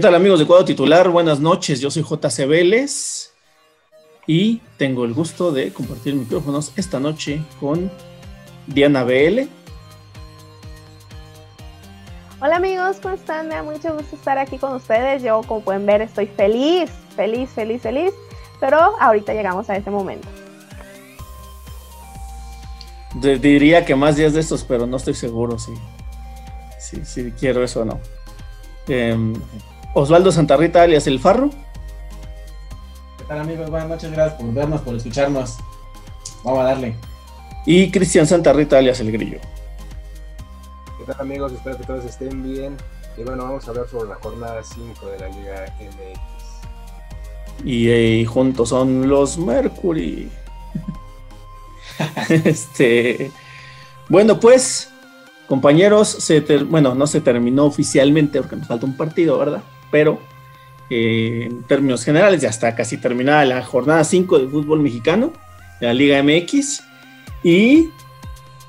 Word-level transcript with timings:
¿Qué 0.00 0.06
tal 0.06 0.14
amigos 0.14 0.38
de 0.38 0.46
Cuadro 0.46 0.64
Titular? 0.64 1.10
Buenas 1.10 1.40
noches, 1.40 1.78
yo 1.78 1.90
soy 1.90 2.02
JC 2.02 2.46
Vélez 2.46 3.34
y 4.26 4.62
tengo 4.78 5.04
el 5.04 5.12
gusto 5.12 5.52
de 5.52 5.74
compartir 5.74 6.14
micrófonos 6.14 6.72
esta 6.76 6.98
noche 6.98 7.42
con 7.60 7.92
Diana 8.66 9.04
BL. 9.04 9.40
Hola 12.40 12.56
amigos, 12.56 12.96
¿cómo 13.02 13.14
están? 13.14 13.48
Me 13.48 13.56
da 13.56 13.62
mucho 13.62 13.94
gusto 13.94 14.16
estar 14.16 14.38
aquí 14.38 14.56
con 14.56 14.72
ustedes. 14.72 15.22
Yo, 15.22 15.42
como 15.42 15.60
pueden 15.60 15.84
ver, 15.84 16.00
estoy 16.00 16.28
feliz, 16.28 16.90
feliz, 17.14 17.50
feliz, 17.50 17.82
feliz. 17.82 18.14
Pero 18.58 18.78
ahorita 18.78 19.34
llegamos 19.34 19.68
a 19.68 19.76
ese 19.76 19.90
momento. 19.90 20.26
diría 23.20 23.84
que 23.84 23.94
más 23.94 24.16
días 24.16 24.32
de 24.32 24.40
estos, 24.40 24.64
pero 24.64 24.86
no 24.86 24.96
estoy 24.96 25.12
seguro 25.12 25.58
si, 25.58 25.74
si, 27.04 27.32
quiero 27.32 27.62
eso 27.62 27.82
o 27.82 27.84
no. 27.84 28.00
Em, 28.88 29.34
Osvaldo 29.92 30.30
Santarrita, 30.30 30.82
alias 30.82 31.08
El 31.08 31.18
Farro. 31.18 31.50
¿Qué 33.18 33.24
tal 33.26 33.40
amigos? 33.40 33.68
Buenas 33.70 33.88
noches, 33.88 34.12
gracias 34.12 34.40
por 34.40 34.52
vernos, 34.54 34.80
por 34.82 34.94
escucharnos. 34.94 35.56
Vamos 36.44 36.60
a 36.60 36.64
darle. 36.64 36.94
Y 37.66 37.90
Cristian 37.90 38.26
Santarrita, 38.26 38.78
alias 38.78 39.00
El 39.00 39.10
Grillo. 39.10 39.40
¿Qué 40.98 41.04
tal 41.06 41.20
amigos? 41.20 41.52
Espero 41.52 41.76
que 41.76 41.84
todos 41.84 42.04
estén 42.04 42.42
bien. 42.42 42.76
Y 43.16 43.24
bueno, 43.24 43.42
vamos 43.42 43.66
a 43.66 43.70
hablar 43.70 43.88
sobre 43.88 44.10
la 44.10 44.14
jornada 44.16 44.62
5 44.62 45.06
de 45.06 45.18
la 45.18 45.28
Liga 45.28 45.74
MX. 45.80 47.66
Y 47.66 48.24
juntos 48.26 48.68
son 48.68 49.08
los 49.08 49.38
Mercury. 49.38 50.30
este, 52.44 53.32
bueno, 54.08 54.38
pues, 54.38 54.88
compañeros, 55.48 56.08
se 56.08 56.40
bueno, 56.64 56.94
no 56.94 57.08
se 57.08 57.20
terminó 57.20 57.64
oficialmente 57.64 58.40
porque 58.40 58.54
nos 58.54 58.68
falta 58.68 58.86
un 58.86 58.96
partido, 58.96 59.36
¿verdad? 59.36 59.62
Pero 59.90 60.20
eh, 60.90 61.46
en 61.50 61.62
términos 61.64 62.04
generales 62.04 62.40
ya 62.40 62.48
está 62.48 62.74
casi 62.74 62.96
terminada 62.96 63.44
la 63.44 63.62
jornada 63.62 64.02
5 64.04 64.38
del 64.38 64.48
fútbol 64.48 64.80
mexicano, 64.80 65.32
de 65.80 65.86
la 65.86 65.94
Liga 65.94 66.22
MX, 66.22 66.82
y 67.44 67.88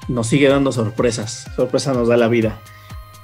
nos 0.07 0.27
sigue 0.27 0.47
dando 0.47 0.71
sorpresas. 0.71 1.47
Sorpresa 1.55 1.93
nos 1.93 2.07
da 2.07 2.17
la 2.17 2.27
vida. 2.27 2.59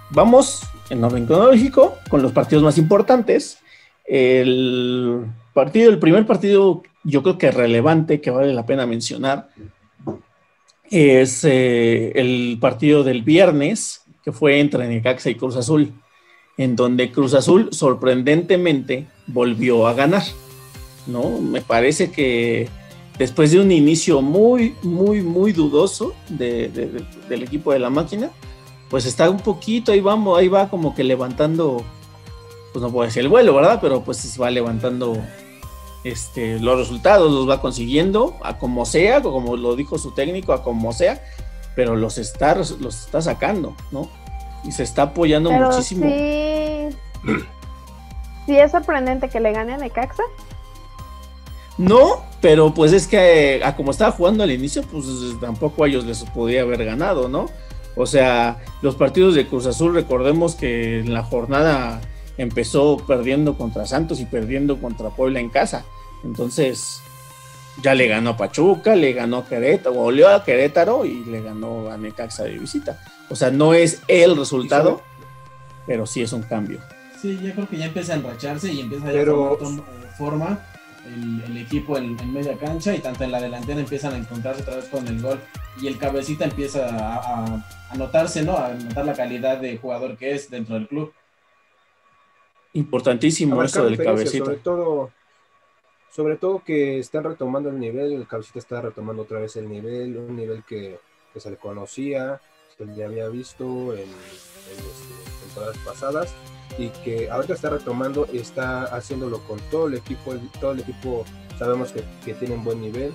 Vamos 0.10 0.62
en 0.90 1.04
orden 1.04 1.26
cronológico 1.26 1.96
con 2.10 2.22
los 2.22 2.32
partidos 2.32 2.64
más 2.64 2.78
importantes. 2.78 3.60
El 4.06 5.26
partido, 5.54 5.92
el 5.92 6.00
primer 6.00 6.26
partido, 6.26 6.82
yo 7.04 7.24
creo 7.24 7.38
que 7.38 7.52
relevante, 7.52 8.22
que 8.22 8.32
vale 8.32 8.54
la 8.54 8.66
pena 8.66 8.86
mencionar, 8.86 9.50
es 10.90 11.44
eh, 11.44 12.14
el 12.16 12.58
partido 12.60 13.04
del 13.04 13.22
viernes, 13.22 14.02
que 14.24 14.32
fue 14.32 14.60
entre 14.60 14.88
Necaxa 14.88 15.30
y 15.30 15.36
Cruz 15.36 15.56
Azul, 15.56 15.94
en 16.58 16.76
donde 16.76 17.12
Cruz 17.12 17.34
Azul 17.34 17.70
sorprendentemente 17.72 19.08
volvió 19.28 19.88
a 19.88 19.94
ganar. 19.94 20.24
¿no? 21.08 21.40
Me 21.40 21.62
parece 21.62 22.12
que 22.12 22.70
después 23.18 23.52
de 23.52 23.60
un 23.60 23.72
inicio 23.72 24.22
muy, 24.22 24.76
muy, 24.84 25.22
muy 25.22 25.54
dudoso 25.54 26.14
del 26.30 27.44
equipo 27.44 27.72
de 27.72 27.80
la 27.80 27.90
máquina, 27.90 28.32
pues 28.90 29.06
está 29.06 29.30
un 29.30 29.40
poquito, 29.40 29.92
ahí 29.92 30.02
vamos, 30.02 30.38
ahí 30.38 30.48
va 30.48 30.70
como 30.70 30.94
que 30.96 31.04
levantando, 31.04 31.84
pues 32.74 32.84
no 32.84 32.92
puedo 32.92 33.06
decir 33.06 33.24
el 33.24 33.30
vuelo, 33.30 33.56
¿verdad? 33.56 33.80
Pero 33.82 34.04
pues 34.04 34.40
va 34.40 34.52
levantando 34.52 35.18
este, 36.04 36.60
los 36.60 36.78
resultados, 36.78 37.32
los 37.32 37.50
va 37.50 37.62
consiguiendo, 37.62 38.38
a 38.44 38.58
como 38.58 38.86
sea, 38.86 39.22
como 39.22 39.58
lo 39.58 39.76
dijo 39.76 39.98
su 39.98 40.12
técnico, 40.12 40.54
a 40.54 40.64
como 40.64 40.94
sea, 40.94 41.22
pero 41.76 41.96
los 41.96 42.18
está, 42.18 42.56
los 42.56 43.06
está 43.06 43.22
sacando, 43.22 43.76
¿no? 43.92 44.10
Y 44.64 44.72
se 44.72 44.84
está 44.84 45.04
apoyando 45.04 45.52
muchísimo. 45.52 46.06
Sí. 46.06 46.90
sí, 48.46 48.58
es 48.58 48.72
sorprendente 48.72 49.30
que 49.30 49.40
le 49.40 49.52
gane 49.52 49.74
a 49.74 49.78
Necaxa. 49.78 50.24
No, 51.78 52.24
pero 52.42 52.74
pues 52.74 52.92
es 52.92 53.08
que 53.08 53.62
a 53.64 53.76
como 53.76 53.92
estaba 53.92 54.12
jugando 54.12 54.44
al 54.44 54.52
inicio, 54.52 54.82
pues 54.84 55.06
tampoco 55.40 55.84
a 55.84 55.88
ellos 55.88 56.06
les 56.06 56.24
podía 56.24 56.62
haber 56.62 56.84
ganado, 56.84 57.30
¿no? 57.30 57.48
O 57.96 58.06
sea, 58.06 58.60
los 58.82 58.96
partidos 58.96 59.36
de 59.36 59.48
Cruz 59.48 59.66
Azul, 59.66 59.94
recordemos 59.94 60.56
que 60.56 61.00
en 61.00 61.14
la 61.14 61.24
jornada 61.24 62.02
empezó 62.38 62.98
perdiendo 62.98 63.58
contra 63.58 63.86
Santos 63.86 64.20
y 64.20 64.26
perdiendo 64.26 64.80
contra 64.80 65.10
Puebla 65.10 65.40
en 65.40 65.50
casa. 65.50 65.86
Entonces, 66.24 67.02
ya 67.82 67.94
le 67.94 68.08
ganó 68.08 68.32
a 68.32 68.38
Pachuca, 68.38 68.96
le 68.96 69.14
ganó 69.14 69.38
a 69.38 69.46
Querétaro, 69.46 69.96
volvió 69.96 70.30
a 70.30 70.44
Querétaro 70.44 71.06
y 71.06 71.24
le 71.26 71.42
ganó 71.42 71.90
a 71.92 71.98
Necaxa 71.98 72.44
de 72.44 72.58
visita. 72.58 73.00
O 73.30 73.36
sea, 73.36 73.52
no 73.52 73.74
es 73.74 74.02
el 74.08 74.36
resultado, 74.36 75.02
pero 75.86 76.06
sí 76.06 76.22
es 76.22 76.34
un 76.34 76.44
cambio. 76.44 76.80
Sí, 77.22 77.40
yo 77.42 77.54
creo 77.54 77.68
que 77.68 77.78
ya 77.78 77.86
empieza 77.86 78.14
a 78.14 78.18
enracharse 78.18 78.72
y 78.72 78.82
empieza 78.82 79.08
a 79.08 79.12
pero... 79.12 79.58
forma 80.18 80.60
el, 81.48 81.58
equipo 81.58 81.98
en, 81.98 82.16
media 82.34 82.58
cancha 82.58 82.94
y 82.96 83.00
tanto 83.00 83.24
en 83.24 83.32
la 83.32 83.42
delantera 83.42 83.80
empiezan 83.80 84.14
a 84.14 84.18
encontrarse 84.18 84.62
otra 84.62 84.76
vez 84.76 84.86
con 84.86 85.08
el 85.08 85.22
gol 85.22 85.40
y 85.82 85.88
el 85.88 85.98
cabecita 85.98 86.46
empieza 86.46 86.88
a, 86.90 87.64
a 87.90 87.96
notarse, 87.96 88.44
¿no? 88.44 88.58
A 88.58 88.74
notar 88.74 89.06
la 89.06 89.14
calidad 89.14 89.58
de 89.58 89.78
jugador 89.78 90.18
que 90.18 90.34
es 90.34 90.50
dentro 90.50 90.76
del 90.76 90.88
club. 90.88 91.14
Importantísimo 92.74 93.64
eso 93.64 93.86
del 93.86 93.98
cabecita. 93.98 94.46
Sobre 94.46 94.58
todo, 94.58 95.12
sobre 96.12 96.38
todo 96.38 96.64
que 96.64 97.00
están 97.00 97.24
retomando 97.24 97.70
el 97.70 97.80
nivel, 97.80 98.14
el 98.14 98.28
cabecita 98.28 98.60
está 98.60 98.82
retomando 98.82 99.24
otra 99.24 99.40
vez 99.40 99.56
el 99.56 99.70
nivel, 99.70 100.18
un 100.18 100.36
nivel 100.36 100.64
que, 100.64 101.00
se 101.36 101.52
le 101.52 101.58
conocía, 101.58 102.42
que 102.78 102.86
ya 102.96 103.06
había 103.06 103.28
visto 103.30 103.94
en, 103.94 104.10
este, 104.10 105.46
temporadas 105.46 105.78
pasadas 105.86 106.34
y 106.80 106.90
que 106.90 107.30
ahorita 107.30 107.54
está 107.54 107.70
retomando 107.70 108.28
y 108.34 108.40
está 108.40 108.86
haciéndolo 108.86 109.40
con 109.42 109.60
todo 109.70 109.88
el 109.88 109.94
equipo, 109.94 110.34
todo 110.60 110.72
el 110.72 110.80
equipo 110.80 111.26
sabemos 111.60 111.92
que, 111.92 112.04
que 112.26 112.34
tiene 112.34 112.56
un 112.56 112.64
buen 112.64 112.82
nivel, 112.82 113.14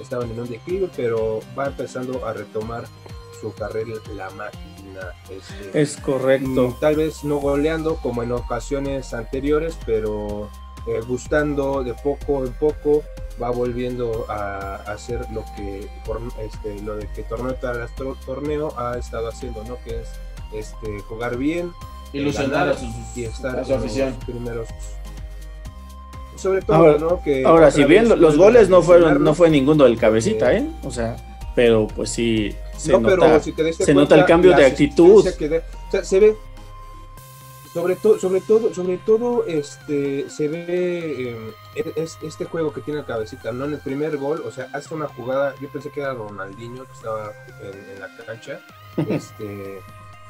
estaban 0.00 0.30
en 0.30 0.40
un 0.40 0.48
declive, 0.48 0.88
pero 0.96 1.40
va 1.58 1.66
empezando 1.66 2.24
a 2.26 2.32
retomar 2.32 2.84
su 3.40 3.52
carrera 3.54 3.94
la 4.14 4.30
máquina. 4.30 5.14
Este, 5.30 5.80
es 5.80 5.96
correcto. 5.96 6.76
Tal 6.80 6.96
vez 6.96 7.24
no 7.24 7.36
goleando 7.36 7.96
como 7.96 8.22
en 8.22 8.32
ocasiones 8.32 9.14
anteriores, 9.14 9.78
pero 9.86 10.48
eh, 10.88 11.00
gustando 11.06 11.82
de 11.84 11.94
poco 11.94 12.44
en 12.44 12.52
poco 12.54 13.02
va 13.40 13.50
volviendo 13.50 14.26
a, 14.28 14.76
hacer 14.86 15.20
lo 15.32 15.44
que 15.56 15.88
este, 16.42 16.82
lo 16.82 16.96
de 16.96 17.06
que 17.14 17.22
torneo 17.22 17.54
tras 17.54 17.90
torneo 18.24 18.72
ha 18.78 18.98
estado 18.98 19.28
haciendo, 19.28 19.62
¿no? 19.64 19.76
Que 19.84 20.00
es 20.00 20.08
este 20.52 21.00
jugar 21.08 21.36
bien, 21.36 21.72
ilusionar 22.12 22.70
a, 22.70 22.74
y 23.14 23.24
estar 23.24 23.64
su 23.64 23.74
afición. 23.74 24.14
primeros 24.26 24.68
sobre 26.36 26.62
todo, 26.62 26.76
ahora, 26.76 26.98
¿no? 26.98 27.20
Que 27.22 27.44
ahora 27.44 27.70
si 27.70 27.84
bien 27.84 28.08
los 28.20 28.36
goles 28.36 28.68
no 28.68 28.82
fueron, 28.82 29.22
no 29.22 29.34
fue 29.34 29.50
ninguno 29.50 29.84
del 29.84 29.98
cabecita, 29.98 30.54
¿eh? 30.54 30.66
O 30.84 30.90
sea, 30.90 31.16
pero 31.54 31.88
pues 31.88 32.10
sí, 32.10 32.54
se, 32.76 32.92
nota, 32.98 33.40
se 33.40 33.94
nota 33.94 34.14
el 34.14 34.24
cambio 34.24 34.56
de 34.56 34.64
actitud. 34.64 35.26
se 35.26 36.20
ve, 36.20 36.36
sobre 37.72 37.96
todo, 37.96 38.18
sobre 38.18 38.40
todo, 38.40 38.74
sobre 38.74 38.98
todo, 38.98 39.44
este, 39.46 40.28
se 40.30 40.48
ve 40.48 41.30
eh, 41.74 41.92
es, 41.96 42.18
este 42.22 42.44
juego 42.44 42.72
que 42.72 42.80
tiene 42.80 43.00
el 43.00 43.06
cabecita, 43.06 43.52
¿no? 43.52 43.64
En 43.64 43.74
el 43.74 43.80
primer 43.80 44.16
gol, 44.16 44.42
o 44.44 44.50
sea, 44.50 44.68
hace 44.72 44.94
una 44.94 45.08
jugada, 45.08 45.54
yo 45.60 45.68
pensé 45.68 45.90
que 45.90 46.00
era 46.00 46.14
Ronaldinho 46.14 46.84
que 46.84 46.92
estaba 46.92 47.32
en, 47.62 48.00
la 48.00 48.08
cancha, 48.24 48.60
este, 49.08 49.80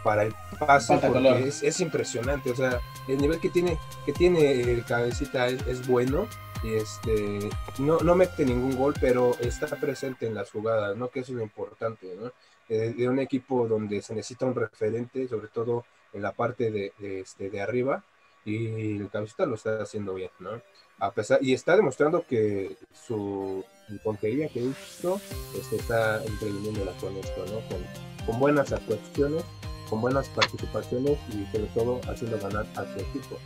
para 0.02 0.24
el 0.24 0.34
pase, 0.58 0.98
porque 0.98 1.48
es, 1.48 1.80
impresionante, 1.80 2.50
o 2.50 2.56
sea, 2.56 2.80
el 3.06 3.18
nivel 3.18 3.40
que 3.40 3.50
tiene, 3.50 3.78
que 4.04 4.12
tiene 4.12 4.60
el 4.62 4.84
cabecita 4.84 5.48
es 5.48 5.86
bueno, 5.86 6.26
este, 6.64 7.48
no, 7.78 7.98
no 7.98 8.14
mete 8.14 8.44
ningún 8.44 8.76
gol, 8.76 8.94
pero 9.00 9.36
está 9.40 9.66
presente 9.76 10.26
en 10.26 10.34
las 10.34 10.50
jugadas, 10.50 10.96
¿no? 10.96 11.08
Que 11.08 11.20
eso 11.20 11.32
es 11.32 11.38
lo 11.38 11.44
importante, 11.44 12.16
¿no? 12.20 12.32
Eh, 12.68 12.94
de 12.96 13.08
un 13.08 13.18
equipo 13.18 13.66
donde 13.66 14.02
se 14.02 14.14
necesita 14.14 14.44
un 14.44 14.54
referente, 14.54 15.26
sobre 15.28 15.48
todo 15.48 15.84
en 16.12 16.22
la 16.22 16.32
parte 16.32 16.70
de, 16.70 16.92
este, 16.98 17.50
de 17.50 17.60
arriba, 17.60 18.04
y 18.44 18.96
el 18.96 19.10
cabecita 19.10 19.46
lo 19.46 19.54
está 19.54 19.82
haciendo 19.82 20.14
bien, 20.14 20.30
¿no? 20.38 20.50
A 20.98 21.12
pesar, 21.12 21.38
y 21.42 21.52
está 21.52 21.76
demostrando 21.76 22.24
que 22.26 22.76
su 23.06 23.64
pontería 24.02 24.48
que 24.48 24.60
hizo 24.60 25.20
este, 25.56 25.76
está 25.76 26.18
la 26.18 26.92
con 27.00 27.16
esto, 27.16 27.44
¿no? 27.46 27.60
Con, 27.68 28.26
con 28.26 28.40
buenas 28.40 28.72
actuaciones, 28.72 29.44
con 29.88 30.00
buenas 30.00 30.28
participaciones 30.30 31.18
y 31.30 31.46
sobre 31.52 31.66
todo 31.74 32.00
haciendo 32.08 32.38
ganar 32.38 32.66
a 32.74 32.84
su 32.84 33.00
equipo. 33.00 33.38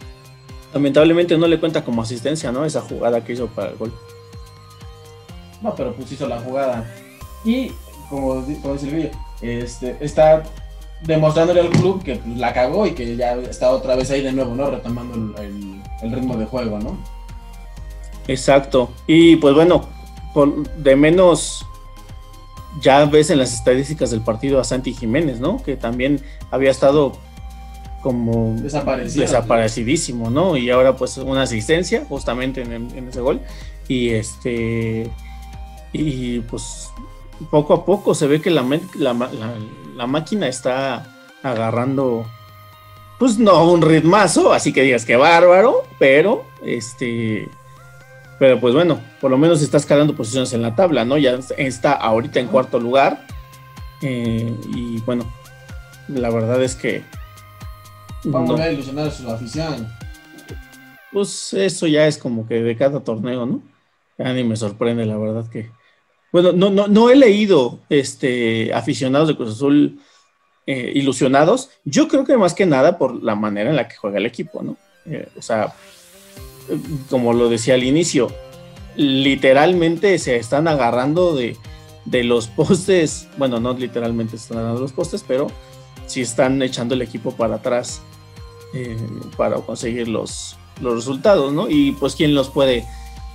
Lamentablemente 0.72 1.36
no 1.36 1.46
le 1.46 1.60
cuenta 1.60 1.84
como 1.84 2.02
asistencia, 2.02 2.50
¿no? 2.50 2.64
Esa 2.64 2.80
jugada 2.80 3.22
que 3.24 3.34
hizo 3.34 3.48
para 3.48 3.70
el 3.70 3.76
gol. 3.76 3.92
No, 5.60 5.74
pero 5.74 5.94
pues 5.94 6.10
hizo 6.10 6.26
la 6.26 6.40
jugada. 6.40 6.90
Y, 7.44 7.72
como, 8.08 8.42
dice 8.42 8.60
el 8.82 9.10
este, 9.42 9.96
está 10.00 10.42
demostrándole 11.04 11.60
al 11.60 11.70
club 11.70 12.02
que 12.02 12.16
pues, 12.16 12.37
la 12.38 12.52
cagó 12.52 12.87
y 12.87 12.93
que 12.93 13.16
ya 13.16 13.34
está 13.34 13.70
otra 13.70 13.96
vez 13.96 14.10
ahí 14.10 14.22
de 14.22 14.32
nuevo, 14.32 14.54
¿no? 14.54 14.70
Retomando 14.70 15.40
el, 15.40 15.81
ritmo 16.12 16.37
de 16.37 16.46
juego, 16.46 16.78
¿no? 16.78 16.99
Exacto. 18.26 18.90
Y 19.06 19.37
pues 19.37 19.54
bueno, 19.54 19.87
de 20.78 20.96
menos 20.96 21.64
ya 22.81 23.04
ves 23.04 23.31
en 23.31 23.38
las 23.38 23.52
estadísticas 23.52 24.10
del 24.10 24.22
partido 24.22 24.60
a 24.60 24.64
Santi 24.64 24.94
Jiménez, 24.94 25.40
¿no? 25.40 25.62
Que 25.62 25.76
también 25.76 26.20
había 26.50 26.70
estado 26.70 27.12
como 28.02 28.56
desaparecidísimo, 28.60 30.31
¿no? 30.31 30.56
Y 30.56 30.70
ahora 30.70 30.96
pues 30.96 31.16
una 31.19 31.43
asistencia 31.43 32.05
justamente 32.08 32.62
en, 32.62 33.08
ese 33.08 33.20
gol. 33.20 33.40
Y 33.88 34.10
este, 34.10 35.08
y 35.93 36.40
pues 36.40 36.90
poco 37.50 37.74
a 37.74 37.84
poco 37.84 38.14
se 38.14 38.26
ve 38.26 38.40
que 38.40 38.50
la, 38.50 38.64
la, 38.94 40.06
máquina 40.06 40.48
está 40.48 41.06
agarrando, 41.42 42.26
pues 43.18 43.38
no 43.38 43.70
un 43.70 43.82
ritmazo, 43.82 44.52
así 44.52 44.72
que 44.72 44.82
digas 44.82 45.04
que 45.04 45.16
bárbaro, 45.16 45.84
pero 45.98 46.44
este, 46.64 47.48
pero 48.38 48.60
pues 48.60 48.74
bueno, 48.74 49.00
por 49.20 49.30
lo 49.30 49.38
menos 49.38 49.62
está 49.62 49.76
escalando 49.76 50.14
posiciones 50.14 50.52
en 50.52 50.62
la 50.62 50.74
tabla, 50.74 51.04
¿no? 51.04 51.18
Ya 51.18 51.38
está 51.56 51.92
ahorita 51.92 52.40
en 52.40 52.48
cuarto 52.48 52.78
lugar. 52.80 53.26
Eh, 54.00 54.52
y 54.74 55.00
bueno, 55.02 55.24
la 56.08 56.28
verdad 56.30 56.60
es 56.62 56.74
que 56.74 57.04
Vamos 58.24 58.60
a 58.60 58.70
ilusionar 58.70 59.08
a 59.08 59.10
su 59.10 59.28
afición. 59.28 59.88
Pues 61.12 61.52
eso 61.54 61.86
ya 61.86 62.06
es 62.06 62.18
como 62.18 62.46
que 62.46 62.62
de 62.62 62.76
cada 62.76 63.00
torneo, 63.00 63.46
¿no? 63.46 63.62
Ya 64.18 64.32
ni 64.32 64.44
me 64.44 64.56
sorprende, 64.56 65.04
la 65.06 65.16
verdad 65.16 65.48
que. 65.48 65.70
Bueno, 66.32 66.52
no, 66.52 66.70
no, 66.70 66.88
no 66.88 67.11
he 67.11 67.17
leído 67.17 67.79
este, 67.90 68.73
aficionados 68.73 69.29
de 69.29 69.37
Cruz 69.37 69.52
Azul 69.52 70.00
eh, 70.67 70.93
ilusionados. 70.94 71.70
Yo 71.84 72.08
creo 72.08 72.25
que 72.25 72.37
más 72.38 72.55
que 72.55 72.64
nada 72.64 72.96
por 72.96 73.23
la 73.23 73.34
manera 73.34 73.70
en 73.70 73.76
la 73.76 73.87
que 73.87 73.96
juega 73.96 74.19
el 74.19 74.26
equipo, 74.26 74.62
¿no? 74.62 74.76
Eh, 75.05 75.29
o 75.37 75.43
sea, 75.43 75.75
como 77.11 77.34
lo 77.34 77.50
decía 77.50 77.75
al 77.75 77.84
inicio, 77.84 78.32
literalmente 78.96 80.19
se 80.19 80.37
están 80.37 80.69
agarrando 80.69 81.34
de, 81.34 81.56
de 82.06 82.25
los 82.25 82.46
postes. 82.49 83.29
Bueno, 83.37 83.61
no 83.61 83.75
literalmente 83.75 84.38
se 84.38 84.44
están 84.44 84.58
agarrando 84.58 84.82
los 84.82 84.93
postes, 84.93 85.25
pero 85.26 85.49
sí 86.06 86.23
están 86.23 86.62
echando 86.62 86.94
el 86.94 87.02
equipo 87.02 87.32
para 87.32 87.56
atrás 87.56 88.00
eh, 88.75 88.96
para 89.37 89.56
conseguir 89.56 90.08
los, 90.08 90.56
los 90.81 90.94
resultados, 90.94 91.52
¿no? 91.52 91.69
Y 91.69 91.93
pues 91.93 92.14
quién 92.14 92.34
los 92.34 92.49
puede, 92.49 92.87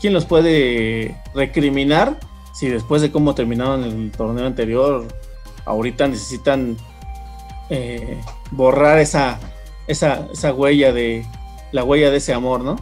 quién 0.01 0.13
los 0.13 0.25
puede 0.25 1.15
recriminar 1.35 2.19
si 2.57 2.69
después 2.69 3.01
de 3.01 3.11
cómo 3.11 3.35
terminaron 3.35 3.83
el 3.83 4.11
torneo 4.11 4.45
anterior, 4.45 5.05
ahorita 5.65 6.07
necesitan 6.07 6.77
eh, 7.69 8.19
borrar 8.51 8.99
esa, 8.99 9.39
esa, 9.87 10.27
esa 10.31 10.53
huella 10.53 10.91
de 10.91 11.25
la 11.71 11.83
huella 11.83 12.09
de 12.09 12.17
ese 12.17 12.33
amor, 12.33 12.61
¿no? 12.61 12.77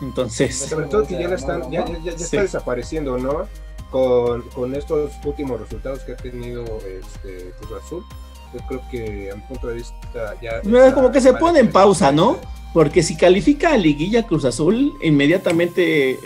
Entonces. 0.00 0.56
Sobre 0.56 0.86
todo 0.86 1.06
que 1.06 1.14
ya, 1.14 1.28
están, 1.34 1.70
ya, 1.70 1.84
ya, 2.04 2.12
está 2.12 2.42
desapareciendo, 2.42 3.18
¿no? 3.18 3.48
Con, 3.90 4.42
con, 4.50 4.74
estos 4.74 5.12
últimos 5.24 5.60
resultados 5.60 6.00
que 6.00 6.12
ha 6.12 6.16
tenido 6.16 6.62
este, 6.62 7.52
Cruz 7.58 7.82
Azul 7.82 8.04
yo 8.52 8.60
creo 8.66 8.82
que 8.90 9.30
a 9.30 9.36
mi 9.36 9.42
punto 9.42 9.68
de 9.68 9.74
vista 9.74 10.34
ya... 10.40 10.62
como 10.92 11.10
que 11.10 11.20
se 11.20 11.32
pone 11.34 11.60
en 11.60 11.70
pausa, 11.70 12.12
¿no? 12.12 12.38
Porque 12.72 13.02
si 13.02 13.16
califica 13.16 13.72
a 13.72 13.76
Liguilla 13.76 14.26
Cruz 14.26 14.44
Azul, 14.44 14.94
inmediatamente 15.02 16.18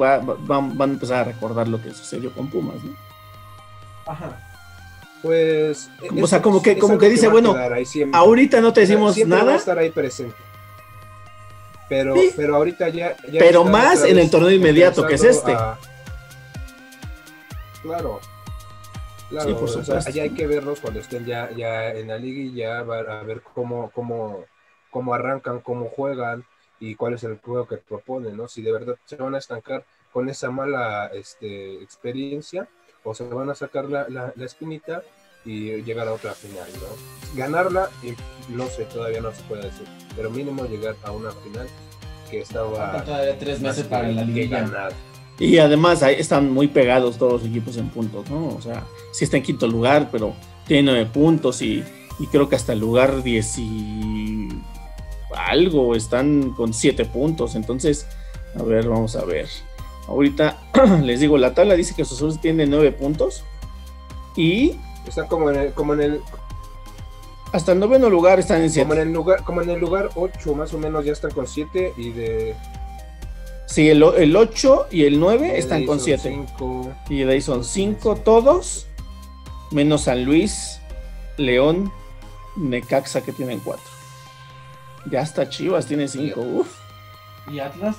va, 0.00 0.18
van 0.18 0.80
a 0.80 0.92
empezar 0.92 1.18
a 1.18 1.24
recordar 1.24 1.68
lo 1.68 1.82
que 1.82 1.92
sucedió 1.92 2.32
con 2.32 2.48
Pumas, 2.48 2.82
¿no? 2.82 2.96
Ajá. 4.06 4.44
Pues... 5.22 5.90
O 6.20 6.26
sea, 6.26 6.40
como 6.40 6.62
que, 6.62 6.78
como 6.78 6.98
que 6.98 7.08
dice, 7.08 7.28
bueno, 7.28 7.54
ahorita 8.12 8.60
no 8.60 8.72
te 8.72 8.82
decimos 8.82 9.16
nada. 9.26 9.44
Va 9.44 9.52
a 9.52 9.56
estar 9.56 9.78
ahí 9.78 9.90
presente. 9.90 10.36
Pero, 11.88 12.14
pero 12.36 12.56
ahorita 12.56 12.88
ya... 12.90 13.16
pero 13.38 13.64
más 13.64 14.04
en 14.04 14.18
el 14.18 14.30
torneo 14.30 14.50
inmediato 14.50 15.06
que 15.06 15.14
es 15.14 15.24
este. 15.24 15.56
Claro, 17.82 18.20
Claro, 19.28 19.58
por 19.58 19.68
supuesto. 19.68 20.08
allá 20.08 20.22
hay 20.22 20.30
que 20.30 20.46
verlos 20.46 20.80
cuando 20.80 21.00
estén 21.00 21.26
ya, 21.26 21.50
ya 21.50 21.90
en 21.90 22.08
la 22.08 22.16
liga 22.16 22.40
y 22.40 22.54
ya 22.54 22.78
a 22.78 23.22
ver 23.22 23.42
cómo, 23.54 23.90
cómo, 23.94 24.44
cómo 24.90 25.12
arrancan, 25.12 25.60
cómo 25.60 25.90
juegan 25.90 26.46
y 26.80 26.94
cuál 26.94 27.14
es 27.14 27.24
el 27.24 27.38
juego 27.38 27.66
que 27.66 27.76
proponen, 27.76 28.36
¿no? 28.36 28.48
Si 28.48 28.62
de 28.62 28.72
verdad 28.72 28.96
se 29.04 29.16
van 29.16 29.34
a 29.34 29.38
estancar 29.38 29.84
con 30.12 30.28
esa 30.28 30.50
mala 30.50 31.10
este, 31.14 31.82
experiencia 31.82 32.68
o 33.04 33.14
se 33.14 33.24
van 33.24 33.50
a 33.50 33.54
sacar 33.54 33.86
la, 33.86 34.06
la, 34.08 34.44
espinita 34.44 35.02
y 35.44 35.82
llegar 35.82 36.08
a 36.08 36.12
otra 36.12 36.32
final, 36.32 36.66
¿no? 36.74 37.38
Ganarla, 37.38 37.90
no 38.48 38.66
sé, 38.68 38.84
todavía 38.84 39.20
no 39.20 39.32
se 39.32 39.42
puede 39.42 39.64
decir, 39.64 39.86
pero 40.16 40.30
mínimo 40.30 40.66
llegar 40.66 40.96
a 41.02 41.12
una 41.12 41.30
final 41.30 41.66
que 42.30 42.40
estaba... 42.40 43.04
Todavía 43.04 43.38
tres 43.38 43.60
meses 43.60 43.86
para 43.86 44.08
la 44.08 44.24
liga. 44.24 44.90
Y 45.38 45.58
además 45.58 46.02
están 46.02 46.52
muy 46.52 46.66
pegados 46.66 47.16
todos 47.16 47.34
los 47.34 47.50
equipos 47.50 47.76
en 47.76 47.88
puntos, 47.90 48.28
¿no? 48.28 48.48
O 48.48 48.60
sea, 48.60 48.84
sí 49.12 49.24
está 49.24 49.36
en 49.36 49.44
quinto 49.44 49.68
lugar, 49.68 50.08
pero 50.10 50.34
tiene 50.66 50.82
nueve 50.82 51.06
puntos 51.06 51.62
y, 51.62 51.84
creo 52.32 52.48
que 52.48 52.56
hasta 52.56 52.72
el 52.72 52.80
lugar 52.80 53.22
10 53.22 53.58
y 53.58 54.48
algo 55.34 55.94
están 55.94 56.50
con 56.50 56.72
siete 56.72 57.04
puntos. 57.04 57.54
Entonces, 57.54 58.06
a 58.58 58.62
ver, 58.62 58.88
vamos 58.88 59.16
a 59.16 59.24
ver. 59.24 59.48
Ahorita 60.06 60.58
les 61.02 61.20
digo, 61.20 61.38
la 61.38 61.54
tabla 61.54 61.74
dice 61.74 61.94
que 61.94 62.04
Sosul 62.04 62.38
tiene 62.40 62.66
nueve 62.66 62.92
puntos 62.92 63.44
y... 64.36 64.76
Está 65.06 65.26
como 65.26 65.50
en 65.50 65.56
el... 65.56 65.72
Como 65.72 65.94
en 65.94 66.00
el... 66.00 66.20
Hasta 67.52 67.72
el 67.72 67.78
noveno 67.78 68.10
lugar 68.10 68.38
están 68.38 68.60
en 68.60 68.70
7. 68.70 68.86
Como 68.86 69.00
en 69.00 69.08
el 69.08 69.14
lugar, 69.14 69.42
como 69.42 69.62
en 69.62 69.70
el 69.70 69.80
lugar 69.80 70.10
8 70.14 70.54
más 70.54 70.74
o 70.74 70.78
menos 70.78 71.06
ya 71.06 71.12
están 71.12 71.30
con 71.30 71.46
7 71.46 71.94
y 71.96 72.10
de 72.10 72.54
Sí, 73.68 73.90
el, 73.90 74.02
el 74.02 74.34
8 74.34 74.86
y 74.90 75.04
el 75.04 75.20
9 75.20 75.58
están 75.58 75.84
con 75.84 76.00
7. 76.00 76.46
Y 77.10 77.18
de 77.18 77.32
ahí 77.32 77.42
son 77.42 77.64
5 77.64 78.16
todos, 78.24 78.86
menos 79.70 80.02
San 80.02 80.24
Luis, 80.24 80.80
León, 81.36 81.92
Necaxa 82.56 83.20
que 83.20 83.32
tienen 83.32 83.60
4. 83.60 83.97
Ya 85.10 85.22
está 85.22 85.48
Chivas, 85.48 85.86
tiene 85.86 86.08
5. 86.08 86.66
¿Y 87.50 87.60
Atlas? 87.60 87.96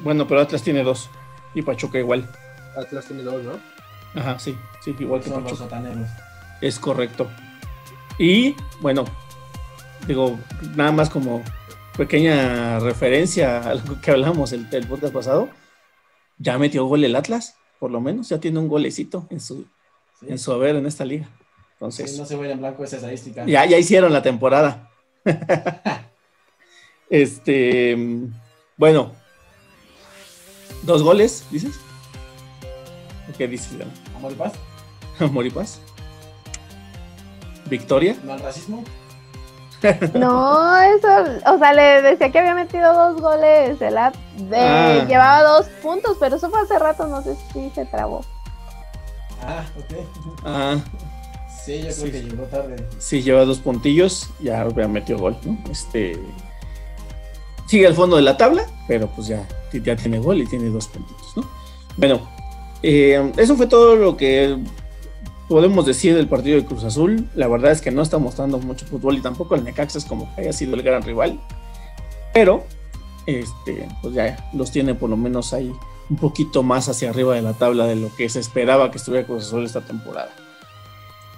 Bueno, 0.00 0.26
pero 0.26 0.40
Atlas 0.40 0.62
tiene 0.62 0.82
2. 0.82 1.10
Y 1.54 1.62
Pachuca 1.62 1.98
igual. 1.98 2.28
Atlas 2.76 3.06
tiene 3.06 3.22
2, 3.22 3.42
¿no? 3.44 3.52
Ajá, 4.14 4.38
sí, 4.38 4.56
sí, 4.82 4.94
igual 4.98 5.22
que 5.22 5.30
Pachuca. 5.30 5.82
es 6.60 6.78
correcto. 6.78 7.30
Y 8.18 8.54
bueno, 8.80 9.04
digo, 10.06 10.38
nada 10.76 10.92
más 10.92 11.08
como 11.08 11.42
pequeña 11.96 12.78
referencia 12.78 13.70
a 13.70 13.74
lo 13.74 14.00
que 14.00 14.10
hablamos 14.10 14.52
el, 14.52 14.66
el 14.70 14.86
podcast 14.86 15.14
pasado, 15.14 15.48
ya 16.38 16.58
metió 16.58 16.84
gol 16.84 17.04
el 17.04 17.16
Atlas, 17.16 17.56
por 17.78 17.90
lo 17.90 18.00
menos, 18.00 18.28
ya 18.28 18.38
tiene 18.38 18.58
un 18.58 18.68
golecito 18.68 19.26
en 19.30 19.40
su, 19.40 19.66
en 20.22 20.38
su 20.38 20.52
haber 20.52 20.76
en 20.76 20.86
esta 20.86 21.04
liga. 21.04 21.28
Entonces, 21.82 22.16
no 22.16 22.24
se 22.24 22.36
vaya 22.36 22.52
en 22.52 22.60
blanco 22.60 22.84
esa 22.84 22.94
estadística. 22.94 23.44
Ya, 23.44 23.66
ya 23.66 23.76
hicieron 23.76 24.12
la 24.12 24.22
temporada. 24.22 24.88
este, 27.10 27.96
bueno, 28.76 29.10
dos 30.84 31.02
goles, 31.02 31.44
dices. 31.50 31.74
¿Qué 33.36 33.48
dices, 33.48 33.72
Amor 34.16 34.30
y 34.30 34.34
paz. 34.36 34.52
Amor 35.18 35.44
y 35.44 35.50
paz. 35.50 35.80
Victoria. 37.68 38.16
¿No 38.22 38.34
al 38.34 38.40
racismo? 38.40 38.84
No, 40.14 40.78
eso, 40.78 41.08
o 41.52 41.58
sea, 41.58 41.72
le 41.72 42.02
decía 42.02 42.30
que 42.30 42.38
había 42.38 42.54
metido 42.54 42.94
dos 42.94 43.20
goles, 43.20 43.82
el 43.82 43.94
de, 44.48 44.56
ah. 44.56 45.04
llevaba 45.08 45.42
dos 45.42 45.66
puntos, 45.82 46.16
pero 46.20 46.36
eso 46.36 46.48
fue 46.48 46.60
hace 46.60 46.78
rato, 46.78 47.08
no 47.08 47.20
sé 47.22 47.34
si 47.52 47.70
se 47.70 47.84
trabó. 47.86 48.24
Ah, 49.44 49.64
ok. 49.76 50.06
Ah. 50.44 50.76
Sí, 51.64 51.80
yo 51.80 51.94
creo 51.94 52.12
que 52.12 52.22
llegó 52.22 52.42
tarde. 52.44 52.76
Sí, 52.98 53.22
lleva 53.22 53.44
dos 53.44 53.60
puntillos, 53.60 54.30
ya 54.40 54.64
metido 54.88 55.18
gol, 55.18 55.36
¿no? 55.44 55.58
Este 55.70 56.18
sigue 57.66 57.86
al 57.86 57.94
fondo 57.94 58.16
de 58.16 58.22
la 58.22 58.36
tabla, 58.36 58.66
pero 58.86 59.08
pues 59.08 59.28
ya, 59.28 59.48
ya 59.72 59.96
tiene 59.96 60.18
gol 60.18 60.42
y 60.42 60.46
tiene 60.46 60.68
dos 60.68 60.88
puntitos, 60.88 61.36
¿no? 61.36 61.48
Bueno, 61.96 62.20
eh, 62.82 63.32
eso 63.38 63.56
fue 63.56 63.66
todo 63.66 63.96
lo 63.96 64.16
que 64.16 64.58
podemos 65.48 65.86
decir 65.86 66.14
del 66.14 66.28
partido 66.28 66.56
de 66.56 66.66
Cruz 66.66 66.84
Azul. 66.84 67.28
La 67.34 67.48
verdad 67.48 67.72
es 67.72 67.80
que 67.80 67.90
no 67.90 68.02
está 68.02 68.18
mostrando 68.18 68.58
mucho 68.58 68.84
fútbol 68.86 69.16
y 69.16 69.22
tampoco 69.22 69.54
el 69.54 69.64
Necaxa 69.64 69.98
es 69.98 70.04
como 70.04 70.34
que 70.34 70.42
haya 70.42 70.52
sido 70.52 70.74
el 70.74 70.82
gran 70.82 71.02
rival. 71.02 71.40
Pero, 72.34 72.64
este, 73.26 73.88
pues 74.02 74.14
ya 74.14 74.50
los 74.52 74.70
tiene 74.70 74.94
por 74.94 75.10
lo 75.10 75.16
menos 75.16 75.52
ahí 75.52 75.72
un 76.10 76.16
poquito 76.16 76.62
más 76.62 76.88
hacia 76.88 77.10
arriba 77.10 77.34
de 77.34 77.42
la 77.42 77.54
tabla 77.54 77.86
de 77.86 77.96
lo 77.96 78.14
que 78.14 78.28
se 78.28 78.40
esperaba 78.40 78.90
que 78.90 78.98
estuviera 78.98 79.26
Cruz 79.26 79.46
Azul 79.46 79.64
esta 79.64 79.80
temporada. 79.80 80.30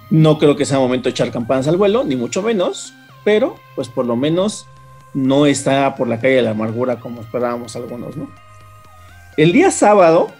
No 0.09 0.37
creo 0.37 0.55
que 0.55 0.65
sea 0.65 0.79
momento 0.79 1.09
de 1.09 1.11
echar 1.11 1.31
campanas 1.31 1.67
al 1.67 1.77
vuelo, 1.77 2.03
ni 2.03 2.15
mucho 2.15 2.41
menos, 2.41 2.93
pero 3.23 3.55
pues 3.75 3.87
por 3.89 4.05
lo 4.05 4.15
menos 4.15 4.67
no 5.13 5.45
está 5.45 5.95
por 5.95 6.07
la 6.07 6.19
calle 6.19 6.35
de 6.35 6.41
la 6.41 6.51
amargura 6.51 6.99
como 6.99 7.21
esperábamos 7.21 7.75
algunos, 7.75 8.15
¿no? 8.15 8.29
El 9.37 9.51
día 9.51 9.71
sábado 9.71 10.31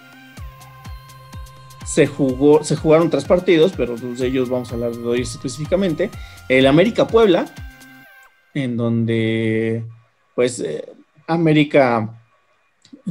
se 1.86 2.08
jugó, 2.08 2.64
se 2.64 2.76
jugaron 2.76 3.10
tres 3.10 3.26
partidos, 3.26 3.74
pero 3.76 3.96
de 3.96 4.28
ellos 4.28 4.50
vamos 4.50 4.72
a 4.72 4.76
hablar 4.76 4.92
de 4.92 5.08
hoy 5.08 5.22
específicamente. 5.22 6.10
El 6.50 6.68
América 6.68 7.08
Puebla, 7.08 7.46
en 8.54 8.78
donde 8.78 9.86
pues 10.34 10.60
eh, 10.60 10.86
América 11.28 12.22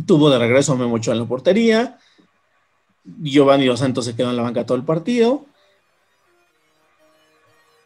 tuvo 0.07 0.31
de 0.31 0.39
regreso 0.39 0.73
a 0.73 0.77
Memocho 0.77 1.13
en 1.13 1.19
la 1.19 1.25
portería. 1.25 1.99
Giovanni 3.05 3.67
Dos 3.67 3.81
Santos 3.81 4.05
se 4.05 4.15
quedó 4.15 4.31
en 4.31 4.37
la 4.37 4.43
banca 4.43 4.67
todo 4.67 4.77
el 4.77 4.85
partido. 4.85 5.47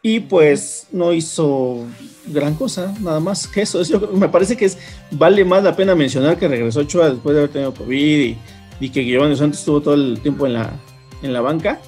Y 0.02 0.20
pues 0.20 0.86
no 0.92 1.12
hizo 1.12 1.84
gran 2.26 2.54
cosa, 2.54 2.94
nada 3.00 3.20
más 3.20 3.48
que 3.48 3.62
eso. 3.62 3.82
me 4.12 4.28
parece 4.28 4.56
que 4.56 4.66
es, 4.66 4.78
vale 5.10 5.44
más 5.44 5.62
la 5.62 5.74
pena 5.74 5.94
mencionar 5.94 6.38
que 6.38 6.46
regresó 6.46 6.80
Ochoa 6.80 7.10
después 7.10 7.34
de 7.34 7.40
haber 7.40 7.52
tenido 7.52 7.74
COVID 7.74 8.36
y, 8.80 8.90
que 8.90 9.04
Giovanni 9.04 9.36
Santos 9.36 9.58
estuvo 9.58 9.80
todo 9.80 9.94
el 9.94 10.20
tiempo 10.20 10.46
en 10.46 10.54
la, 10.54 10.72
en 11.22 11.32
la 11.32 11.40
banca. 11.40 11.80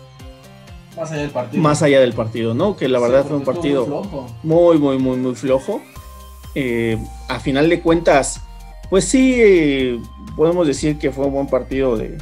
Más 0.97 1.12
allá 1.12 1.21
del 1.21 1.31
partido. 1.31 1.62
Más 1.62 1.83
allá 1.83 2.00
del 2.00 2.12
partido, 2.12 2.55
¿no? 2.55 2.76
Que 2.76 2.88
la 2.88 2.99
verdad 2.99 3.25
fue 3.25 3.37
un 3.37 3.45
partido 3.45 3.87
muy, 4.43 4.79
muy, 4.79 4.99
muy, 4.99 5.17
muy 5.17 5.35
flojo. 5.35 5.81
Eh, 6.55 6.99
a 7.29 7.38
final 7.38 7.69
de 7.69 7.81
cuentas, 7.81 8.40
pues 8.90 9.05
sí, 9.05 10.02
podemos 10.37 10.67
decir 10.67 10.99
que 10.99 11.12
fue 11.12 11.26
un 11.26 11.33
buen 11.33 11.47
partido 11.47 11.97
de, 11.97 12.19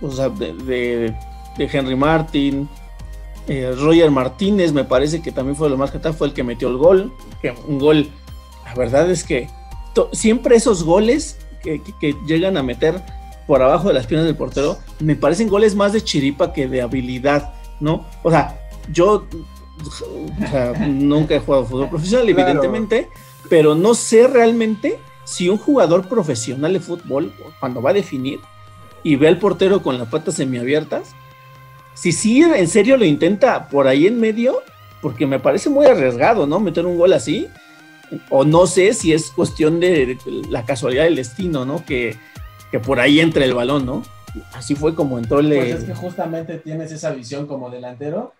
o 0.00 0.10
sea, 0.10 0.28
de, 0.28 1.14
Henry 1.58 1.96
Martin. 1.96 2.68
Eh, 3.48 3.74
Roger 3.76 4.10
Martínez 4.10 4.72
me 4.72 4.84
parece 4.84 5.22
que 5.22 5.32
también 5.32 5.56
fue 5.56 5.70
lo 5.70 5.78
más 5.78 5.90
que 5.90 5.98
tal, 5.98 6.14
fue 6.14 6.28
el 6.28 6.34
que 6.34 6.44
metió 6.44 6.68
el 6.68 6.76
gol. 6.76 7.12
Que 7.40 7.54
un 7.66 7.78
gol, 7.78 8.08
la 8.64 8.74
verdad 8.74 9.10
es 9.10 9.24
que 9.24 9.48
siempre 10.12 10.56
esos 10.56 10.84
goles 10.84 11.38
que, 11.62 11.80
llegan 12.26 12.56
a 12.56 12.62
meter 12.62 13.02
por 13.46 13.62
abajo 13.62 13.88
de 13.88 13.94
las 13.94 14.06
piernas 14.06 14.26
del 14.26 14.36
portero, 14.36 14.78
me 15.00 15.16
parecen 15.16 15.48
goles 15.48 15.74
más 15.74 15.92
de 15.92 16.02
chiripa 16.02 16.52
que 16.52 16.68
de 16.68 16.82
habilidad, 16.82 17.54
¿no? 17.80 18.06
O 18.22 18.30
sea, 18.30 18.58
yo 18.92 19.26
nunca 20.86 21.34
he 21.34 21.40
jugado 21.40 21.64
fútbol 21.64 21.88
profesional, 21.88 22.28
evidentemente, 22.28 23.08
pero 23.48 23.74
no 23.74 23.94
sé 23.94 24.26
realmente 24.26 24.98
si 25.24 25.48
un 25.48 25.58
jugador 25.58 26.08
profesional 26.08 26.74
de 26.74 26.80
fútbol, 26.80 27.32
cuando 27.60 27.80
va 27.80 27.90
a 27.90 27.94
definir 27.94 28.40
y 29.02 29.16
ve 29.16 29.28
al 29.28 29.38
portero 29.38 29.82
con 29.82 29.98
las 29.98 30.08
patas 30.08 30.34
semiabiertas, 30.34 31.14
si 31.98 32.12
sí 32.12 32.42
en 32.42 32.68
serio 32.68 32.96
lo 32.96 33.04
intenta 33.04 33.68
por 33.68 33.88
ahí 33.88 34.06
en 34.06 34.20
medio, 34.20 34.62
porque 35.00 35.26
me 35.26 35.40
parece 35.40 35.68
muy 35.68 35.86
arriesgado, 35.86 36.46
¿no? 36.46 36.60
Meter 36.60 36.86
un 36.86 36.96
gol 36.96 37.12
así, 37.12 37.48
o 38.30 38.44
no 38.44 38.66
sé 38.66 38.94
si 38.94 39.12
es 39.12 39.30
cuestión 39.30 39.80
de, 39.80 40.16
la 40.48 40.64
casualidad 40.64 41.04
del 41.04 41.16
destino, 41.16 41.64
¿no? 41.64 41.84
Que, 41.84 42.16
que, 42.70 42.78
por 42.78 43.00
ahí 43.00 43.20
entre 43.20 43.44
el 43.44 43.54
balón, 43.54 43.84
¿no? 43.84 44.02
Así 44.52 44.74
fue 44.74 44.94
como 44.94 45.18
entró 45.18 45.40
el... 45.40 45.48
Pues 45.48 45.74
es 45.80 45.84
que 45.84 45.94
justamente 45.94 46.58
tienes 46.58 46.92
esa 46.92 47.10
visión 47.10 47.46
como 47.46 47.70
delantero 47.70 48.32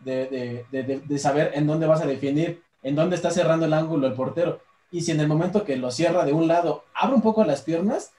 de, 0.00 0.64
de, 0.70 1.00
de 1.04 1.18
saber 1.18 1.52
en 1.54 1.66
dónde 1.66 1.86
vas 1.86 2.00
a 2.00 2.06
definir, 2.06 2.62
en 2.82 2.96
dónde 2.96 3.16
está 3.16 3.30
cerrando 3.30 3.66
el 3.66 3.74
ángulo 3.74 4.06
el 4.06 4.14
portero 4.14 4.60
y 4.90 5.02
si 5.02 5.12
en 5.12 5.20
el 5.20 5.28
momento 5.28 5.64
que 5.64 5.76
lo 5.76 5.90
cierra 5.90 6.24
de 6.24 6.32
un 6.32 6.48
lado 6.48 6.84
abre 6.94 7.14
un 7.14 7.22
poco 7.22 7.44
las 7.44 7.62
piernas, 7.62 8.12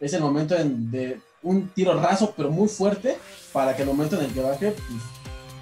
es 0.00 0.12
el 0.12 0.22
momento 0.22 0.54
de 0.56 1.20
un 1.42 1.68
tiro 1.68 1.98
raso 2.00 2.34
pero 2.36 2.50
muy 2.50 2.68
fuerte 2.68 3.16
para 3.52 3.74
que 3.74 3.82
el 3.82 3.88
momento 3.88 4.18
en 4.18 4.26
el 4.26 4.32
que 4.32 4.40
baje 4.40 4.72
pues, 4.72 5.02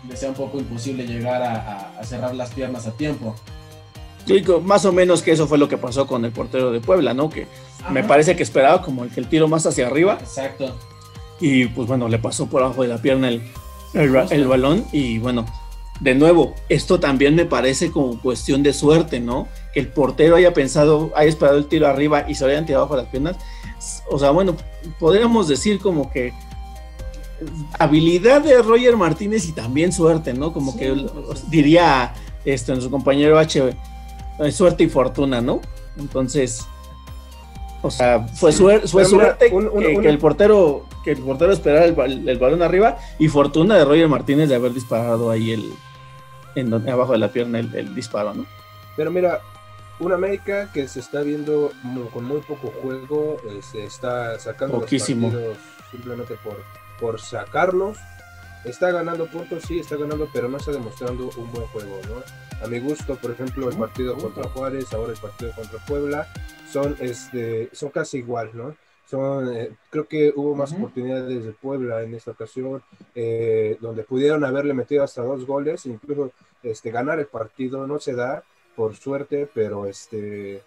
le 0.08 0.16
sea 0.16 0.30
un 0.30 0.34
poco 0.34 0.58
imposible 0.58 1.06
llegar 1.06 1.42
a, 1.42 2.02
cerrar 2.04 2.34
las 2.34 2.50
piernas 2.50 2.86
a 2.86 2.92
tiempo. 2.92 3.34
más 4.62 4.84
o 4.84 4.92
menos 4.92 5.22
que 5.22 5.32
eso 5.32 5.46
fue 5.46 5.58
lo 5.58 5.68
que 5.68 5.78
pasó 5.78 6.06
con 6.06 6.24
el 6.24 6.32
portero 6.32 6.70
de 6.70 6.80
Puebla, 6.80 7.14
¿no? 7.14 7.28
Que 7.30 7.46
me 7.90 8.04
parece 8.04 8.36
que 8.36 8.42
esperaba 8.42 8.82
como 8.82 9.04
el, 9.04 9.10
que 9.10 9.20
el 9.20 9.28
tiro 9.28 9.48
más 9.48 9.66
hacia 9.66 9.86
arriba. 9.86 10.18
Exacto. 10.20 10.76
Y 11.40 11.66
pues 11.66 11.88
bueno, 11.88 12.08
le 12.08 12.18
pasó 12.18 12.46
por 12.46 12.62
abajo 12.62 12.82
de 12.82 12.88
la 12.88 12.98
pierna 12.98 13.28
el, 13.28 13.42
el 13.94 14.46
balón 14.46 14.84
y 14.92 15.18
bueno, 15.18 15.46
de 16.00 16.14
nuevo, 16.14 16.54
esto 16.68 17.00
también 17.00 17.34
me 17.34 17.44
parece 17.44 17.90
como 17.90 18.20
cuestión 18.20 18.62
de 18.62 18.72
suerte, 18.72 19.20
¿no? 19.20 19.48
Que 19.72 19.80
el 19.80 19.88
portero 19.88 20.36
haya 20.36 20.52
pensado, 20.52 21.12
haya 21.14 21.28
esperado 21.28 21.58
el 21.58 21.66
tiro 21.66 21.86
arriba 21.86 22.24
y 22.28 22.34
se 22.34 22.44
lo 22.44 22.50
hayan 22.50 22.66
tirado 22.66 22.84
bajo 22.84 22.96
las 22.96 23.06
piernas. 23.06 23.36
O 24.10 24.18
sea, 24.18 24.30
bueno, 24.30 24.56
podríamos 24.98 25.48
decir 25.48 25.78
como 25.78 26.10
que 26.10 26.32
habilidad 27.78 28.42
de 28.42 28.60
Roger 28.62 28.96
Martínez 28.96 29.46
y 29.46 29.52
también 29.52 29.92
suerte, 29.92 30.34
¿no? 30.34 30.52
Como 30.52 30.76
que 30.76 31.06
diría 31.48 32.14
este, 32.44 32.72
nuestro 32.72 32.90
compañero 32.90 33.38
H, 33.38 33.76
eh, 34.40 34.52
suerte 34.52 34.84
y 34.84 34.88
fortuna, 34.88 35.40
¿no? 35.40 35.60
Entonces, 35.96 36.66
o 37.82 37.90
sea, 37.90 38.26
fue, 38.26 38.52
suerte 38.52 39.50
que, 39.50 40.08
el 40.08 40.18
portero 40.18 40.86
que 41.04 41.12
el 41.12 41.18
portero 41.18 41.52
esperara 41.52 41.84
el, 41.84 42.28
el, 42.28 42.38
balón 42.38 42.62
arriba 42.62 42.98
y 43.20 43.28
fortuna 43.28 43.76
de 43.76 43.84
Roger 43.84 44.08
Martínez 44.08 44.48
de 44.48 44.56
haber 44.56 44.72
disparado 44.72 45.30
ahí 45.30 45.52
el, 45.52 45.72
en 46.56 46.70
donde, 46.70 46.90
abajo 46.90 47.12
de 47.12 47.18
la 47.18 47.28
pierna 47.28 47.60
el, 47.60 47.94
disparo, 47.94 48.34
¿no? 48.34 48.46
Pero 48.96 49.10
mira, 49.10 49.40
una 50.00 50.14
América 50.14 50.70
que 50.72 50.86
se 50.88 51.00
está 51.00 51.22
viendo 51.22 51.72
con 52.12 52.24
muy 52.24 52.40
poco 52.40 52.72
juego, 52.82 53.36
eh, 53.48 53.60
se 53.62 53.84
está 53.84 54.38
sacando 54.38 54.80
Poquísimo. 54.80 55.28
los 55.28 55.34
partidos 55.34 55.58
simplemente 55.90 56.34
por, 56.44 56.56
por 57.00 57.20
sacarlos. 57.20 57.98
Está 58.64 58.90
ganando 58.90 59.26
puntos, 59.26 59.62
sí, 59.64 59.78
está 59.78 59.96
ganando, 59.96 60.28
pero 60.32 60.48
no 60.48 60.56
está 60.58 60.72
demostrando 60.72 61.30
un 61.36 61.52
buen 61.52 61.66
juego, 61.68 62.00
¿no? 62.08 62.64
A 62.64 62.68
mi 62.68 62.80
gusto, 62.80 63.14
por 63.16 63.30
ejemplo, 63.30 63.68
el 63.68 63.76
partido 63.76 64.16
contra 64.16 64.48
Juárez, 64.48 64.92
ahora 64.92 65.12
el 65.12 65.18
partido 65.18 65.52
contra 65.52 65.78
Puebla, 65.86 66.26
son, 66.70 66.96
este, 67.00 67.70
son 67.72 67.90
casi 67.90 68.18
igual, 68.18 68.50
¿no? 68.52 68.74
Son, 69.08 69.56
eh, 69.56 69.70
creo 69.90 70.06
que 70.08 70.32
hubo 70.34 70.54
más 70.54 70.72
oportunidades 70.72 71.44
de 71.44 71.52
Puebla 71.52 72.02
en 72.02 72.14
esta 72.14 72.32
ocasión, 72.32 72.82
eh, 73.14 73.78
donde 73.80 74.02
pudieron 74.02 74.44
haberle 74.44 74.74
metido 74.74 75.04
hasta 75.04 75.22
dos 75.22 75.46
goles, 75.46 75.86
incluso 75.86 76.32
este, 76.62 76.90
ganar 76.90 77.20
el 77.20 77.26
partido 77.26 77.86
no 77.86 78.00
se 78.00 78.14
da, 78.14 78.42
por 78.78 78.94
suerte, 78.94 79.48
pero 79.52 79.86
este, 79.86 80.62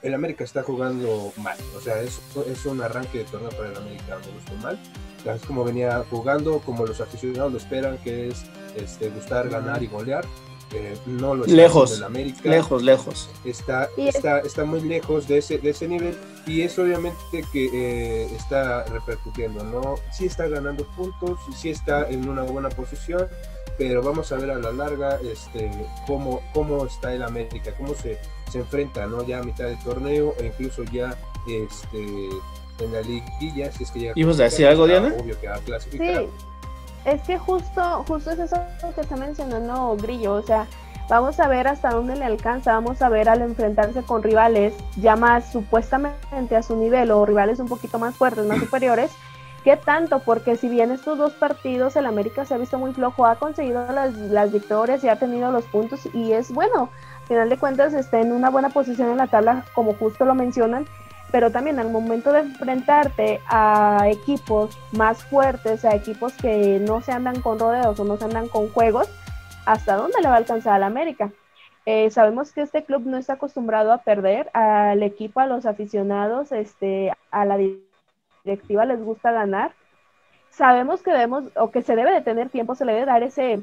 el 0.00 0.14
América 0.14 0.44
está 0.44 0.62
jugando 0.62 1.32
mal, 1.38 1.58
o 1.76 1.80
sea, 1.80 2.00
es, 2.00 2.20
es 2.46 2.64
un 2.64 2.80
arranque 2.80 3.18
de 3.18 3.24
torneo 3.24 3.50
para 3.50 3.70
el 3.70 3.76
América, 3.76 4.18
me 4.24 4.32
gustó 4.32 4.54
mal, 4.62 4.78
es 5.24 5.42
como 5.42 5.64
venía 5.64 6.04
jugando, 6.08 6.60
como 6.60 6.86
los 6.86 7.00
aficionados 7.00 7.50
lo 7.50 7.58
esperan, 7.58 7.98
que 7.98 8.28
es 8.28 8.44
este, 8.76 9.10
gustar, 9.10 9.48
ganar 9.48 9.82
y 9.82 9.88
golear, 9.88 10.24
no 11.06 11.34
lo 11.34 11.46
lejos, 11.46 12.02
América. 12.02 12.48
Lejos, 12.48 12.82
lejos. 12.82 13.30
Está, 13.44 13.88
está, 13.96 14.40
está 14.40 14.64
muy 14.64 14.80
lejos 14.80 15.26
de 15.26 15.38
ese, 15.38 15.58
de 15.58 15.70
ese 15.70 15.88
nivel 15.88 16.16
y 16.46 16.62
es 16.62 16.78
obviamente 16.78 17.44
que 17.52 17.70
eh, 17.72 18.28
está 18.36 18.84
repercutiendo, 18.84 19.64
¿no? 19.64 19.96
Sí 20.12 20.26
está 20.26 20.46
ganando 20.46 20.84
puntos, 20.96 21.38
sí 21.56 21.70
está 21.70 22.08
en 22.08 22.28
una 22.28 22.42
buena 22.42 22.68
posición, 22.68 23.28
pero 23.78 24.02
vamos 24.02 24.30
a 24.32 24.36
ver 24.36 24.50
a 24.50 24.58
la 24.58 24.72
larga 24.72 25.18
este, 25.22 25.70
cómo, 26.06 26.42
cómo 26.52 26.86
está 26.86 27.12
el 27.12 27.22
América, 27.22 27.72
cómo 27.76 27.94
se, 27.94 28.18
se 28.50 28.58
enfrenta, 28.58 29.06
¿no? 29.06 29.22
Ya 29.24 29.38
a 29.38 29.42
mitad 29.42 29.66
del 29.66 29.78
torneo 29.80 30.34
e 30.38 30.46
incluso 30.46 30.82
ya 30.84 31.16
este, 31.48 32.28
en 32.80 32.92
la 32.92 33.00
liguilla, 33.02 33.70
si 33.72 33.84
es 33.84 33.90
que 33.90 33.98
llega. 34.00 34.14
a 34.14 34.36
decir 34.44 34.66
algo, 34.66 34.86
Diana? 34.86 35.14
Obvio 35.18 35.38
que 35.40 35.48
va 35.48 35.56
a 35.56 35.60
clasificar. 35.60 36.22
Sí 36.22 36.28
es 37.06 37.22
que 37.22 37.38
justo, 37.38 38.04
justo 38.08 38.32
es 38.32 38.38
eso 38.40 38.56
que 38.94 39.00
está 39.00 39.16
mencionando 39.16 39.96
Grillo, 39.96 40.34
o 40.34 40.42
sea, 40.42 40.66
vamos 41.08 41.38
a 41.38 41.46
ver 41.46 41.68
hasta 41.68 41.90
dónde 41.90 42.16
le 42.16 42.24
alcanza, 42.24 42.72
vamos 42.72 43.00
a 43.00 43.08
ver 43.08 43.28
al 43.28 43.42
enfrentarse 43.42 44.02
con 44.02 44.24
rivales 44.24 44.74
ya 44.96 45.14
más 45.14 45.52
supuestamente 45.52 46.56
a 46.56 46.64
su 46.64 46.74
nivel 46.74 47.12
o 47.12 47.24
rivales 47.24 47.60
un 47.60 47.68
poquito 47.68 48.00
más 48.00 48.16
fuertes, 48.16 48.44
más 48.44 48.58
superiores, 48.64 49.12
qué 49.66 49.76
tanto, 49.76 50.20
porque 50.20 50.54
si 50.54 50.68
bien 50.68 50.92
estos 50.92 51.18
dos 51.18 51.32
partidos 51.32 51.96
el 51.96 52.06
América 52.06 52.44
se 52.44 52.54
ha 52.54 52.56
visto 52.56 52.78
muy 52.78 52.92
flojo, 52.92 53.26
ha 53.26 53.34
conseguido 53.34 53.84
las, 53.90 54.14
las 54.14 54.52
victorias 54.52 55.02
y 55.02 55.08
ha 55.08 55.18
tenido 55.18 55.50
los 55.50 55.64
puntos 55.64 56.08
y 56.14 56.30
es 56.30 56.52
bueno, 56.52 56.88
al 57.22 57.26
final 57.26 57.48
de 57.48 57.58
cuentas 57.58 57.92
está 57.92 58.20
en 58.20 58.30
una 58.30 58.48
buena 58.48 58.68
posición 58.70 59.10
en 59.10 59.16
la 59.16 59.26
tabla, 59.26 59.64
como 59.74 59.94
justo 59.94 60.24
lo 60.24 60.36
mencionan, 60.36 60.86
pero 61.32 61.50
también 61.50 61.80
al 61.80 61.90
momento 61.90 62.32
de 62.32 62.42
enfrentarte 62.42 63.40
a 63.48 64.06
equipos 64.08 64.78
más 64.92 65.24
fuertes, 65.24 65.84
a 65.84 65.96
equipos 65.96 66.34
que 66.34 66.78
no 66.78 67.00
se 67.00 67.10
andan 67.10 67.40
con 67.40 67.58
rodeos 67.58 67.98
o 67.98 68.04
no 68.04 68.16
se 68.18 68.24
andan 68.26 68.46
con 68.46 68.68
juegos, 68.68 69.08
¿hasta 69.64 69.96
dónde 69.96 70.20
le 70.22 70.28
va 70.28 70.34
a 70.34 70.38
alcanzar 70.38 70.74
al 70.74 70.84
América? 70.84 71.32
Eh, 71.86 72.12
sabemos 72.12 72.52
que 72.52 72.62
este 72.62 72.84
club 72.84 73.02
no 73.04 73.16
está 73.16 73.32
acostumbrado 73.32 73.92
a 73.92 73.98
perder, 73.98 74.48
al 74.52 75.02
equipo, 75.02 75.40
a 75.40 75.46
los 75.46 75.66
aficionados, 75.66 76.52
este, 76.52 77.12
a 77.32 77.44
la 77.44 77.56
directiva 78.46 78.84
les 78.84 79.02
gusta 79.02 79.32
ganar. 79.32 79.72
Sabemos 80.50 81.02
que 81.02 81.10
debemos, 81.10 81.44
o 81.56 81.70
que 81.70 81.82
se 81.82 81.96
debe 81.96 82.12
de 82.12 82.22
tener 82.22 82.48
tiempo, 82.48 82.74
se 82.74 82.86
le 82.86 82.94
debe 82.94 83.06
dar 83.06 83.22
ese, 83.22 83.60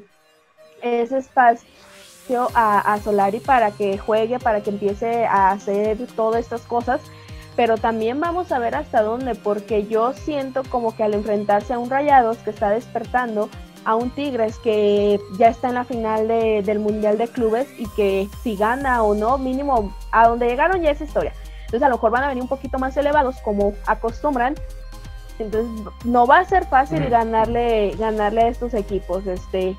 ese 0.82 1.18
espacio 1.18 2.48
a, 2.54 2.92
a 2.92 3.00
Solari 3.00 3.40
para 3.40 3.72
que 3.72 3.98
juegue, 3.98 4.38
para 4.38 4.62
que 4.62 4.70
empiece 4.70 5.26
a 5.26 5.50
hacer 5.50 5.98
todas 6.14 6.40
estas 6.40 6.62
cosas 6.62 7.00
pero 7.56 7.76
también 7.76 8.20
vamos 8.20 8.50
a 8.52 8.58
ver 8.58 8.74
hasta 8.74 9.02
dónde, 9.02 9.34
porque 9.34 9.86
yo 9.86 10.12
siento 10.12 10.62
como 10.68 10.96
que 10.96 11.04
al 11.04 11.14
enfrentarse 11.14 11.72
a 11.72 11.78
un 11.78 11.90
Rayados 11.90 12.38
que 12.38 12.50
está 12.50 12.70
despertando, 12.70 13.48
a 13.84 13.94
un 13.94 14.10
Tigres 14.10 14.58
que 14.58 15.20
ya 15.38 15.48
está 15.48 15.68
en 15.68 15.74
la 15.74 15.84
final 15.84 16.26
del 16.26 16.78
Mundial 16.80 17.18
de 17.18 17.28
Clubes 17.28 17.68
y 17.78 17.86
que 17.90 18.28
si 18.42 18.56
gana 18.56 19.02
o 19.02 19.14
no, 19.14 19.38
mínimo 19.38 19.94
a 20.10 20.28
donde 20.28 20.48
llegaron 20.48 20.82
ya 20.82 20.90
es 20.90 21.00
historia. 21.00 21.32
Entonces 21.74 21.86
a 21.86 21.90
lo 21.90 21.96
mejor 21.96 22.12
van 22.12 22.22
a 22.22 22.28
venir 22.28 22.40
un 22.40 22.48
poquito 22.48 22.78
más 22.78 22.96
elevados 22.96 23.34
como 23.42 23.72
acostumbran. 23.86 24.54
Entonces 25.40 25.68
no 26.04 26.24
va 26.24 26.38
a 26.38 26.44
ser 26.44 26.66
fácil 26.66 27.04
ganarle, 27.08 27.96
ganarle 27.98 28.42
a 28.42 28.48
estos 28.48 28.74
equipos. 28.74 29.26
Este, 29.26 29.76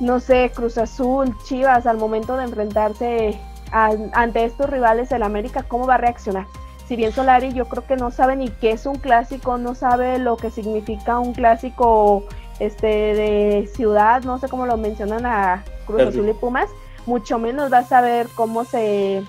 no 0.00 0.20
sé, 0.20 0.52
Cruz 0.54 0.76
Azul, 0.76 1.34
Chivas, 1.44 1.86
al 1.86 1.96
momento 1.96 2.36
de 2.36 2.44
enfrentarse 2.44 3.40
ante 3.72 4.44
estos 4.44 4.68
rivales 4.68 5.08
del 5.08 5.22
América, 5.22 5.62
¿cómo 5.62 5.86
va 5.86 5.94
a 5.94 5.98
reaccionar? 5.98 6.46
Si 6.86 6.94
bien 6.94 7.10
Solari 7.10 7.54
yo 7.54 7.64
creo 7.64 7.86
que 7.86 7.96
no 7.96 8.10
sabe 8.10 8.36
ni 8.36 8.50
qué 8.50 8.72
es 8.72 8.84
un 8.84 8.96
clásico, 8.96 9.56
no 9.56 9.74
sabe 9.74 10.18
lo 10.18 10.36
que 10.36 10.50
significa 10.50 11.18
un 11.18 11.32
clásico 11.32 12.24
este, 12.60 12.86
de 12.86 13.70
ciudad, 13.74 14.24
no 14.24 14.38
sé 14.38 14.48
cómo 14.48 14.66
lo 14.66 14.76
mencionan 14.76 15.24
a 15.24 15.64
Cruz 15.86 16.02
Azul 16.02 16.28
y 16.28 16.34
Pumas, 16.34 16.68
mucho 17.06 17.38
menos 17.38 17.70
vas 17.70 17.90
a 17.92 18.02
ver 18.02 18.28
cómo 18.36 18.64
se, 18.64 19.24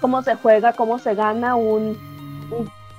cómo 0.00 0.22
se 0.22 0.34
juega, 0.34 0.72
cómo 0.72 0.98
se 0.98 1.14
gana 1.14 1.54
un, 1.56 1.96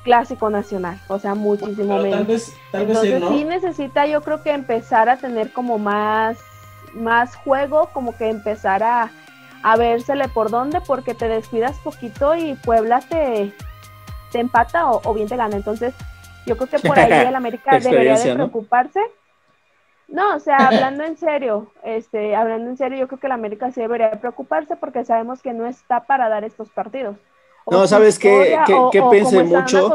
clásico 0.04 0.50
nacional, 0.50 0.98
o 1.10 1.20
sea, 1.20 1.36
muchísimo 1.36 1.98
menos. 1.98 2.54
Entonces 2.72 3.24
sí, 3.28 3.44
necesita 3.44 4.06
yo 4.06 4.22
creo 4.22 4.42
que 4.42 4.52
empezar 4.52 5.10
a 5.10 5.18
tener 5.18 5.52
como 5.52 5.78
más, 5.78 6.38
más 6.94 7.36
juego, 7.36 7.90
como 7.92 8.16
que 8.16 8.30
empezar 8.30 8.84
a, 8.84 9.12
a 9.64 9.76
vérsele 9.76 10.30
por 10.30 10.50
dónde, 10.50 10.80
porque 10.80 11.14
te 11.14 11.28
descuidas 11.28 11.78
poquito 11.80 12.36
y 12.36 12.54
Puebla 12.54 13.02
te, 13.02 13.54
te 14.32 14.40
empata 14.40 14.90
o, 14.90 15.14
bien 15.14 15.28
te 15.28 15.36
gana. 15.36 15.58
Entonces, 15.58 15.94
yo 16.46 16.56
creo 16.56 16.70
que 16.70 16.80
por 16.80 16.98
ahí 16.98 17.12
el 17.28 17.36
América 17.36 17.78
debería 17.78 18.18
de 18.18 18.34
preocuparse. 18.34 19.00
¿no? 19.00 19.17
O 20.10 20.40
sea, 20.40 20.58
hablando 20.58 21.04
en 21.04 21.18
serio, 21.18 21.72
este, 21.84 22.36
hablando 22.36 22.70
en 22.70 22.78
serio, 22.78 22.98
yo 22.98 23.08
creo 23.08 23.20
que 23.20 23.28
el 23.28 23.34
América 23.34 23.72
sí 23.72 23.82
debería 23.82 24.12
preocuparse 24.12 24.76
porque 24.76 25.04
sabemos 25.06 25.42
que 25.42 25.54
no 25.54 25.68
está 25.68 26.06
para 26.06 26.30
dar 26.30 26.44
estos 26.44 26.70
partidos. 26.70 27.18
no, 27.70 27.88
sabes 27.88 28.18
qué, 28.18 28.58
que, 28.92 29.04
pensé 29.12 29.44
mucho. 29.44 29.94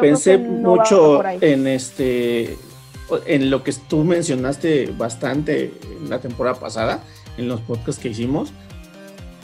pensé 0.00 0.38
mucho 0.38 1.22
en 1.24 1.66
este, 1.66 2.56
en 3.26 3.50
lo 3.50 3.62
que 3.62 3.72
tú 3.88 4.04
mencionaste 4.04 4.92
bastante 4.96 5.72
en 5.82 6.10
la 6.10 6.18
temporada 6.20 6.58
pasada, 6.58 7.00
en 7.36 7.48
los 7.48 7.60
podcasts 7.60 8.02
que 8.02 8.08
hicimos, 8.08 8.52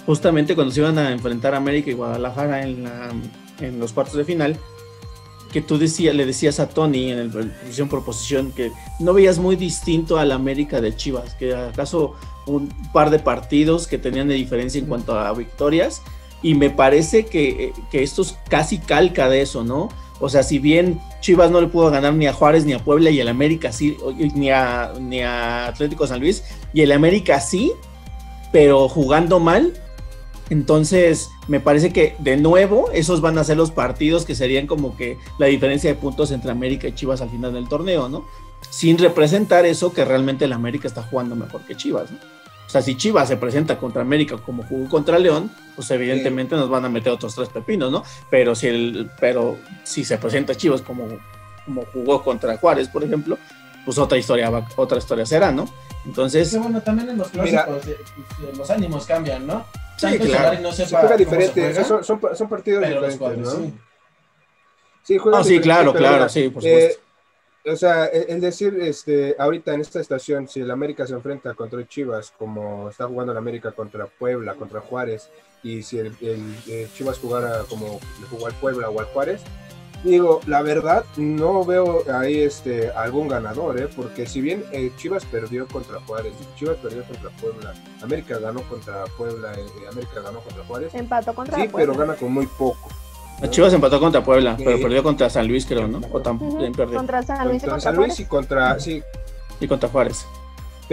justamente 0.07 0.55
cuando 0.55 0.73
se 0.73 0.81
iban 0.81 0.99
a 0.99 1.13
enfrentar 1.13 1.55
América 1.55 1.91
y 1.91 1.95
Guadalajara 1.95 2.63
en, 2.63 2.85
la, 2.85 3.11
en 3.61 3.79
los 3.79 3.93
cuartos 3.93 4.17
de 4.17 4.25
final, 4.25 4.57
que 5.53 5.63
tú 5.63 5.79
decías, 5.79 6.15
le 6.15 6.27
decías 6.27 6.61
a 6.61 6.69
Tony 6.69 7.11
en 7.11 7.19
el 7.19 7.31
posición 7.31 7.89
por 7.89 8.05
posición 8.05 8.53
que 8.53 8.71
no 8.99 9.15
veías 9.15 9.39
muy 9.39 9.57
distinto 9.57 10.19
al 10.19 10.33
América 10.33 10.81
de 10.81 10.95
Chivas, 10.95 11.35
que 11.35 11.55
acaso 11.55 12.15
un 12.47 12.69
par 12.93 13.11
de 13.11 13.19
partidos 13.19 13.87
que 13.87 13.99
tenían 13.99 14.29
de 14.29 14.35
diferencia 14.35 14.79
en 14.79 14.87
cuanto 14.87 15.19
a 15.19 15.33
victorias, 15.33 16.03
y 16.43 16.55
me 16.55 16.71
parece 16.71 17.27
que, 17.27 17.73
que 17.91 18.03
esto 18.03 18.23
es 18.23 18.37
casi 18.49 18.79
calca 18.79 19.29
de 19.29 19.43
eso, 19.43 19.65
¿no? 19.65 19.89
O 20.21 20.29
sea, 20.29 20.43
si 20.43 20.59
bien 20.59 21.01
Chivas 21.21 21.51
no 21.51 21.61
le 21.61 21.69
pudo 21.69 21.91
ganar 21.91 22.13
ni 22.15 22.27
a 22.27 22.33
Juárez 22.33 22.65
ni 22.65 22.73
a 22.73 22.79
Puebla 22.79 23.11
y 23.11 23.21
el 23.21 23.29
América 23.29 23.73
sí, 23.73 23.97
ni 24.35 24.51
a, 24.51 24.93
ni 25.01 25.21
a 25.21 25.67
Atlético 25.67 26.07
San 26.07 26.21
Luis, 26.21 26.45
y 26.73 26.83
el 26.83 26.93
América 26.93 27.41
sí, 27.41 27.73
pero 28.53 28.89
jugando 28.89 29.39
mal, 29.41 29.75
entonces, 30.51 31.31
me 31.47 31.61
parece 31.61 31.93
que 31.93 32.17
de 32.19 32.37
nuevo 32.37 32.91
esos 32.93 33.21
van 33.21 33.39
a 33.39 33.45
ser 33.45 33.57
los 33.57 33.71
partidos 33.71 34.25
que 34.25 34.35
serían 34.35 34.67
como 34.67 34.97
que 34.97 35.19
la 35.39 35.47
diferencia 35.47 35.91
de 35.91 35.97
puntos 35.99 36.31
entre 36.31 36.51
América 36.51 36.89
y 36.89 36.95
Chivas 36.95 37.21
al 37.21 37.31
final 37.31 37.53
del 37.53 37.69
torneo, 37.69 38.09
¿no? 38.09 38.25
Sin 38.71 38.99
representar 38.99 39.67
eso 39.67 39.93
que 39.93 40.05
realmente 40.05 40.47
el 40.47 40.53
América 40.53 40.89
está 40.89 41.03
jugando 41.03 41.37
mejor 41.37 41.63
que 41.63 41.77
Chivas, 41.77 42.11
¿no? 42.11 42.19
O 42.67 42.71
sea, 42.71 42.83
si 42.83 42.97
Chivas 42.97 43.29
se 43.29 43.37
presenta 43.39 43.79
contra 43.79 44.03
América 44.03 44.37
como 44.37 44.63
jugó 44.63 44.89
contra 44.91 45.19
León, 45.19 45.51
pues 45.75 45.91
evidentemente 45.91 46.55
nos 46.55 46.69
van 46.69 46.85
a 46.85 46.91
meter 46.91 47.13
otros 47.13 47.35
tres 47.35 47.49
pepinos, 47.49 47.91
¿no? 47.91 48.03
Pero 48.31 48.55
si 48.55 48.67
el, 48.67 49.11
pero 49.19 49.57
si 49.85 50.05
se 50.05 50.19
presenta 50.19 50.55
Chivas 50.55 50.83
como, 50.83 51.09
como 51.65 51.85
jugó 51.93 52.23
contra 52.23 52.59
Juárez, 52.59 52.89
por 52.89 53.03
ejemplo, 53.03 53.39
pues 53.87 53.97
otra 53.97 54.19
historia 54.19 54.51
va, 54.51 54.67
otra 54.77 54.99
historia 54.99 55.25
será, 55.25 55.51
¿no? 55.51 55.67
Entonces. 56.05 56.59
bueno, 56.59 56.83
también 56.83 57.09
en 57.09 57.19
los 57.19 57.29
clásicos 57.29 57.87
eh, 57.87 57.97
pues, 58.39 58.59
los 58.59 58.69
ánimos 58.69 59.07
cambian, 59.07 59.47
¿no? 59.47 59.65
Sí, 59.99 60.19
claro. 60.19 60.61
No 60.61 60.73
se 60.73 60.87
juega 60.87 61.17
diferente, 61.17 61.85
son, 61.85 62.05
son, 62.05 62.21
son, 62.35 62.49
partidos 62.49 62.87
diferentes, 62.87 63.39
¿no? 63.39 63.51
Sí, 63.51 63.75
sí, 65.03 65.19
juega 65.19 65.45
sí 65.45 65.61
claro, 65.61 65.93
claro, 65.93 66.29
sí, 66.29 66.49
por 66.49 66.63
supuesto. 66.63 67.01
Eh, 67.01 67.71
o 67.71 67.77
sea, 67.77 68.07
el 68.07 68.41
decir, 68.41 68.79
este, 68.81 69.37
ahorita 69.39 69.75
en 69.75 69.81
esta 69.81 70.01
estación, 70.01 70.49
si 70.49 70.61
el 70.61 70.71
América 70.71 71.07
se 71.07 71.15
enfrenta 71.15 71.55
contra 71.55 71.87
Chivas, 71.87 72.33
como 72.39 72.89
está 72.89 73.07
jugando 73.07 73.33
el 73.33 73.39
América 73.39 73.73
contra 73.73 74.07
Puebla, 74.07 74.55
contra 74.55 74.81
Juárez, 74.81 75.29
y 75.63 75.83
si 75.83 75.99
el, 75.99 76.15
el, 76.21 76.89
Chivas 76.95 77.19
jugara 77.19 77.65
como 77.69 78.01
le 78.21 78.27
jugó 78.29 78.47
al 78.47 78.55
Puebla 78.55 78.89
o 78.89 79.01
al 79.01 79.07
Juárez, 79.07 79.43
Digo, 80.05 80.41
la 80.47 80.63
verdad, 80.63 81.05
no 81.17 81.65
veo 81.65 82.05
ahí 82.13 82.41
este 82.41 82.91
algún 82.93 83.27
ganador, 83.27 83.81
¿eh? 83.81 83.89
porque 83.97 84.27
si 84.27 84.41
bien 84.41 84.65
eh, 84.71 84.93
Chivas 84.97 85.25
perdió 85.25 85.67
contra 85.67 86.01
Juárez, 86.01 86.33
Chivas 86.57 86.77
perdió 86.77 87.03
contra 87.03 87.31
Puebla, 87.31 87.75
América 88.01 88.39
ganó 88.39 88.63
contra 88.63 89.05
Puebla, 89.17 89.53
eh, 89.55 89.89
América 89.91 90.21
ganó 90.23 90.39
contra 90.41 90.65
Juárez. 90.65 90.95
Empató 90.95 91.35
contra 91.35 91.59
Sí, 91.59 91.69
pero 91.75 91.95
gana 91.95 92.15
con 92.15 92.33
muy 92.33 92.47
poco. 92.47 92.89
Chivas 93.51 93.73
empató 93.73 94.01
contra 94.01 94.23
Puebla, 94.23 94.57
pero 94.57 94.81
perdió 94.81 95.03
contra 95.03 95.31
San 95.31 95.47
Luis, 95.49 95.67
creo, 95.67 95.87
¿no? 95.89 96.01
O 96.13 96.21
también 96.21 96.73
perdió. 96.73 96.97
Contra 96.97 97.23
San 97.23 97.49
Luis, 97.49 97.63
y 97.63 97.67
contra, 97.67 97.81
San 97.81 97.97
Luis 97.97 98.21
y 98.21 98.25
contra, 98.25 98.81
sí. 98.81 99.03
Y 99.61 99.69
contra 99.69 99.89
Juárez. 99.89 100.27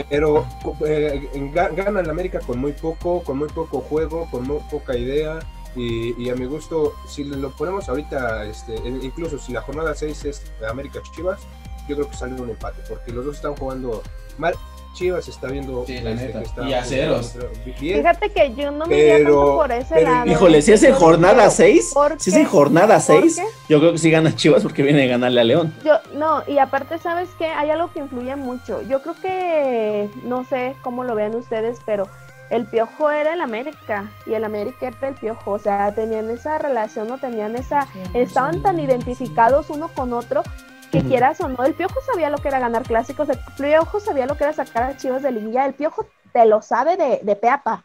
Pero 0.10 0.46
eh, 0.86 1.30
gana 1.54 2.02
el 2.02 2.10
América 2.10 2.40
con 2.40 2.60
muy 2.60 2.74
poco, 2.74 3.24
con 3.24 3.38
muy 3.38 3.48
poco 3.50 3.82
juego, 3.82 4.28
con 4.30 4.44
muy 4.44 4.60
poca 4.70 4.96
idea. 4.96 5.40
Y, 5.76 6.30
a 6.30 6.36
mi 6.36 6.46
gusto, 6.46 6.96
si 7.08 7.26
lo 7.26 7.52
ponemos 7.52 7.90
ahorita, 7.90 8.46
este, 8.46 8.76
incluso 8.76 9.38
si 9.38 9.52
la 9.52 9.62
jornada 9.62 9.94
6 9.94 10.26
es 10.26 10.42
América 10.70 11.02
Chivas, 11.14 11.42
yo 11.88 11.96
creo 11.96 12.10
que 12.10 12.16
sale 12.16 12.40
un 12.42 12.50
empate, 12.50 12.82
porque 12.88 13.12
los 13.12 13.26
dos 13.26 13.36
están 13.36 13.56
jugando 13.56 14.02
mal. 14.38 14.56
Chivas 14.94 15.28
está 15.28 15.48
viendo 15.48 15.84
sí, 15.86 16.00
la 16.00 16.12
este, 16.12 16.34
neta. 16.34 16.70
y 16.70 16.74
a 16.74 16.84
ceros. 16.84 17.34
Fíjate 17.78 18.32
que 18.32 18.56
yo 18.56 18.72
no 18.72 18.86
me 18.86 18.96
pero, 18.96 19.58
por 19.58 19.70
ese 19.70 20.02
lado. 20.02 20.32
Híjole, 20.32 20.62
si 20.62 20.72
es 20.72 20.84
en 20.84 20.94
jornada 20.94 21.50
6, 21.50 21.94
si 22.18 22.30
es 22.30 22.36
en 22.38 22.46
jornada 22.46 23.02
6, 23.02 23.42
yo 23.68 23.80
creo 23.80 23.92
que 23.92 23.98
sí 23.98 24.10
gana 24.10 24.34
Chivas 24.34 24.64
porque 24.64 24.84
viene 24.84 25.04
a 25.04 25.08
ganarle 25.08 25.42
a 25.42 25.44
León. 25.44 25.76
Yo, 25.84 25.98
no, 26.14 26.44
y 26.48 26.60
aparte, 26.60 26.98
¿sabes 26.98 27.28
qué? 27.38 27.48
Hay 27.48 27.72
algo 27.72 27.92
que 27.92 28.00
influye 28.00 28.38
mucho. 28.38 28.82
Yo 28.84 29.02
creo 29.02 29.16
que, 29.22 30.10
no 30.24 30.46
sé 30.46 30.78
cómo 30.82 31.04
lo 31.04 31.14
vean 31.14 31.36
ustedes, 31.36 31.80
pero 31.86 32.08
el 32.50 32.66
piojo 32.66 33.10
era 33.10 33.34
el 33.34 33.42
América 33.42 34.12
y 34.26 34.34
el 34.34 34.44
América 34.44 34.88
era 34.88 35.08
el 35.08 35.16
piojo, 35.16 35.52
o 35.52 35.60
sea, 35.60 35.94
tenían 35.94 36.30
esa 36.30 36.58
relación, 36.58 37.08
no 37.08 37.18
tenían 37.18 37.56
esa, 37.56 37.88
estaban 38.14 38.62
tan 38.62 38.80
identificados 38.80 39.70
uno 39.70 39.88
con 39.90 40.14
otro 40.14 40.44
que 40.92 41.02
quieras 41.02 41.42
o 41.42 41.50
no, 41.50 41.64
el 41.66 41.74
piojo 41.74 42.00
sabía 42.06 42.30
lo 42.30 42.38
que 42.38 42.48
era 42.48 42.60
ganar 42.60 42.84
clásicos, 42.84 43.28
el 43.30 43.40
piojo 43.58 44.00
sabía 44.00 44.26
lo 44.28 44.38
que 44.38 44.44
era 44.46 44.54
sacar 44.54 44.84
a 44.84 44.98
Chivas 44.98 45.24
de 45.24 45.32
liguilla, 45.32 45.66
el 45.66 45.74
piojo 45.74 46.08
te 46.32 46.46
lo 46.46 46.62
sabe 46.62 46.96
de, 46.98 47.20
de 47.22 47.36
peapa, 47.36 47.84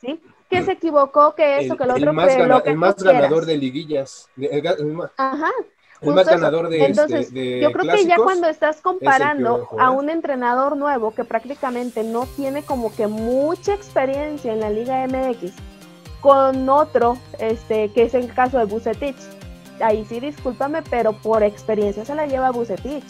¿sí? 0.00 0.20
Que 0.50 0.62
se 0.62 0.72
equivocó, 0.72 1.34
que 1.34 1.60
eso, 1.60 1.78
que 1.78 1.86
lo 1.86 1.94
otro, 1.94 2.10
que 2.10 2.46
lo 2.46 2.62
que 2.62 2.70
el 2.70 2.76
más 2.76 3.02
ganador 3.02 3.46
de 3.46 3.56
liguillas. 3.56 4.28
Ajá, 5.16 5.50
el 6.02 6.14
más 6.14 6.26
ganador 6.26 6.68
de, 6.68 6.84
Entonces, 6.84 7.30
yo 7.32 7.72
creo 7.72 7.94
que 7.94 8.06
ya 8.06 8.16
cuando 8.16 8.48
estás 8.48 8.80
comparando 8.80 9.68
a 9.78 9.90
un 9.90 10.10
entrenador 10.10 10.76
nuevo 10.76 11.12
que 11.12 11.24
prácticamente 11.24 12.02
no 12.02 12.26
tiene 12.36 12.62
como 12.62 12.94
que 12.94 13.06
mucha 13.06 13.74
experiencia 13.74 14.52
en 14.52 14.60
la 14.60 14.70
Liga 14.70 15.06
MX 15.06 15.52
con 16.20 16.68
otro, 16.68 17.18
este, 17.38 17.90
que 17.90 18.04
es 18.04 18.14
el 18.14 18.32
caso 18.32 18.58
de 18.58 18.64
Bucetich. 18.64 19.16
Ahí 19.80 20.04
sí, 20.08 20.20
discúlpame, 20.20 20.82
pero 20.82 21.12
por 21.12 21.42
experiencia 21.42 22.04
se 22.04 22.14
la 22.14 22.26
lleva 22.26 22.50
Bucetich. 22.50 23.04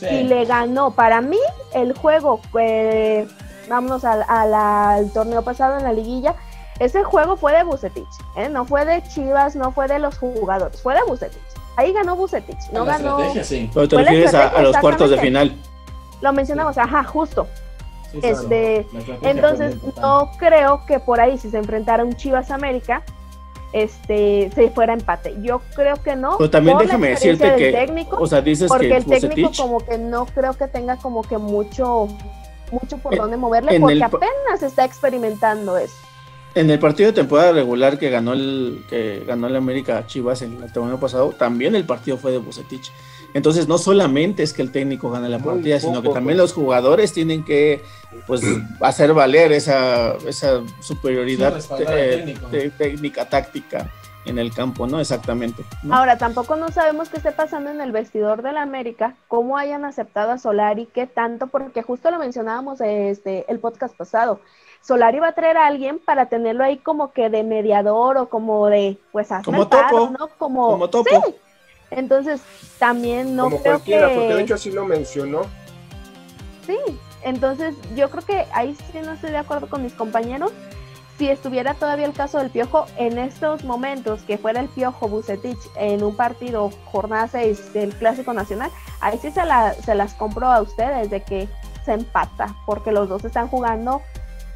Y 0.00 0.24
le 0.24 0.44
ganó. 0.44 0.90
Para 0.90 1.20
mí, 1.20 1.38
el 1.74 1.96
juego, 1.96 2.40
eh, 2.60 3.26
vámonos 3.68 4.04
al, 4.04 5.10
torneo 5.12 5.42
pasado 5.42 5.78
en 5.78 5.84
la 5.84 5.92
liguilla, 5.92 6.34
ese 6.78 7.04
juego 7.04 7.36
fue 7.36 7.52
de 7.52 7.62
Bucetich, 7.62 8.08
¿eh? 8.36 8.48
no 8.48 8.64
fue 8.64 8.84
de 8.84 9.02
Chivas, 9.04 9.54
no 9.54 9.70
fue 9.72 9.86
de 9.86 9.98
los 9.98 10.18
jugadores, 10.18 10.80
fue 10.82 10.94
de 10.94 11.02
Bucetich. 11.06 11.51
Ahí 11.76 11.92
ganó 11.92 12.16
Bucetich, 12.16 12.70
no 12.72 12.84
la 12.84 12.98
ganó. 12.98 13.18
Sí. 13.42 13.70
Pero 13.72 13.88
te 13.88 13.96
refieres 13.96 14.34
a, 14.34 14.60
los 14.60 14.76
cuartos 14.76 15.10
de 15.10 15.18
final. 15.18 15.54
Lo 16.20 16.32
mencionamos, 16.32 16.76
ajá, 16.78 17.02
justo. 17.04 17.46
este, 18.22 18.86
entonces 19.22 19.76
no 20.00 20.30
creo 20.38 20.84
que 20.86 21.00
por 21.00 21.18
ahí 21.20 21.38
si 21.38 21.50
se 21.50 21.56
enfrentara 21.58 22.04
un 22.04 22.14
Chivas 22.14 22.50
América, 22.50 23.02
este, 23.72 24.50
se 24.54 24.70
fuera 24.70 24.92
empate. 24.92 25.34
Yo 25.40 25.62
creo 25.74 25.96
que 25.96 26.14
no. 26.14 26.36
Pero 26.36 26.50
también 26.50 26.78
déjame 26.78 27.08
decirte 27.10 27.56
que, 27.56 27.72
técnico, 27.72 28.16
o 28.20 28.26
sea, 28.26 28.42
dices 28.42 28.68
porque 28.68 28.96
el 28.96 29.04
técnico 29.04 29.50
como 29.56 29.80
que 29.80 29.98
no 29.98 30.26
creo 30.26 30.52
que 30.52 30.68
tenga 30.68 30.96
como 30.96 31.22
que 31.22 31.38
mucho, 31.38 32.08
mucho 32.70 32.98
por 32.98 33.16
dónde 33.16 33.36
moverle, 33.36 33.80
porque 33.80 34.04
apenas 34.04 34.62
está 34.62 34.84
experimentando 34.84 35.78
eso. 35.78 35.96
En 36.54 36.70
el 36.70 36.78
partido 36.78 37.08
de 37.08 37.14
temporada 37.14 37.52
regular 37.52 37.98
que 37.98 38.10
ganó 38.10 38.34
el 38.34 38.84
que 38.88 39.24
ganó 39.26 39.46
el 39.46 39.56
América 39.56 40.06
Chivas 40.06 40.42
en 40.42 40.62
el 40.62 40.72
torneo 40.72 41.00
pasado, 41.00 41.30
también 41.30 41.74
el 41.74 41.84
partido 41.84 42.18
fue 42.18 42.32
de 42.32 42.38
Bucetich. 42.38 42.92
Entonces 43.34 43.66
no 43.66 43.78
solamente 43.78 44.42
es 44.42 44.52
que 44.52 44.60
el 44.60 44.70
técnico 44.70 45.10
gane 45.10 45.28
la 45.28 45.38
partida, 45.38 45.80
sino 45.80 46.02
que 46.02 46.10
también 46.10 46.36
los 46.36 46.52
jugadores 46.52 47.14
tienen 47.14 47.44
que 47.44 47.82
pues 48.26 48.42
hacer 48.80 49.14
valer 49.14 49.52
esa, 49.52 50.14
esa 50.28 50.60
superioridad 50.80 51.58
técnica 52.76 53.28
táctica 53.28 53.90
en 54.24 54.38
el 54.38 54.52
campo, 54.52 54.86
¿no? 54.86 55.00
Exactamente. 55.00 55.64
Ahora, 55.90 56.16
tampoco 56.16 56.56
no 56.56 56.70
sabemos 56.70 57.08
qué 57.08 57.16
esté 57.16 57.32
pasando 57.32 57.70
en 57.70 57.80
el 57.80 57.92
vestidor 57.92 58.42
del 58.42 58.56
América, 58.56 59.16
cómo 59.28 59.56
hayan 59.58 59.84
aceptado 59.84 60.30
a 60.30 60.38
Solari, 60.38 60.86
qué 60.86 61.06
tanto, 61.06 61.48
porque 61.48 61.82
justo 61.82 62.10
lo 62.10 62.18
mencionábamos 62.18 62.80
este, 62.80 63.50
el 63.50 63.58
podcast 63.58 63.96
pasado. 63.96 64.40
Solari 64.82 65.20
va 65.20 65.28
a 65.28 65.32
traer 65.32 65.56
a 65.56 65.66
alguien 65.66 66.00
para 66.00 66.26
tenerlo 66.26 66.64
ahí 66.64 66.76
como 66.76 67.12
que 67.12 67.30
de 67.30 67.44
mediador 67.44 68.16
o 68.18 68.28
como 68.28 68.66
de, 68.66 68.98
pues, 69.12 69.28
como 69.44 69.68
topo, 69.68 70.10
¿no? 70.10 70.28
Como, 70.38 70.88
topo. 70.88 71.08
Sí. 71.08 71.34
Entonces, 71.90 72.40
también 72.78 73.36
no 73.36 73.44
como 73.44 73.58
cualquiera, 73.58 74.08
porque 74.08 74.34
de 74.34 74.42
hecho 74.42 74.54
así 74.54 74.72
lo 74.72 74.84
mencionó. 74.84 75.42
Sí, 76.66 76.78
entonces 77.22 77.74
yo 77.94 78.10
creo 78.10 78.24
que 78.24 78.46
ahí 78.52 78.76
sí 78.90 78.98
no 79.04 79.12
estoy 79.12 79.30
de 79.30 79.38
acuerdo 79.38 79.68
con 79.68 79.82
mis 79.82 79.92
compañeros. 79.92 80.52
Si 81.18 81.28
estuviera 81.28 81.74
todavía 81.74 82.06
el 82.06 82.14
caso 82.14 82.38
del 82.38 82.50
Piojo 82.50 82.86
en 82.96 83.18
estos 83.18 83.62
momentos, 83.64 84.22
que 84.22 84.38
fuera 84.38 84.60
el 84.60 84.68
Piojo 84.68 85.06
Bucetich 85.06 85.58
en 85.76 86.02
un 86.02 86.16
partido 86.16 86.70
jornada 86.86 87.28
6 87.28 87.72
del 87.74 87.94
Clásico 87.94 88.32
Nacional, 88.32 88.70
ahí 89.00 89.18
sí 89.18 89.30
se, 89.30 89.44
la, 89.44 89.74
se 89.74 89.94
las 89.94 90.14
compro 90.14 90.46
a 90.50 90.62
ustedes 90.62 91.10
de 91.10 91.22
que 91.22 91.48
se 91.84 91.92
empata, 91.92 92.56
porque 92.66 92.90
los 92.90 93.08
dos 93.08 93.24
están 93.24 93.48
jugando 93.48 94.02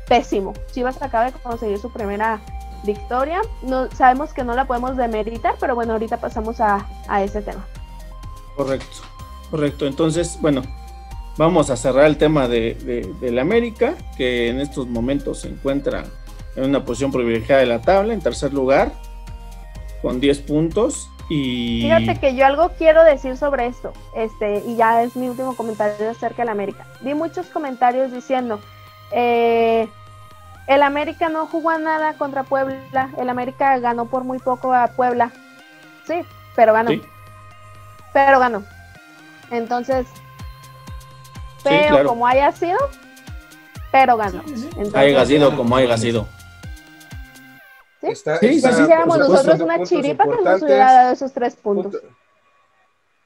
pésimo. 0.09 0.53
Chivas 0.73 1.01
acaba 1.03 1.27
de 1.27 1.33
conseguir 1.33 1.79
su 1.79 1.91
primera 1.91 2.41
victoria. 2.85 3.43
No, 3.63 3.91
sabemos 3.91 4.33
que 4.33 4.45
no 4.45 4.55
la 4.55 4.67
podemos 4.67 4.97
demeritar, 4.97 5.57
pero 5.61 5.75
bueno, 5.75 5.95
ahorita 5.95 6.19
pasamos 6.19 6.61
a, 6.61 6.87
a 7.09 7.23
ese 7.23 7.43
tema. 7.43 7.67
Correcto, 8.57 8.97
correcto. 9.51 9.87
Entonces, 9.87 10.39
bueno, 10.41 10.63
vamos 11.37 11.71
a 11.71 11.77
cerrar 11.77 12.07
el 12.07 12.17
tema 12.17 12.49
de, 12.49 13.15
la 13.21 13.43
América, 13.43 13.95
que 14.17 14.49
en 14.49 14.61
estos 14.61 14.87
momentos 14.87 15.41
se 15.41 15.49
encuentra 15.49 16.05
en 16.55 16.65
una 16.65 16.85
posición 16.85 17.13
privilegiada 17.13 17.61
de 17.61 17.67
la 17.67 17.83
tabla, 17.83 18.15
en 18.15 18.21
tercer 18.21 18.53
lugar, 18.53 18.93
con 20.03 20.21
10 20.21 20.41
puntos. 20.41 21.11
Y... 21.29 21.83
Fíjate 21.83 22.21
que 22.21 22.35
yo 22.37 22.47
algo 22.47 22.71
quiero 22.79 23.05
decir 23.05 23.37
sobre 23.37 23.67
esto, 23.67 23.93
este, 24.15 24.63
y 24.67 24.77
ya 24.77 25.03
es 25.03 25.17
mi 25.17 25.29
último 25.29 25.57
comentario 25.57 26.11
acerca 26.11 26.43
de 26.43 26.47
la 26.47 26.53
América. 26.53 26.87
Vi 27.03 27.15
muchos 27.15 27.47
comentarios 27.47 28.13
diciendo, 28.13 28.61
eh, 29.13 29.89
el 30.67 30.83
América 30.83 31.29
no 31.29 31.47
jugó 31.47 31.77
nada 31.79 32.15
contra 32.15 32.43
Puebla, 32.43 33.11
el 33.19 33.31
América 33.31 33.79
ganó 33.79 34.07
por 34.07 34.25
muy 34.25 34.39
poco 34.39 34.73
a 34.73 34.89
Puebla, 34.89 35.31
sí, 36.07 36.23
pero 36.55 36.73
ganó. 36.73 36.91
Pero 38.13 38.41
ganó. 38.41 38.65
Entonces, 39.51 40.07
pero 41.63 42.09
como 42.09 42.27
haya 42.27 42.51
sido, 42.53 42.79
pero 43.93 44.17
ganó. 44.17 44.43
haya 44.95 45.27
sido 45.27 45.57
como 45.57 45.77
haya 45.77 45.97
sido. 45.97 46.27
Sí, 48.01 48.15
sí, 48.15 48.61
si 48.61 48.69
hiciéramos 48.69 49.19
nosotros 49.19 49.61
una 49.61 49.83
chiripa 49.83 50.25
que 50.25 50.43
nos 50.43 50.63
hubiera 50.63 50.93
dado 50.93 51.13
esos 51.13 51.33
tres 51.33 51.57
puntos. 51.57 52.01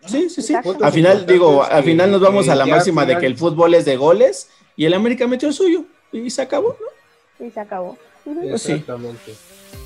Sí, 0.07 0.31
sí, 0.31 0.41
sí. 0.41 0.55
Al 0.55 0.93
final, 0.93 1.27
digo, 1.27 1.63
al 1.63 1.85
final 1.85 2.11
nos 2.11 2.21
vamos 2.21 2.49
a 2.49 2.55
la 2.55 2.67
máxima 2.67 3.05
de 3.05 3.19
que 3.19 3.27
el 3.27 3.37
fútbol 3.37 3.75
es 3.75 3.85
de 3.85 3.97
goles 3.97 4.49
y 4.81 4.87
el 4.87 4.95
América 4.95 5.27
metió 5.27 5.47
el 5.47 5.53
suyo 5.53 5.85
y 6.11 6.31
se 6.31 6.41
acabó, 6.41 6.75
¿no? 6.81 7.47
Y 7.47 7.51
se 7.51 7.61
acabó. 7.61 7.99
Pues 8.25 8.67
Exactamente. 8.67 9.35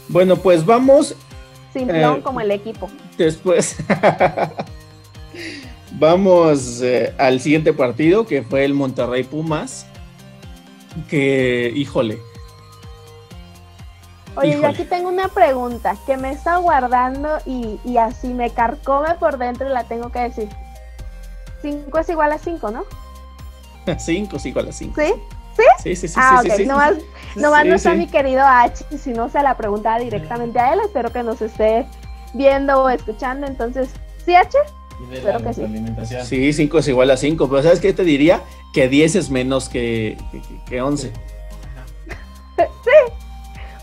Bueno, 0.07 0.37
pues 0.37 0.65
vamos. 0.65 1.17
Simplón 1.73 2.19
eh, 2.19 2.23
como 2.23 2.41
el 2.41 2.53
equipo. 2.53 2.89
Después. 3.19 3.77
vamos 5.99 6.81
eh, 6.81 7.13
al 7.19 7.41
siguiente 7.41 7.73
partido 7.73 8.25
que 8.25 8.45
fue 8.45 8.65
el 8.65 8.73
Monterrey 8.73 9.25
Pumas. 9.25 9.85
Que, 11.11 11.73
híjole. 11.75 12.21
Oye, 14.37 14.61
yo 14.61 14.69
aquí 14.69 14.85
tengo 14.85 15.09
una 15.09 15.27
pregunta 15.27 15.97
que 16.07 16.17
me 16.17 16.31
está 16.31 16.59
guardando 16.59 17.39
y, 17.45 17.81
y 17.85 17.97
así 17.97 18.29
me 18.29 18.51
carcome 18.51 19.17
por 19.17 19.39
dentro 19.39 19.69
y 19.69 19.73
la 19.73 19.89
tengo 19.89 20.13
que 20.13 20.21
decir. 20.21 20.49
5 21.63 21.99
es 21.99 22.09
igual 22.11 22.31
a 22.31 22.39
5, 22.39 22.71
¿no? 22.71 22.85
5 23.99 24.37
es 24.37 24.47
igual 24.47 24.69
a 24.69 24.73
5. 24.73 25.01
¿Sí? 25.01 25.13
¿Sí? 25.57 25.63
Sí, 25.83 25.97
sí, 25.97 26.09
sí. 26.09 26.15
Ah, 26.17 26.41
sí, 26.43 26.51
ok. 26.51 26.57
sí, 26.57 26.67
nomás, 26.67 26.95
nomás 27.37 27.67
no 27.67 27.75
está 27.75 27.95
mi 27.95 28.07
querido 28.07 28.43
H, 28.45 28.85
si 28.99 29.13
no 29.13 29.29
se 29.29 29.43
la 29.43 29.57
preguntaba 29.57 29.99
directamente 29.99 30.59
a 30.59 30.73
él. 30.73 30.81
Espero 30.85 31.13
que 31.13 31.23
nos 31.23 31.41
esté 31.43 31.87
viendo 32.33 32.83
o 32.83 32.89
escuchando. 32.89 33.47
Entonces, 33.47 33.91
¿sí, 34.25 34.35
H? 34.35 34.57
Espero 35.13 35.43
que 35.43 35.55
sí. 35.55 35.63
Sí, 36.25 36.53
5 36.53 36.79
es 36.79 36.89
igual 36.89 37.11
a 37.11 37.17
5. 37.17 37.49
Pero 37.49 37.63
¿sabes 37.63 37.81
qué 37.81 37.93
te 37.93 38.05
diría? 38.05 38.43
Que 38.73 38.89
10 38.89 39.17
es 39.17 39.31
menos 39.31 39.69
que, 39.69 40.17
que, 40.69 40.83
11. 40.83 41.13
sí. 42.57 42.65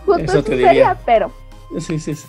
Justo 0.05 0.23
eso 0.23 0.43
te 0.43 0.57
diría. 0.57 0.97
pero. 1.05 1.31
Sí, 1.79 1.99
sí, 1.99 2.15
sí. 2.15 2.27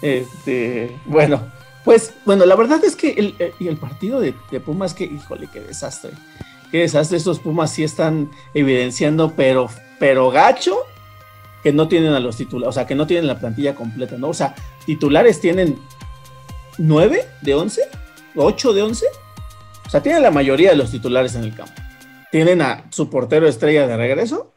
Este, 0.00 0.96
bueno, 1.04 1.52
pues, 1.84 2.14
bueno, 2.24 2.46
la 2.46 2.56
verdad 2.56 2.82
es 2.82 2.96
que 2.96 3.10
el, 3.10 3.34
el, 3.38 3.68
el 3.68 3.76
partido 3.76 4.18
de, 4.20 4.34
de 4.50 4.60
Pumas, 4.60 4.94
que, 4.94 5.04
híjole, 5.04 5.46
qué 5.52 5.60
desastre 5.60 6.12
qué 6.70 6.78
desastre. 6.78 7.16
Estos 7.16 7.40
Pumas 7.40 7.72
sí 7.72 7.84
están 7.84 8.30
evidenciando, 8.54 9.32
pero, 9.36 9.68
pero 9.98 10.30
gacho, 10.30 10.76
que 11.62 11.72
no 11.72 11.88
tienen 11.88 12.12
a 12.14 12.20
los 12.20 12.36
titulares, 12.36 12.68
o 12.68 12.72
sea, 12.72 12.86
que 12.86 12.94
no 12.94 13.06
tienen 13.06 13.26
la 13.26 13.38
plantilla 13.38 13.74
completa, 13.74 14.16
¿no? 14.16 14.28
O 14.28 14.34
sea, 14.34 14.54
titulares 14.86 15.40
tienen 15.40 15.78
9 16.78 17.26
de 17.42 17.54
11, 17.54 17.82
8 18.36 18.72
de 18.72 18.82
11. 18.82 19.06
O 19.86 19.90
sea, 19.90 20.02
tienen 20.02 20.22
la 20.22 20.30
mayoría 20.30 20.70
de 20.70 20.76
los 20.76 20.90
titulares 20.90 21.34
en 21.34 21.44
el 21.44 21.54
campo. 21.54 21.74
Tienen 22.30 22.62
a 22.62 22.84
su 22.90 23.10
portero 23.10 23.48
estrella 23.48 23.86
de 23.86 23.96
regreso. 23.96 24.52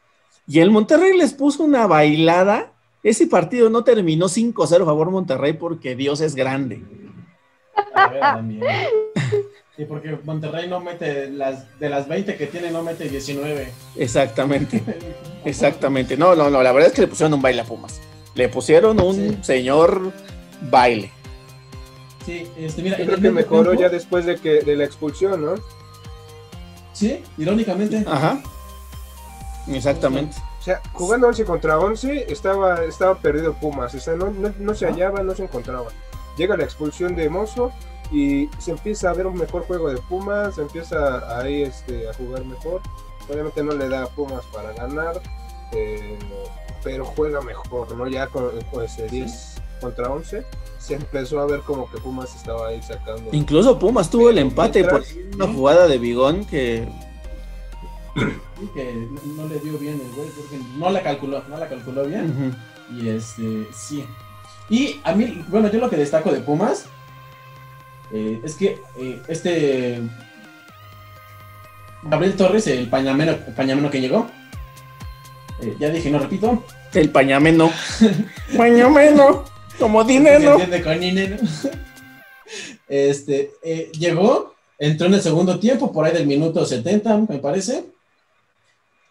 Y 0.46 0.60
el 0.60 0.70
Monterrey 0.70 1.16
les 1.16 1.32
puso 1.32 1.64
una 1.64 1.86
bailada. 1.86 2.72
Ese 3.02 3.26
partido 3.26 3.68
no 3.68 3.84
terminó 3.84 4.26
5-0 4.26 4.82
a 4.82 4.84
favor 4.84 5.10
Monterrey 5.10 5.54
porque 5.54 5.96
Dios 5.96 6.20
es 6.20 6.34
grande. 6.34 6.82
Sí, 9.76 9.84
porque 9.86 10.16
Monterrey 10.22 10.68
no 10.68 10.78
mete 10.78 11.28
las 11.30 11.78
de 11.80 11.88
las 11.88 12.06
20 12.06 12.36
que 12.36 12.46
tiene, 12.46 12.70
no 12.70 12.82
mete 12.82 13.08
19. 13.08 13.72
Exactamente. 13.96 14.80
Exactamente. 15.44 16.16
No, 16.16 16.36
no, 16.36 16.48
no. 16.48 16.62
La 16.62 16.70
verdad 16.70 16.90
es 16.90 16.94
que 16.94 17.00
le 17.02 17.08
pusieron 17.08 17.34
un 17.34 17.42
baile 17.42 17.62
a 17.62 17.64
Pumas. 17.64 18.00
Le 18.36 18.48
pusieron 18.48 19.00
un 19.00 19.42
señor 19.42 20.12
baile. 20.70 21.10
Sí, 22.24 22.46
este, 22.56 22.82
mira. 22.82 22.98
Yo 22.98 23.06
creo 23.06 23.20
que 23.20 23.30
mejoró 23.32 23.74
ya 23.74 23.88
después 23.88 24.24
de 24.26 24.36
que 24.36 24.62
de 24.62 24.76
la 24.76 24.84
expulsión, 24.84 25.44
¿no? 25.44 25.54
Sí, 26.92 27.22
irónicamente. 27.36 28.04
Ajá. 28.06 28.40
Exactamente. 29.68 30.36
O 30.60 30.62
sea, 30.62 30.80
jugando 30.92 31.26
11 31.26 31.44
contra 31.44 31.80
11, 31.80 32.32
estaba, 32.32 32.84
estaba 32.84 33.18
perdido 33.18 33.54
Pumas. 33.54 33.92
O 33.94 33.98
sea, 33.98 34.14
no, 34.14 34.32
no 34.56 34.74
se 34.74 34.86
hallaba, 34.86 35.22
no 35.24 35.34
se 35.34 35.42
encontraba. 35.42 35.86
Llega 36.36 36.56
la 36.56 36.64
expulsión 36.64 37.16
de 37.16 37.28
Mozo 37.28 37.72
y 38.10 38.48
se 38.58 38.72
empieza 38.72 39.10
a 39.10 39.14
ver 39.14 39.26
un 39.26 39.36
mejor 39.36 39.66
juego 39.66 39.88
de 39.88 39.96
Pumas, 39.96 40.54
se 40.54 40.62
empieza 40.62 41.38
ahí 41.38 41.62
este, 41.62 42.08
a 42.08 42.14
jugar 42.14 42.44
mejor. 42.44 42.80
Obviamente 43.28 43.62
no 43.62 43.72
le 43.72 43.88
da 43.88 44.04
a 44.04 44.06
Pumas 44.06 44.44
para 44.52 44.72
ganar, 44.72 45.20
eh, 45.72 46.18
pero 46.82 47.04
juega 47.04 47.40
mejor, 47.40 47.94
¿no? 47.96 48.06
Ya 48.06 48.26
con, 48.26 48.50
ese 48.82 49.08
10 49.08 49.62
contra 49.80 50.10
11 50.10 50.44
se 50.78 50.94
empezó 50.94 51.40
a 51.40 51.46
ver 51.46 51.60
como 51.60 51.90
que 51.90 51.98
Pumas 51.98 52.34
estaba 52.34 52.68
ahí 52.68 52.82
sacando. 52.82 53.30
Incluso 53.32 53.78
Pumas 53.78 54.10
tuvo 54.10 54.30
el 54.30 54.38
empate 54.38 54.84
por 54.84 55.02
una 55.34 55.46
jugada 55.46 55.88
de 55.88 55.98
Bigón 55.98 56.44
que 56.44 56.86
que 58.74 59.08
no, 59.36 59.48
le 59.48 59.58
dio 59.58 59.76
bien 59.78 60.00
el 60.00 60.14
güey 60.14 60.28
porque 60.30 60.60
no 60.78 60.90
la 60.90 61.02
calculó, 61.02 61.42
no 61.48 61.56
la 61.56 61.68
calculó 61.68 62.04
bien. 62.04 62.54
Y 62.96 63.08
este, 63.08 63.66
sí. 63.74 64.04
Y 64.70 65.00
a 65.04 65.14
mí, 65.14 65.44
bueno, 65.48 65.70
yo 65.70 65.80
lo 65.80 65.90
que 65.90 65.96
destaco 65.96 66.30
de 66.30 66.40
Pumas 66.40 66.86
eh, 68.12 68.40
es 68.44 68.54
que 68.54 68.78
eh, 68.98 69.20
este 69.28 70.00
Gabriel 72.02 72.34
Torres, 72.34 72.66
el 72.66 72.88
pañameno, 72.88 73.32
el 73.32 73.54
pañameno 73.54 73.90
que 73.90 74.00
llegó, 74.00 74.26
eh, 75.62 75.74
ya 75.78 75.88
dije, 75.88 76.10
no 76.10 76.18
repito. 76.18 76.62
El 76.92 77.10
pañameno. 77.10 77.70
pañameno, 78.56 79.44
como 79.78 80.04
dinero. 80.04 80.58
con 80.82 81.00
dinero. 81.00 81.36
este, 82.88 83.52
llegó, 83.98 84.54
entró 84.78 85.06
en 85.06 85.14
el 85.14 85.22
segundo 85.22 85.58
tiempo, 85.58 85.92
por 85.92 86.04
ahí 86.04 86.12
del 86.12 86.26
minuto 86.26 86.64
70, 86.64 87.26
me 87.28 87.38
parece. 87.38 87.84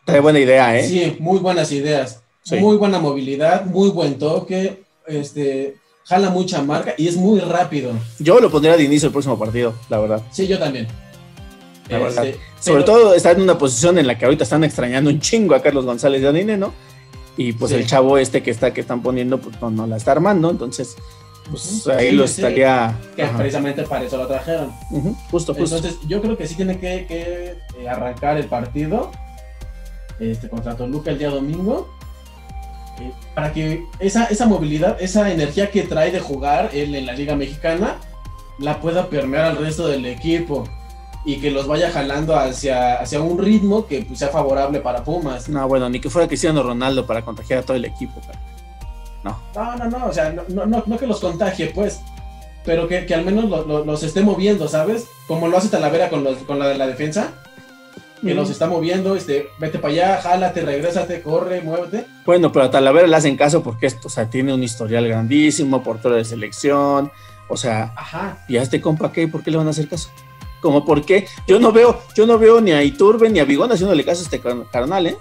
Trae 0.05 0.19
buena 0.19 0.39
idea, 0.39 0.77
¿eh? 0.77 0.87
Sí, 0.87 1.17
muy 1.19 1.39
buenas 1.39 1.71
ideas. 1.71 2.21
Muy 2.51 2.75
buena 2.77 2.99
movilidad, 2.99 3.65
muy 3.65 3.89
buen 3.89 4.17
toque. 4.19 4.83
Este, 5.07 5.77
jala 6.05 6.29
mucha 6.29 6.61
marca 6.61 6.93
y 6.97 7.07
es 7.07 7.15
muy 7.15 7.39
rápido. 7.39 7.91
Yo 8.19 8.39
lo 8.39 8.49
pondría 8.49 8.77
de 8.77 8.83
inicio 8.83 9.07
el 9.07 9.11
próximo 9.11 9.37
partido, 9.37 9.73
la 9.89 9.99
verdad. 9.99 10.21
Sí, 10.31 10.47
yo 10.47 10.59
también. 10.59 10.87
Este, 11.89 12.39
Sobre 12.59 12.83
todo 12.83 13.13
está 13.13 13.31
en 13.31 13.41
una 13.41 13.57
posición 13.57 13.97
en 13.97 14.07
la 14.07 14.17
que 14.17 14.25
ahorita 14.25 14.43
están 14.43 14.63
extrañando 14.63 15.09
un 15.09 15.19
chingo 15.19 15.53
a 15.53 15.61
Carlos 15.61 15.85
González 15.85 16.21
de 16.21 16.27
Adine, 16.29 16.57
¿no? 16.57 16.73
Y 17.35 17.53
pues 17.53 17.71
el 17.71 17.85
chavo 17.85 18.17
este 18.17 18.43
que 18.43 18.51
está 18.51 18.73
que 18.73 18.81
están 18.81 19.01
poniendo, 19.01 19.39
pues 19.39 19.59
no, 19.59 19.87
la 19.87 19.97
está 19.97 20.11
armando, 20.11 20.49
entonces 20.49 20.95
pues 21.49 21.87
ahí 21.87 22.11
lo 22.11 22.23
estaría. 22.23 22.95
Que 23.15 23.25
precisamente 23.25 23.83
para 23.83 24.05
eso 24.05 24.17
lo 24.17 24.27
trajeron. 24.27 24.71
Justo, 25.31 25.53
justo. 25.53 25.77
Entonces 25.77 25.99
yo 26.07 26.21
creo 26.21 26.37
que 26.37 26.47
sí 26.47 26.55
tiene 26.55 26.79
que, 26.79 27.05
que 27.07 27.55
eh, 27.79 27.89
arrancar 27.89 28.37
el 28.37 28.45
partido 28.45 29.11
este, 30.19 30.47
contra 30.47 30.75
Toluca 30.75 31.11
el 31.11 31.17
día 31.17 31.29
domingo 31.29 31.92
eh, 32.99 33.11
para 33.33 33.51
que 33.53 33.85
esa, 33.99 34.25
esa 34.25 34.45
movilidad, 34.45 35.01
esa 35.01 35.31
energía 35.31 35.71
que 35.71 35.83
trae 35.83 36.11
de 36.11 36.19
jugar 36.19 36.69
él 36.73 36.95
en 36.95 37.05
la 37.05 37.13
Liga 37.13 37.35
Mexicana, 37.35 37.97
la 38.59 38.79
pueda 38.79 39.07
permear 39.07 39.45
al 39.45 39.57
resto 39.57 39.87
del 39.87 40.05
equipo 40.05 40.65
y 41.25 41.37
que 41.37 41.51
los 41.51 41.67
vaya 41.67 41.89
jalando 41.89 42.35
hacia, 42.35 42.95
hacia 42.95 43.21
un 43.21 43.37
ritmo 43.37 43.87
que 43.87 44.03
pues, 44.03 44.19
sea 44.19 44.27
favorable 44.27 44.79
para 44.79 45.03
Pumas. 45.03 45.47
No, 45.47 45.67
bueno, 45.67 45.89
ni 45.89 45.99
que 45.99 46.09
fuera 46.09 46.27
Cristiano 46.27 46.61
Ronaldo 46.63 47.05
para 47.05 47.23
contagiar 47.23 47.59
a 47.59 47.63
todo 47.63 47.77
el 47.77 47.85
equipo. 47.85 48.19
No. 49.23 49.39
No, 49.55 49.75
no, 49.77 49.85
no, 49.85 50.05
o 50.07 50.13
sea, 50.13 50.31
no, 50.31 50.65
no, 50.65 50.83
no 50.85 50.97
que 50.97 51.07
los 51.07 51.21
contagie, 51.21 51.67
pues, 51.67 52.01
pero 52.65 52.87
que, 52.87 53.05
al 53.13 53.23
menos 53.23 53.45
los 53.67 54.03
esté 54.03 54.21
moviendo, 54.21 54.67
¿sabes? 54.67 55.07
Como 55.27 55.47
lo 55.47 55.57
hace 55.57 55.69
Talavera 55.69 56.09
con, 56.09 56.23
los, 56.23 56.37
con 56.39 56.59
la 56.59 56.67
de 56.67 56.77
la 56.77 56.87
defensa. 56.87 57.33
Que 58.23 58.33
los 58.33 58.49
está 58.49 58.67
moviendo, 58.67 59.15
este, 59.15 59.49
vete 59.59 59.79
para 59.79 59.93
allá, 59.93 60.21
jálate, 60.21 60.61
regrésate, 60.61 61.21
corre, 61.21 61.61
muévete. 61.61 62.05
Bueno, 62.25 62.51
pero 62.51 62.65
a 62.65 62.71
Talavera 62.71 63.07
le 63.07 63.15
hacen 63.15 63.35
caso 63.35 63.61
porque 63.63 63.85
esto, 63.87 64.07
o 64.07 64.11
sea, 64.11 64.29
tiene 64.29 64.53
un 64.53 64.63
historial 64.63 65.07
grandísimo, 65.07 65.83
portero 65.83 66.15
de 66.15 66.23
selección, 66.25 67.11
o 67.49 67.57
sea, 67.57 67.93
Ajá. 67.95 68.45
¿y 68.47 68.57
a 68.57 68.61
este 68.61 68.79
compa 68.81 69.11
qué? 69.11 69.27
¿Por 69.27 69.43
qué 69.43 69.51
le 69.51 69.57
van 69.57 69.67
a 69.67 69.71
hacer 69.71 69.87
caso? 69.87 70.09
Como 70.61 70.85
por 70.85 71.05
qué? 71.05 71.27
Yo 71.47 71.59
no 71.59 71.71
veo, 71.73 71.99
yo 72.15 72.25
no 72.25 72.39
veo 72.39 72.61
ni 72.61 72.71
a 72.71 72.81
Iturbe 72.83 73.29
ni 73.29 73.39
a 73.39 73.45
Bigón 73.45 73.71
haciéndole 73.71 74.05
caso 74.05 74.21
a 74.21 74.23
este 74.23 74.39
car- 74.39 74.65
carnal, 74.71 75.07
¿eh? 75.07 75.17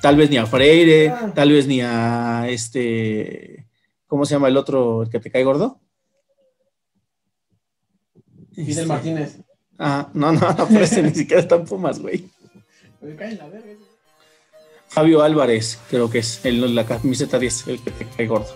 Tal 0.00 0.14
vez 0.16 0.30
ni 0.30 0.36
a 0.36 0.46
Freire, 0.46 1.08
Ah. 1.08 1.32
tal 1.34 1.50
vez 1.50 1.66
ni 1.66 1.80
a 1.80 2.46
este, 2.48 3.66
¿cómo 4.06 4.24
se 4.24 4.34
llama 4.34 4.46
el 4.48 4.56
otro 4.56 5.02
el 5.02 5.10
que 5.10 5.18
te 5.18 5.30
cae 5.32 5.42
gordo? 5.42 5.80
Fidel 8.54 8.68
Este, 8.70 8.86
Martínez. 8.86 9.38
Ah, 9.78 10.08
no, 10.14 10.32
no, 10.32 10.52
no, 10.52 10.68
pero 10.68 10.84
ese 10.84 11.02
ni 11.02 11.10
siquiera 11.14 11.42
está 11.42 11.56
en 11.56 11.64
Pumas, 11.64 12.00
güey. 12.00 12.24
Me 13.00 13.14
cae 13.14 13.32
en 13.32 13.38
la 13.38 13.46
verga. 13.46 13.70
ese. 13.72 13.84
Fabio 14.88 15.22
Álvarez, 15.22 15.78
creo 15.90 16.08
que 16.10 16.18
es 16.18 16.44
el, 16.44 16.74
la 16.74 16.86
camiseta 16.86 17.38
10, 17.38 17.68
el 17.68 17.80
que 17.80 17.90
te 17.90 18.06
cae 18.06 18.26
gordo. 18.26 18.48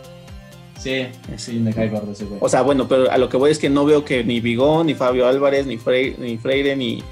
Sí, 0.79 1.09
sí, 1.37 1.59
me 1.59 1.75
cae 1.75 1.89
gordo 1.91 2.13
ese 2.13 2.25
güey. 2.25 2.39
O 2.43 2.49
sea, 2.49 2.63
bueno, 2.63 2.89
pero 2.89 3.11
a 3.11 3.19
lo 3.19 3.29
que 3.29 3.37
voy 3.37 3.51
es 3.51 3.59
que 3.59 3.69
no 3.69 3.85
veo 3.85 4.05
que 4.05 4.25
ni 4.25 4.41
Bigón, 4.41 4.87
ni 4.87 4.95
Fabio 4.95 5.27
Álvarez, 5.27 5.67
ni 5.67 5.77
Freire, 5.77 6.17
ni, 6.19 6.39
Freire, 6.39 6.75
ni, 6.77 7.03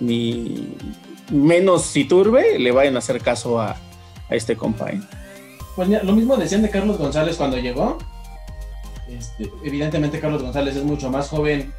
ni 0.00 0.76
menos 1.30 1.96
Iturbe 1.96 2.58
le 2.58 2.72
vayan 2.72 2.96
a 2.96 2.98
hacer 2.98 3.22
caso 3.22 3.58
a, 3.58 3.70
a 4.28 4.34
este 4.34 4.56
compa. 4.56 4.90
¿eh? 4.90 5.00
Pues 5.74 5.88
mira, 5.88 6.02
lo 6.02 6.12
mismo 6.12 6.36
decían 6.36 6.62
de 6.62 6.70
Carlos 6.70 6.98
González 6.98 7.36
cuando 7.36 7.56
llegó. 7.56 7.96
Este, 9.08 9.50
evidentemente 9.64 10.20
Carlos 10.20 10.42
González 10.42 10.76
es 10.76 10.84
mucho 10.84 11.10
más 11.10 11.28
joven 11.28 11.72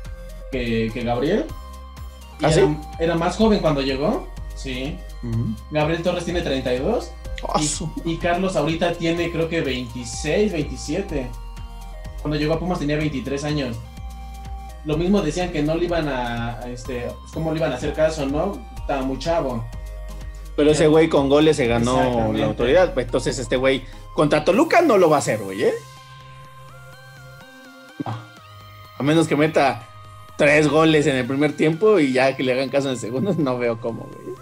que, 0.52 0.90
que 0.94 1.04
Gabriel. 1.04 1.46
Y 2.39 2.45
¿Ah, 2.45 2.52
era, 2.52 2.54
sí? 2.67 2.78
era 3.00 3.15
más 3.15 3.36
joven 3.38 3.60
cuando 3.60 3.82
llegó. 3.82 4.28
Sí. 4.56 4.97
Gabriel 5.71 6.04
Torres 6.04 6.26
tiene 6.26 6.41
32. 6.41 7.12
Ah, 7.47 7.60
Y, 8.06 8.17
Carlos 8.17 8.56
ahorita 8.56 8.93
tiene 8.93 9.32
creo 9.32 9.47
que 9.50 9.62
26, 9.62 10.52
27. 10.54 11.28
Cuando 12.21 12.38
llegó 12.39 12.54
a 12.56 12.60
Pumas 12.60 12.80
tenía 12.80 12.97
23 12.97 13.43
años. 13.43 13.78
Lo 14.86 14.97
mismo 14.97 15.21
decían 15.21 15.52
que 15.52 15.62
no 15.62 15.76
le 15.76 15.86
iban 15.86 16.08
a, 16.08 16.60
a 16.60 16.69
este, 16.69 17.02
pues 17.19 17.32
cómo 17.34 17.52
le 17.52 17.58
iban 17.58 17.73
a 17.73 17.76
hacer 17.76 17.93
caso, 17.93 18.26
¿no? 18.26 18.58
Estaba 18.78 19.02
muy 19.02 19.19
chavo. 19.19 19.63
Pero 20.56 20.71
ese 20.71 20.88
güey 20.88 21.08
con 21.10 21.30
goles 21.30 21.58
se 21.58 21.67
ganó 21.67 22.34
la 22.34 22.45
autoridad. 22.45 22.93
pues, 22.93 23.06
Entonces 23.06 23.38
este 23.38 23.58
güey 23.58 23.84
contra 24.15 24.43
Toluca 24.43 24.82
no 24.82 24.97
lo 24.97 25.10
va 25.10 25.17
a 25.17 25.19
hacer, 25.19 25.39
güey, 25.43 25.63
¿eh? 25.65 25.73
No. 28.06 28.15
A 28.97 29.04
menos 29.04 29.28
que 29.28 29.36
meta 29.36 29.87
tres 30.38 30.67
goles 30.69 31.08
en 31.08 31.15
el 31.15 31.26
primer 31.26 31.54
tiempo 31.54 32.00
y 32.00 32.13
ya 32.13 32.36
que 32.36 32.43
le 32.43 32.54
hagan 32.54 32.69
caso 32.69 32.88
en 32.88 32.93
el 32.93 33.00
segundo, 33.00 33.34
no 33.38 33.58
veo 33.58 33.80
cómo, 33.82 34.04
güey. 34.04 34.38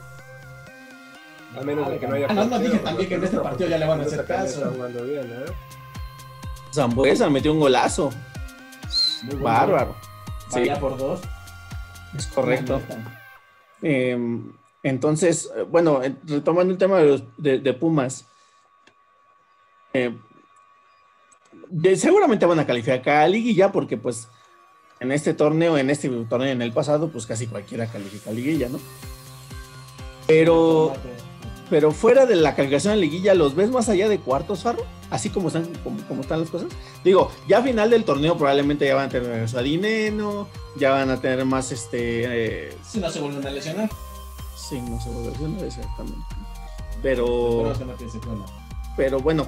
A 1.59 1.63
menos 1.63 1.87
de 1.89 1.97
que 1.99 2.07
no 2.07 2.15
haya 2.15 2.27
Ah, 2.29 2.33
no, 2.33 2.43
no, 2.43 2.49
portero, 2.49 2.71
dije 2.73 2.83
también 2.83 3.09
que 3.09 3.15
en 3.15 3.23
este 3.23 3.39
partido 3.39 3.69
ya 3.69 3.77
le 3.77 3.85
van 3.85 4.01
a 4.01 4.03
hacer 4.03 4.25
caso. 4.25 4.71
jugando 4.75 5.03
bien, 5.05 5.25
¿eh? 5.31 5.45
Zambuesa 6.73 7.29
metió 7.29 7.53
un 7.53 7.59
golazo. 7.61 8.11
Muy 9.23 9.35
bueno. 9.35 9.43
Bárbaro. 9.45 9.95
Sí, 10.49 10.59
Vaya 10.59 10.79
por 10.79 10.97
dos. 10.97 11.21
es 12.17 12.27
correcto. 12.27 12.81
Eh, 13.81 14.17
entonces, 14.83 15.49
bueno, 15.69 16.03
eh, 16.03 16.13
retomando 16.25 16.73
el 16.73 16.77
tema 16.77 16.97
de, 16.99 17.05
los- 17.05 17.23
de- 17.37 17.59
de 17.59 17.73
Pumas, 17.73 18.25
eh, 19.93 20.13
de- 21.69 21.95
seguramente 21.95 22.45
van 22.45 22.59
a 22.59 22.67
calificar 22.67 23.23
a 23.23 23.27
liguilla 23.27 23.71
porque 23.71 23.95
pues 23.97 24.27
en 24.99 25.11
este 25.11 25.33
torneo, 25.33 25.77
en 25.77 25.89
este 25.89 26.09
torneo 26.09 26.49
en 26.49 26.61
el 26.61 26.71
pasado, 26.71 27.09
pues 27.09 27.25
casi 27.25 27.47
cualquiera 27.47 27.87
califica 27.87 28.29
a 28.29 28.33
liguilla, 28.33 28.69
¿no? 28.69 28.79
Pero, 30.27 30.93
pero 31.69 31.91
fuera 31.91 32.25
de 32.25 32.35
la 32.35 32.55
calificación 32.55 32.93
a 32.93 32.95
liguilla, 32.95 33.33
¿los 33.33 33.55
ves 33.55 33.69
más 33.69 33.89
allá 33.89 34.09
de 34.09 34.19
cuartos, 34.19 34.63
Farro? 34.63 34.83
Así 35.09 35.29
como 35.29 35.49
están, 35.49 35.65
como, 35.83 36.01
como 36.07 36.21
están 36.21 36.39
las 36.41 36.49
cosas. 36.49 36.69
Digo, 37.03 37.31
ya 37.47 37.59
a 37.59 37.63
final 37.63 37.89
del 37.89 38.03
torneo 38.03 38.37
probablemente 38.37 38.87
ya 38.87 38.95
van 38.95 39.07
a 39.07 39.09
tener 39.09 39.29
regreso 39.29 39.59
a 39.59 39.61
Dineno, 39.61 40.47
ya 40.77 40.91
van 40.91 41.09
a 41.11 41.21
tener 41.21 41.45
más 41.45 41.71
este... 41.71 42.67
eh, 42.69 42.77
Si 42.83 42.99
no 42.99 43.09
se 43.11 43.19
vuelven 43.19 43.45
a 43.45 43.51
lesionar. 43.51 43.89
Sí, 44.55 44.81
no 44.81 44.99
se 44.99 45.09
vuelve 45.09 45.63
a 45.63 45.65
exactamente. 45.67 46.25
Pero, 47.03 47.71
pero 48.97 49.19
bueno, 49.19 49.47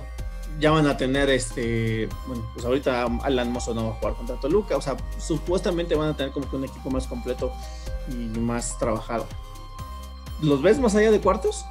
ya 0.60 0.72
van 0.72 0.88
a 0.88 0.98
tener 0.98 1.30
este. 1.30 2.10
Bueno, 2.28 2.43
pues 2.54 2.65
ahorita 2.65 3.06
Alan 3.24 3.52
Mozo 3.52 3.74
no 3.74 3.86
va 3.86 3.89
a 3.91 3.93
jugar 3.93 4.13
contra 4.15 4.36
Toluca. 4.38 4.78
O 4.78 4.82
sea, 4.82 4.98
supuestamente 5.20 5.96
van 5.96 6.10
a 6.10 6.17
tener 6.17 6.32
como 6.32 6.50
que 6.50 6.56
un 6.56 6.65
equipo 6.65 6.89
más 6.89 7.08
completo 7.08 7.52
y 8.10 8.15
más 8.39 8.78
trabajado. 8.78 9.26
¿Los 10.41 10.62
ves 10.62 10.80
más 10.80 10.96
allá 10.96 11.12
de 11.12 11.20
cuartos? 11.20 11.65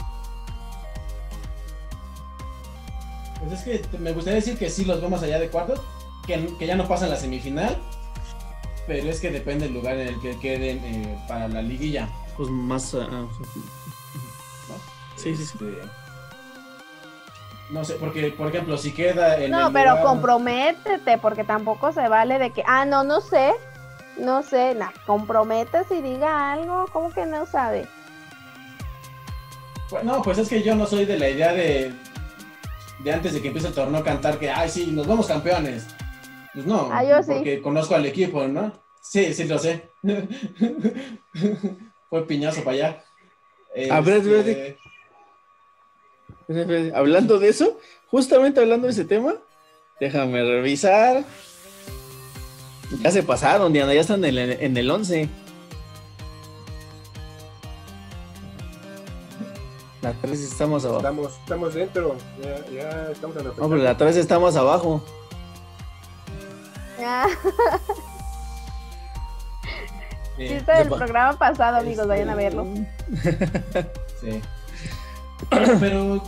Pues 3.40 3.61
es 3.61 3.64
que 3.90 3.99
me 3.99 4.12
gustaría 4.12 4.40
decir 4.40 4.59
que 4.59 4.70
sí 4.70 4.85
los 4.85 5.01
vemos 5.01 5.22
allá 5.22 5.38
de 5.38 5.49
cuartos, 5.49 5.81
que, 6.27 6.53
que 6.59 6.66
ya 6.66 6.75
no 6.75 6.88
pasan 6.88 7.11
la 7.11 7.16
semifinal, 7.16 7.77
pero 8.87 9.09
es 9.09 9.20
que 9.20 9.31
depende 9.31 9.66
del 9.66 9.75
lugar 9.75 9.96
en 9.99 10.09
el 10.09 10.20
que 10.20 10.37
queden 10.38 10.79
eh, 10.85 11.25
para 11.29 11.46
la 11.46 11.62
liguilla. 11.62 12.09
Pues 12.37 12.49
más. 12.51 12.92
¿no? 12.94 13.29
Sí, 15.16 15.35
sí, 15.37 15.46
sí. 15.46 15.53
Este, 15.53 16.05
no 17.70 17.85
sé, 17.85 17.94
porque 17.94 18.31
por 18.31 18.48
ejemplo, 18.48 18.76
si 18.79 18.92
queda 18.92 19.38
en 19.42 19.50
No, 19.50 19.68
el 19.68 19.72
pero 19.72 19.90
lugar- 19.90 20.05
comprométete, 20.05 21.18
porque 21.18 21.44
tampoco 21.44 21.92
se 21.92 22.09
vale 22.09 22.38
de 22.38 22.50
que, 22.50 22.62
ah, 22.66 22.85
no, 22.85 23.05
no 23.05 23.20
sé, 23.20 23.52
no 24.18 24.42
sé, 24.42 24.74
nah, 24.74 24.90
comprométese 25.07 25.96
y 25.96 26.02
diga 26.02 26.52
algo, 26.52 26.87
¿cómo 26.92 27.12
que 27.12 27.26
no 27.26 27.46
sabe? 27.46 27.87
Pues, 29.90 30.05
no, 30.05 30.22
pues 30.22 30.38
es 30.38 30.48
que 30.48 30.62
yo 30.62 30.74
no 30.74 30.87
soy 30.87 31.05
de 31.05 31.18
la 31.18 31.29
idea 31.29 31.52
de, 31.52 31.92
de 33.00 33.12
antes 33.12 33.35
de 33.35 33.42
que 33.42 33.48
empiece 33.48 33.68
el 33.68 33.74
torneo 33.74 34.02
cantar 34.02 34.38
que, 34.38 34.50
ay, 34.50 34.68
sí, 34.68 34.87
nos 34.90 35.07
vamos 35.07 35.26
campeones. 35.26 35.87
Pues 36.55 36.66
no, 36.66 36.88
Ah, 36.92 37.05
yo 37.05 37.22
sí. 37.22 37.33
porque 37.35 37.61
conozco 37.61 37.94
al 37.94 38.07
equipo, 38.07 38.46
¿no? 38.48 38.72
Sí, 39.02 39.35
sí, 39.35 39.44
lo 39.44 39.59
sé. 39.59 39.90
Fue 42.11 42.26
piñazo 42.26 42.64
para 42.64 42.74
allá. 42.76 43.05
A 43.90 44.00
ver, 44.00 44.26
Este. 44.26 44.79
Hablando 46.94 47.38
de 47.38 47.48
eso, 47.48 47.78
justamente 48.11 48.61
hablando 48.61 48.87
de 48.87 48.92
ese 48.92 49.04
tema, 49.04 49.35
déjame 50.00 50.42
revisar. 50.42 51.24
Ya 53.02 53.11
se 53.11 53.22
pasaron, 53.22 53.72
Diana, 53.72 53.94
ya 53.94 54.00
están 54.00 54.24
en 54.24 54.38
el, 54.38 54.52
en 54.52 54.76
el 54.76 54.90
11. 54.90 55.28
La 60.02 60.12
3 60.12 60.40
estamos 60.40 60.85
abajo. 60.85 60.98
Estamos, 60.98 61.32
estamos 61.40 61.74
dentro, 61.74 62.16
ya, 62.40 62.64
ya 62.72 63.11
estamos 63.11 63.37
en 63.38 63.44
la 63.48 63.50
No, 63.50 63.68
pero 63.68 63.76
la 63.76 63.96
3 63.96 64.16
estamos 64.16 64.54
abajo. 64.54 65.02
Ah, 67.04 67.26
sí, 70.37 70.44
del 70.44 70.88
programa 70.88 71.37
pasado, 71.37 71.78
amigos, 71.78 72.04
Este, 72.04 72.09
vayan 72.09 72.30
a 72.30 72.35
verlo. 72.37 72.66
sí. 74.20 74.40
Pero, 75.50 75.76
pero 75.80 76.22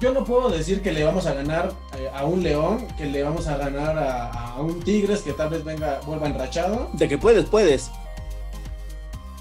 yo 0.00 0.12
no 0.12 0.24
puedo 0.24 0.50
decir 0.50 0.82
que 0.82 0.92
le 0.92 1.04
vamos 1.04 1.26
a 1.26 1.34
ganar 1.34 1.72
eh, 1.96 2.10
a 2.14 2.24
un 2.24 2.42
León, 2.42 2.86
que 2.98 3.06
le 3.06 3.22
vamos 3.22 3.46
a 3.46 3.56
ganar 3.56 3.96
a, 3.98 4.30
a 4.30 4.60
un 4.60 4.80
Tigres 4.80 5.22
que 5.22 5.32
tal 5.32 5.48
vez 5.50 5.64
venga, 5.64 6.00
vuelva 6.04 6.26
enrachado. 6.26 6.90
De 6.92 7.08
que 7.08 7.16
puedes, 7.16 7.46
puedes. 7.46 7.90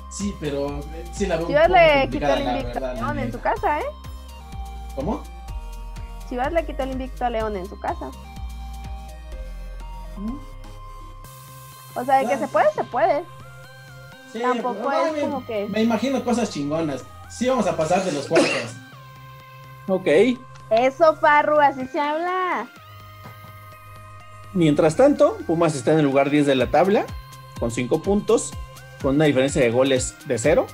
Sí, 0.10 0.34
pero 0.40 0.80
eh, 0.80 1.04
sí 1.12 1.26
la 1.26 1.36
veo 1.36 1.46
un 1.46 1.52
Chivas 1.52 1.68
poco 1.68 1.78
le 1.78 2.10
quitó 2.10 2.34
el 2.34 2.42
invicto 2.42 2.74
verdad, 2.74 2.92
a 2.92 2.94
León 2.94 3.20
en 3.20 3.32
su 3.34 3.40
casa, 3.42 3.80
¿eh? 3.80 3.86
¿Cómo? 4.96 5.24
Chivas 6.30 6.54
le 6.54 6.66
quitó 6.66 6.84
el 6.84 6.92
invicto 6.92 7.26
a 7.26 7.30
León 7.30 7.58
en 7.58 7.66
su 7.66 7.78
casa. 7.78 8.12
O 11.96 12.06
sea, 12.06 12.18
de 12.20 12.28
que 12.28 12.38
se 12.38 12.48
puede, 12.48 12.72
se 12.72 12.84
puede. 12.86 13.24
Sí, 14.32 14.40
Tampoco 14.42 14.90
no, 14.90 15.06
es 15.06 15.22
como 15.22 15.46
que... 15.46 15.68
Me 15.68 15.84
imagino 15.84 16.24
cosas 16.24 16.50
chingonas. 16.50 17.04
Sí 17.30 17.48
vamos 17.48 17.68
a 17.68 17.76
pasar 17.76 18.04
de 18.04 18.12
los 18.12 18.28
cuartos. 18.28 18.76
Ok. 19.88 20.08
Eso, 20.70 21.16
Farru, 21.18 21.60
así 21.60 21.86
se 21.88 22.00
habla. 22.00 22.68
Mientras 24.54 24.96
tanto, 24.96 25.38
Pumas 25.46 25.76
está 25.76 25.92
en 25.92 26.00
el 26.00 26.06
lugar 26.06 26.30
10 26.30 26.46
de 26.46 26.56
la 26.56 26.72
tabla, 26.72 27.06
con 27.60 27.72
5 27.72 28.02
puntos, 28.02 28.54
con 29.02 29.16
una 29.16 29.26
diferencia 29.26 29.62
de 29.62 29.70
goles 29.70 30.16
de 30.28 30.38
0. 30.38 30.66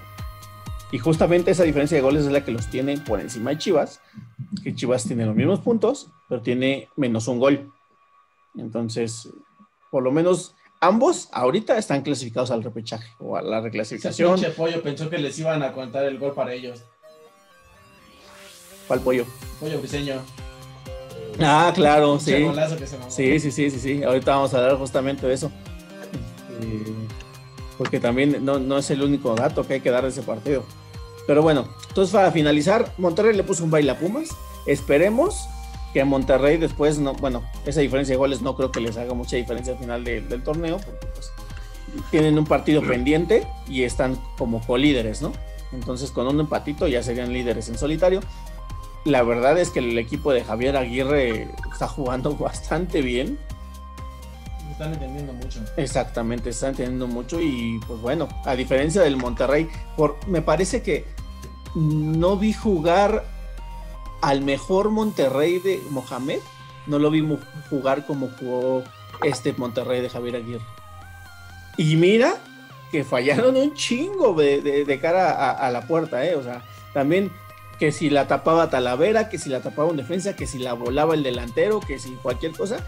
Y 0.92 1.00
justamente 1.00 1.52
esa 1.52 1.64
diferencia 1.64 1.98
de 1.98 2.02
goles 2.02 2.26
es 2.26 2.32
la 2.32 2.44
que 2.44 2.52
los 2.52 2.68
tiene 2.68 2.98
por 3.00 3.20
encima 3.20 3.52
de 3.52 3.58
Chivas, 3.58 4.02
que 4.64 4.76
Chivas 4.76 5.06
tiene 5.06 5.26
los 5.26 5.36
mismos 5.36 5.62
puntos, 5.62 6.12
pero 6.30 6.42
tiene 6.42 6.90
menos 6.96 7.28
un 7.28 7.40
gol. 7.40 7.72
Entonces, 8.56 9.30
por 9.90 10.04
lo 10.04 10.12
menos 10.12 10.56
ambos 10.82 11.30
ahorita 11.32 11.78
están 11.78 12.02
clasificados 12.02 12.52
al 12.52 12.63
repechaje 12.63 13.08
o 13.20 13.38
a 13.38 13.41
la 13.41 13.58
Ese 13.60 13.63
reclasificación. 13.65 14.36
pinche 14.36 14.50
pollo 14.52 14.82
pensó 14.82 15.10
que 15.10 15.17
les 15.20 15.38
iban 15.39 15.63
a 15.63 15.72
contar 15.72 16.04
el 16.06 16.17
gol 16.17 16.34
para 16.34 16.54
ellos. 16.54 16.84
¿Cuál 18.88 19.00
pollo? 19.00 19.26
Pollo 19.60 19.80
briseño. 19.80 20.15
Ah, 21.39 21.72
claro, 21.74 22.20
sí. 22.20 22.34
que 22.78 22.88
se. 22.88 22.98
Sí, 23.10 23.39
sí, 23.39 23.52
sí, 23.52 23.72
sí, 23.72 23.80
sí. 23.80 24.04
Ahorita 24.04 24.32
vamos 24.36 24.54
a 24.54 24.58
hablar 24.58 24.78
justamente 24.78 25.26
de 25.28 25.34
eso. 25.34 25.52
Eh, 26.62 27.08
porque 27.78 28.00
también 28.00 28.44
no, 28.44 28.60
no 28.60 28.78
es 28.78 28.89
el 28.91 29.02
único 29.02 29.34
dato 29.36 29.65
que 29.65 29.76
hay 29.76 29.80
que 29.82 29.91
dar 29.91 30.04
de 30.04 30.10
ese 30.10 30.24
partido. 30.24 30.63
Pero 31.26 31.41
bueno, 31.41 31.70
entonces 31.88 32.13
para 32.13 32.32
finalizar, 32.32 32.91
Monterrey 32.98 33.36
le 33.36 33.44
puso 33.44 33.63
un 33.63 33.72
baile 33.72 33.91
a 33.91 34.00
Pumas. 34.00 34.30
Esperemos 34.65 35.48
que 35.94 36.04
Monterrey 36.06 36.58
después, 36.58 37.00
no, 37.00 37.14
bueno, 37.14 37.44
esa 37.66 37.82
diferencia 37.82 38.14
de 38.14 38.18
goles 38.18 38.42
no 38.42 38.56
creo 38.56 38.72
que 38.72 38.80
les 38.80 38.98
haga 38.98 39.14
mucha 39.14 39.36
diferencia 39.36 39.74
al 39.74 39.80
final 39.80 40.04
del 40.04 40.44
torneo, 40.44 40.78
porque 40.78 41.08
pues, 41.14 41.32
tienen 42.10 42.38
un 42.38 42.46
partido 42.46 42.82
pendiente 42.82 43.48
y 43.68 43.84
están 43.84 44.18
como 44.38 44.62
colíderes, 44.66 45.22
¿no? 45.22 45.34
Entonces 45.74 46.12
con 46.12 46.28
un 46.28 46.40
empatito 46.40 46.88
ya 46.88 47.04
serían 47.04 47.34
líderes 47.34 47.70
en 47.70 47.78
solitario. 47.78 48.22
La 49.04 49.24
verdad 49.24 49.58
es 49.58 49.70
que 49.70 49.80
el 49.80 49.98
equipo 49.98 50.32
de 50.32 50.44
Javier 50.44 50.78
Aguirre 50.78 51.50
está 51.72 51.88
jugando 51.88 52.36
bastante 52.38 53.02
bien. 53.02 53.38
Están 54.72 54.94
entendiendo 54.94 55.34
mucho. 55.34 55.60
Exactamente, 55.78 56.50
están 56.50 56.72
entendiendo 56.72 57.08
mucho 57.08 57.40
y 57.42 57.80
pues 57.88 58.00
bueno, 58.02 58.28
a 58.46 58.56
diferencia 58.56 59.02
del 59.02 59.18
Monterrey, 59.18 59.68
por, 59.96 60.18
me 60.28 60.42
parece 60.42 60.82
que 60.82 61.06
no 61.76 62.38
vi 62.38 62.54
jugar 62.54 63.24
al 64.22 64.42
mejor 64.42 64.90
Monterrey 64.90 65.60
de 65.60 65.84
Mohamed, 65.90 66.40
no 66.88 67.00
lo 67.00 67.10
vi 67.10 67.28
jugar 67.70 68.06
como 68.06 68.30
jugó 68.40 68.84
este 69.24 69.54
Monterrey 69.54 70.02
de 70.02 70.10
Javier 70.10 70.38
Aguirre. 70.38 70.66
Y 71.78 71.96
mira 71.96 72.36
que 72.92 73.04
fallaron 73.04 73.56
un 73.56 73.74
chingo 73.74 74.34
de, 74.34 75.00
cara 75.02 75.52
a, 75.52 75.72
la 75.72 75.88
puerta, 75.88 76.26
¿eh? 76.26 76.36
O 76.36 76.44
sea, 76.44 76.64
también 76.94 77.32
que 77.80 77.92
si 77.92 78.10
la 78.10 78.28
tapaba 78.28 78.70
Talavera, 78.70 79.30
que 79.30 79.40
si 79.40 79.50
la 79.50 79.62
tapaba 79.62 79.90
un 79.90 79.98
defensa, 79.98 80.36
que 80.36 80.46
si 80.46 80.60
la 80.60 80.74
volaba 80.74 81.16
el 81.16 81.24
delantero, 81.24 81.80
que 81.80 81.98
si 81.98 82.12
cualquier 82.16 82.52
cosa. 82.52 82.86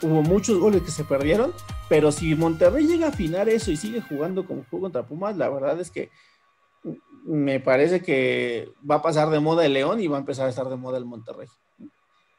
Hubo 0.00 0.22
muchos 0.22 0.58
goles 0.58 0.82
que 0.82 0.90
se 0.90 1.04
perdieron, 1.04 1.52
pero 1.88 2.12
si 2.12 2.34
Monterrey 2.34 2.86
llega 2.86 3.06
a 3.06 3.10
afinar 3.10 3.48
eso 3.48 3.70
y 3.70 3.76
sigue 3.76 4.02
jugando 4.02 4.46
como 4.46 4.64
jugó 4.70 4.82
contra 4.82 5.06
Pumas, 5.06 5.36
la 5.36 5.48
verdad 5.48 5.80
es 5.80 5.90
que 5.90 6.10
me 7.24 7.58
parece 7.58 8.00
que 8.00 8.70
va 8.88 8.96
a 8.96 9.02
pasar 9.02 9.30
de 9.30 9.40
moda 9.40 9.64
el 9.64 9.72
León 9.72 10.00
y 10.00 10.06
va 10.06 10.18
a 10.18 10.20
empezar 10.20 10.46
a 10.46 10.50
estar 10.50 10.68
de 10.68 10.76
moda 10.76 10.98
el 10.98 11.06
Monterrey. 11.06 11.48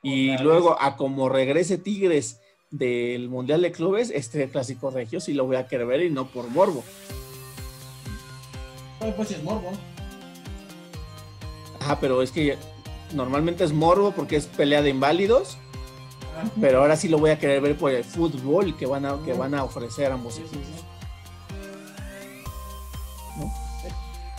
Y 0.04 0.38
luego, 0.38 0.80
a 0.80 0.96
como 0.98 1.30
regrese 1.30 1.80
Tigres 1.80 2.40
del 2.70 3.28
Mundial 3.28 3.62
de 3.64 3.72
Clubes, 3.72 4.12
este 4.12 4.48
clásico 4.50 4.92
regio 4.92 5.20
sí 5.20 5.34
lo 5.34 5.46
voy 5.46 5.56
a 5.56 5.68
querer 5.68 5.88
ver 5.88 6.04
y 6.04 6.12
no 6.12 6.28
por 6.28 6.48
morbo. 6.50 6.84
pues 9.16 9.32
es 9.32 9.44
morbo. 9.44 9.72
Ah, 11.80 11.98
pero 12.00 12.22
es 12.22 12.32
que 12.32 12.56
normalmente 13.14 13.64
es 13.64 13.74
morbo 13.74 14.12
porque 14.12 14.36
es 14.36 14.46
pelea 14.46 14.84
de 14.84 14.92
inválidos. 14.92 15.58
Pero 16.60 16.82
ahora 16.82 16.98
sí 16.98 17.08
lo 17.08 17.18
voy 17.18 17.32
a 17.32 17.40
querer 17.40 17.62
ver 17.62 17.78
por 17.78 17.92
el 17.92 18.04
fútbol 18.04 18.76
que 18.78 18.86
van 18.86 19.06
a, 19.06 19.24
que 19.24 19.34
van 19.34 19.56
a 19.56 19.64
ofrecer 19.64 20.12
ambos 20.12 20.38
equipos. 20.38 20.86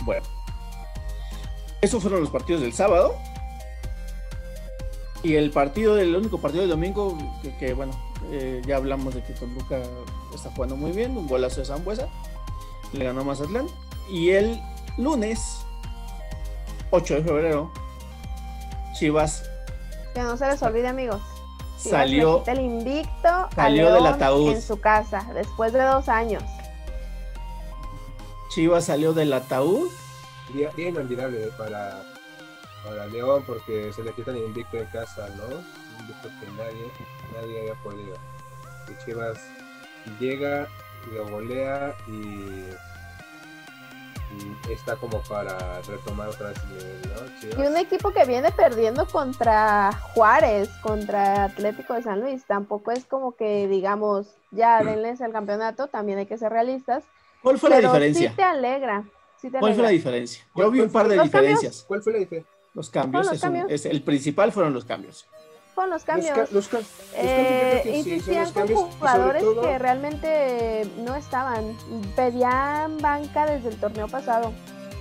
Bueno. 0.07 0.25
Esos 1.81 2.01
fueron 2.01 2.21
los 2.21 2.29
partidos 2.29 2.61
del 2.61 2.73
sábado. 2.73 3.15
Y 5.21 5.35
el 5.35 5.51
partido, 5.51 5.95
del 5.95 6.15
único 6.15 6.39
partido 6.39 6.61
del 6.61 6.69
domingo, 6.69 7.17
que, 7.59 7.73
bueno, 7.73 7.91
eh, 8.31 8.61
ya 8.65 8.77
hablamos 8.77 9.13
de 9.13 9.21
que 9.21 9.33
Toluca 9.33 9.81
está 10.33 10.49
jugando 10.51 10.77
muy 10.77 10.91
bien, 10.91 11.17
un 11.17 11.27
golazo 11.27 11.59
de 11.59 11.65
Zambuesa, 11.65 12.07
le 12.93 13.03
ganó 13.03 13.25
Mazatlán. 13.25 13.67
Y 14.09 14.29
el 14.29 14.61
lunes, 14.97 15.65
8 16.91 17.15
de 17.15 17.23
febrero, 17.23 17.71
Chivas. 18.93 19.43
Que 20.13 20.21
no 20.21 20.37
se 20.37 20.47
les 20.47 20.61
olvide, 20.63 20.87
amigos. 20.87 21.21
salió. 21.77 22.43
El 22.47 22.61
invicto 22.61 23.49
salió 23.53 23.93
del 23.93 24.05
ataúd. 24.05 24.53
En 24.53 24.61
su 24.61 24.79
casa, 24.79 25.27
después 25.33 25.73
de 25.73 25.81
dos 25.81 26.07
años. 26.07 26.43
Chivas 28.57 28.85
salió 28.85 29.13
del 29.13 29.31
ataúd 29.33 29.87
día, 30.51 30.71
inolvidable 30.77 31.51
para, 31.59 32.01
para 32.83 33.05
León 33.05 33.43
porque 33.45 33.93
se 33.93 34.01
le 34.01 34.11
quitan 34.13 34.35
el 34.35 34.45
invicto 34.45 34.77
en 34.77 34.87
casa, 34.87 35.29
¿no? 35.37 35.45
Un 35.45 36.01
invicto 36.01 36.27
que 36.39 36.47
nadie, 36.57 36.91
nadie 37.35 37.59
había 37.59 37.75
podido. 37.83 38.15
Y 38.89 39.05
Chivas 39.05 39.37
llega, 40.19 40.67
lo 41.13 41.29
golea 41.29 41.95
y, 42.07 42.65
está 44.71 44.95
como 44.95 45.21
para 45.29 45.79
retomar 45.83 46.29
otra 46.29 46.49
vez 46.49 46.57
¿no? 46.65 47.63
Y 47.63 47.67
un 47.67 47.77
equipo 47.77 48.11
que 48.11 48.25
viene 48.25 48.51
perdiendo 48.51 49.05
contra 49.05 49.91
Juárez, 49.93 50.67
contra 50.81 51.43
Atlético 51.43 51.93
de 51.93 52.01
San 52.01 52.21
Luis, 52.21 52.43
tampoco 52.47 52.89
es 52.89 53.05
como 53.05 53.35
que 53.35 53.67
digamos, 53.67 54.33
ya 54.49 54.83
denles 54.83 55.21
el 55.21 55.31
campeonato, 55.31 55.89
también 55.89 56.17
hay 56.17 56.25
que 56.25 56.39
ser 56.39 56.51
realistas. 56.51 57.03
¿Cuál 57.41 57.57
fue 57.57 57.69
la 57.69 57.79
diferencia? 57.79 58.29
Sí 58.29 58.35
te 58.35 58.43
alegra. 58.43 59.03
¿Cuál 59.59 59.73
fue 59.73 59.83
la 59.83 59.89
diferencia? 59.89 60.45
Yo 60.55 60.71
vi 60.71 60.81
un 60.81 60.89
par 60.89 61.07
de 61.07 61.21
diferencias. 61.21 61.85
¿Cuál 61.87 62.01
fue 62.01 62.13
la 62.13 62.19
diferencia? 62.19 62.51
Los 62.73 62.89
cambios. 62.89 63.29
Es 63.69 63.85
el 63.85 64.03
principal 64.03 64.51
fueron 64.51 64.73
los 64.73 64.85
cambios. 64.85 65.27
Fueron 65.73 65.91
los 65.91 66.03
cambios. 66.03 66.51
Los, 66.51 66.69
eh, 67.15 67.83
insistían 67.95 68.51
con 68.51 68.67
jugadores 68.67 69.43
que 69.61 69.77
realmente 69.77 70.89
no 70.97 71.15
estaban. 71.15 71.75
Pedían 72.15 72.97
banca 72.99 73.45
desde 73.45 73.69
el 73.69 73.79
torneo 73.79 74.07
pasado. 74.07 74.53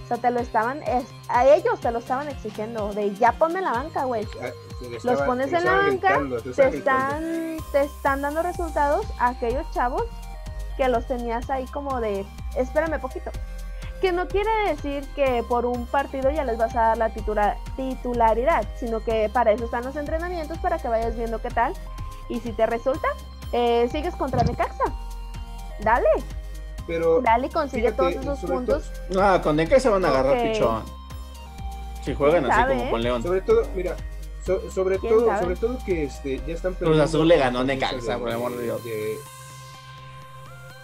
O 0.05 0.09
sea, 0.09 0.19
te 0.19 0.31
lo 0.31 0.39
estaban, 0.39 0.83
a 1.29 1.47
ellos 1.49 1.81
te 1.81 1.91
lo 1.91 1.99
estaban 1.99 2.29
exigiendo, 2.29 2.93
de 2.93 3.13
ya 3.17 3.33
ponme 3.33 3.61
la 3.61 3.73
banca, 3.73 4.05
güey. 4.05 4.25
Ah, 4.41 4.51
los 5.03 5.21
pones 5.23 5.53
en 5.53 5.65
la 5.65 5.73
banca, 5.73 6.23
te, 6.55 6.69
están, 6.69 7.57
te 7.73 7.83
están 7.83 8.23
dando 8.23 8.41
resultados 8.41 9.05
a 9.19 9.31
aquellos 9.31 9.69
chavos 9.73 10.05
que 10.77 10.89
los 10.89 11.07
tenías 11.07 11.49
ahí 11.51 11.65
como 11.67 12.01
de, 12.01 12.25
espérame 12.57 13.01
poquito, 13.01 13.31
que 14.01 14.13
no 14.13 14.29
quiere 14.29 14.51
decir 14.69 15.07
que 15.15 15.43
por 15.49 15.65
un 15.65 15.87
partido 15.87 16.31
ya 16.31 16.45
les 16.45 16.59
vas 16.59 16.75
a 16.77 16.95
dar 16.95 16.99
la 16.99 17.11
titularidad, 17.11 18.67
sino 18.79 19.03
que 19.03 19.31
para 19.33 19.53
eso 19.53 19.65
están 19.65 19.85
los 19.85 19.97
entrenamientos, 19.97 20.59
para 20.59 20.79
que 20.79 20.89
vayas 20.89 21.17
viendo 21.17 21.41
qué 21.41 21.51
tal. 21.51 21.73
Y 22.29 22.41
si 22.41 22.53
te 22.53 22.67
resulta, 22.67 23.09
eh, 23.53 23.89
sigues 23.91 24.15
contra 24.17 24.43
Necaxa. 24.43 24.85
Dale. 25.81 26.09
Pero 26.87 27.21
Dale 27.21 27.47
y 27.47 27.51
consigue 27.51 27.93
todos 27.93 28.13
esos 28.13 28.41
puntos. 28.41 28.91
Ah, 29.19 29.41
con 29.43 29.57
Necaxa 29.57 29.91
van 29.91 30.05
a 30.05 30.09
agarrar 30.09 30.43
pichón. 30.43 30.85
Si 32.05 32.15
juegan 32.15 32.51
así 32.51 32.69
como 32.69 32.91
con 32.91 33.03
León. 33.03 33.23
Sobre 33.23 33.41
todo, 33.41 33.63
mira, 33.75 33.97
sobre 34.45 34.99
todo, 34.99 35.39
sobre 35.39 35.57
todo 35.57 35.79
que 35.85 36.05
este, 36.05 36.41
ya 36.47 36.55
están 36.55 36.75
Cruz 36.75 37.01
Azul 37.01 37.27
le 37.27 37.37
ganó 37.37 37.65
Necaxa, 37.65 38.19
por 38.19 38.29
el 38.29 38.35
amor 38.37 38.57
de 38.57 38.65
Dios 38.65 38.81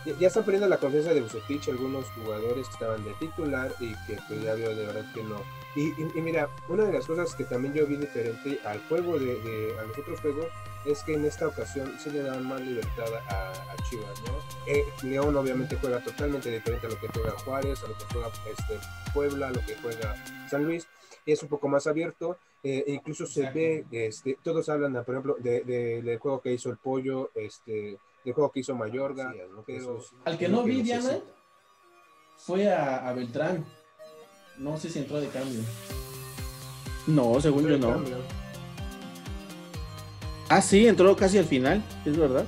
ya, 0.05 0.27
están 0.27 0.45
perdiendo 0.45 0.69
la 0.69 0.79
confianza 0.79 1.15
de 1.15 1.21
Bucetich 1.21 1.69
algunos 1.69 2.07
jugadores 2.11 2.67
que 2.67 2.73
estaban 2.73 3.05
de 3.05 3.13
titular 3.15 3.73
y 3.81 3.95
que 4.07 4.19
pues, 4.29 4.43
ya 4.43 4.55
veo 4.55 4.75
de 4.75 4.87
verdad 4.87 5.05
que 5.15 5.23
no. 5.23 5.43
Y, 5.75 5.93
mira, 6.21 6.51
una 6.69 6.85
de 6.85 6.93
las 6.93 7.07
cosas 7.07 7.35
que 7.35 7.45
también 7.45 7.73
yo 7.73 7.87
vi 7.87 7.97
diferente 7.97 8.59
al 8.65 8.79
juego 8.89 9.19
de, 9.19 9.75
a 9.81 9.85
los 9.85 9.99
otros 9.99 10.21
juegos 10.21 10.47
es 10.85 11.03
que 11.03 11.15
en 11.15 11.25
esta 11.25 11.49
ocasión 11.49 11.99
se 11.99 12.11
le 12.11 12.23
dan 12.23 12.47
más 12.47 12.61
libertad 12.61 13.07
a, 13.29 13.53
Chivas, 13.89 14.21
¿no? 14.27 14.35
Eh, 14.67 14.85
León 15.03 15.37
obviamente 15.37 15.77
juega 15.81 16.03
totalmente 16.03 16.51
diferente 16.51 16.87
a 16.87 16.91
lo 16.91 16.99
que 16.99 17.09
juega 17.09 17.33
Juárez, 17.39 17.83
a 17.83 17.89
lo 17.89 17.97
que 17.97 18.05
juega 18.13 18.29
este, 18.29 18.79
Puebla, 19.15 19.49
a 19.49 19.51
lo 19.53 19.61
que 19.61 19.77
juega 19.77 20.15
San 20.51 20.65
Luis, 20.65 20.87
es 21.25 21.43
un 21.43 21.49
poco 21.49 21.69
más 21.69 21.87
abierto, 21.87 22.39
eh, 22.63 22.85
e 22.87 22.93
incluso 22.93 23.27
se 23.27 23.51
ve, 23.51 23.85
este, 23.91 24.39
todos 24.43 24.69
hablan, 24.69 24.93
por 25.05 25.15
ejemplo, 25.15 25.37
de, 25.39 25.63
del 26.03 26.19
juego 26.19 26.41
que 26.41 26.53
hizo 26.53 26.71
el 26.71 26.77
Pollo, 26.77 27.31
este, 27.35 27.99
el 28.25 28.35
juego 28.35 28.51
que 28.51 28.61
hizo 28.61 28.75
Mayorga. 28.75 29.33
Al 30.25 30.39
que 30.39 30.49
no 30.49 30.63
vi, 30.63 30.83
Diana, 30.83 31.19
fue 32.37 32.73
a, 32.73 33.13
Beltrán. 33.13 33.65
No 34.59 34.77
sé 34.77 34.91
si 34.91 34.99
entró 34.99 35.21
de 35.21 35.29
cambio. 35.29 35.61
No, 37.07 37.41
según 37.41 37.67
yo 37.67 37.79
no. 37.79 38.03
Ah, 40.49 40.61
sí, 40.61 40.87
entró 40.87 41.17
casi 41.17 41.39
al 41.39 41.47
final, 41.47 41.83
es 42.05 42.17
verdad. 42.17 42.45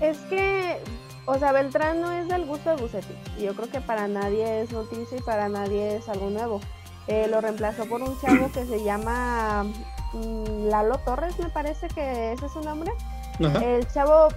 Es 0.00 0.18
que, 0.28 0.78
o 1.24 1.38
sea, 1.38 1.52
Beltrán 1.52 2.00
no 2.00 2.12
es 2.12 2.28
del 2.28 2.44
gusto 2.44 2.70
de 2.70 2.76
Bucetti. 2.76 3.14
Y 3.38 3.44
yo 3.44 3.54
creo 3.54 3.70
que 3.70 3.80
para 3.80 4.06
nadie 4.06 4.62
es 4.62 4.72
noticia 4.72 5.16
y 5.16 5.22
para 5.22 5.48
nadie 5.48 5.96
es 5.96 6.08
algo 6.08 6.28
nuevo. 6.28 6.60
Eh, 7.06 7.26
lo 7.28 7.40
reemplazó 7.40 7.86
por 7.86 8.02
un 8.02 8.20
chavo 8.20 8.50
que 8.52 8.64
se 8.64 8.84
llama 8.84 9.64
mm, 10.12 10.68
Lalo 10.68 10.98
Torres, 10.98 11.38
me 11.38 11.48
parece 11.48 11.88
que 11.88 12.32
ese 12.32 12.46
es 12.46 12.52
su 12.52 12.60
nombre. 12.60 12.92
El 13.40 13.88
chavo 13.88 14.28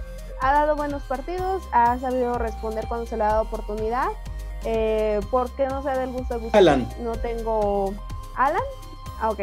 ha 0.48 0.52
dado 0.52 0.76
buenos 0.76 1.02
partidos, 1.02 1.62
ha 1.72 1.98
sabido 1.98 2.38
responder 2.38 2.86
cuando 2.88 3.06
se 3.06 3.16
le 3.16 3.24
ha 3.24 3.28
dado 3.28 3.42
oportunidad. 3.42 4.08
Eh, 4.64 5.20
¿Por 5.30 5.50
qué 5.52 5.66
no 5.66 5.82
se 5.82 5.88
da 5.88 6.04
el 6.04 6.10
gusto 6.10 6.38
de 6.38 6.50
Alan. 6.52 6.88
No 7.00 7.12
tengo. 7.16 7.94
¿Alan? 8.36 8.62
Ah, 9.20 9.30
ok. 9.30 9.40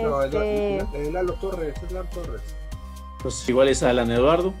No, 0.00 0.22
este... 0.22 0.78
el, 0.78 1.12
Lalo 1.12 1.34
Torres, 1.34 1.74
es 1.82 1.92
Lalo 1.92 2.08
Torres. 2.10 2.42
Pues 3.22 3.48
igual 3.48 3.68
es 3.68 3.82
Alan 3.82 4.10
Eduardo. 4.10 4.54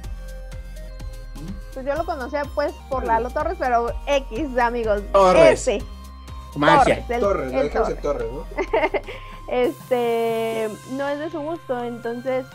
Pues 1.74 1.86
yo 1.86 1.94
lo 1.94 2.04
conocía 2.04 2.42
pues 2.54 2.72
por 2.88 3.04
Lalo 3.04 3.30
Torres, 3.30 3.56
pero 3.58 3.92
X, 4.06 4.58
amigos. 4.58 5.02
Torres. 5.12 5.60
Ese. 5.60 5.84
Magia. 6.56 7.06
Torres, 7.20 7.52
el, 7.52 7.70
Torres, 7.70 8.02
Torres, 8.02 8.26
¿no? 8.32 8.44
este, 9.48 10.68
no 10.92 11.08
es 11.08 11.18
de 11.18 11.30
su 11.30 11.40
gusto, 11.40 11.84
entonces 11.84 12.46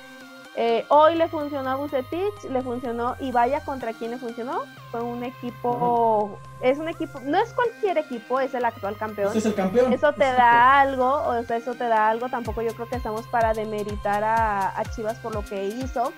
Eh, 0.56 0.86
hoy 0.90 1.16
le 1.16 1.28
funcionó 1.28 1.72
a 1.72 1.76
Bucetich, 1.76 2.44
le 2.50 2.62
funcionó 2.62 3.16
y 3.20 3.32
vaya 3.32 3.62
contra 3.62 3.92
quién 3.94 4.12
le 4.12 4.18
funcionó. 4.18 4.62
Fue 4.92 5.02
un 5.02 5.24
equipo, 5.24 6.38
es 6.62 6.78
un 6.78 6.88
equipo, 6.88 7.20
no 7.22 7.40
es 7.40 7.52
cualquier 7.54 7.98
equipo, 7.98 8.40
es 8.40 8.54
el 8.54 8.64
actual 8.64 8.96
campeón. 8.96 9.36
es 9.36 9.46
el 9.48 9.56
campeón. 9.56 9.92
Eso 9.92 10.14
te 10.14 10.26
da 10.26 10.80
algo, 10.82 11.24
o 11.24 11.44
sea, 11.44 11.58
eso 11.58 11.74
te 11.74 11.86
da 11.86 12.10
algo. 12.10 12.30
Tampoco 12.30 12.62
yo 12.62 12.74
creo 12.76 12.88
que 12.88 12.98
estamos 12.98 13.26
para 13.28 13.54
demeritar 13.54 14.24
a, 14.24 14.84
Chivas 14.96 15.18
por 15.18 15.34
lo 15.34 15.44
que 15.44 15.66
hizo. 15.66 16.14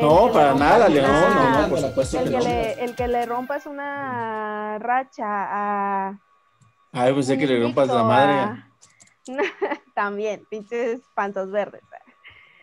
no, 0.00 0.32
para 0.32 0.54
nada, 0.54 0.88
León, 0.88 1.08
no, 1.08 1.62
no, 1.62 1.68
por 1.68 1.78
supuesto 1.78 2.18
el 2.18 2.30
que, 2.30 2.40
le, 2.40 2.84
el 2.84 2.94
que 2.96 3.06
le 3.06 3.24
rompas 3.24 3.66
una 3.66 4.78
racha 4.80 5.26
a. 5.26 6.18
Ay, 6.92 7.12
pues 7.12 7.28
que 7.28 7.46
le 7.46 7.62
rompas 7.62 7.86
la 7.86 8.02
madre. 8.02 8.64
También, 9.94 10.44
pinches 10.50 11.00
pantos 11.14 11.50
verdes. 11.50 11.82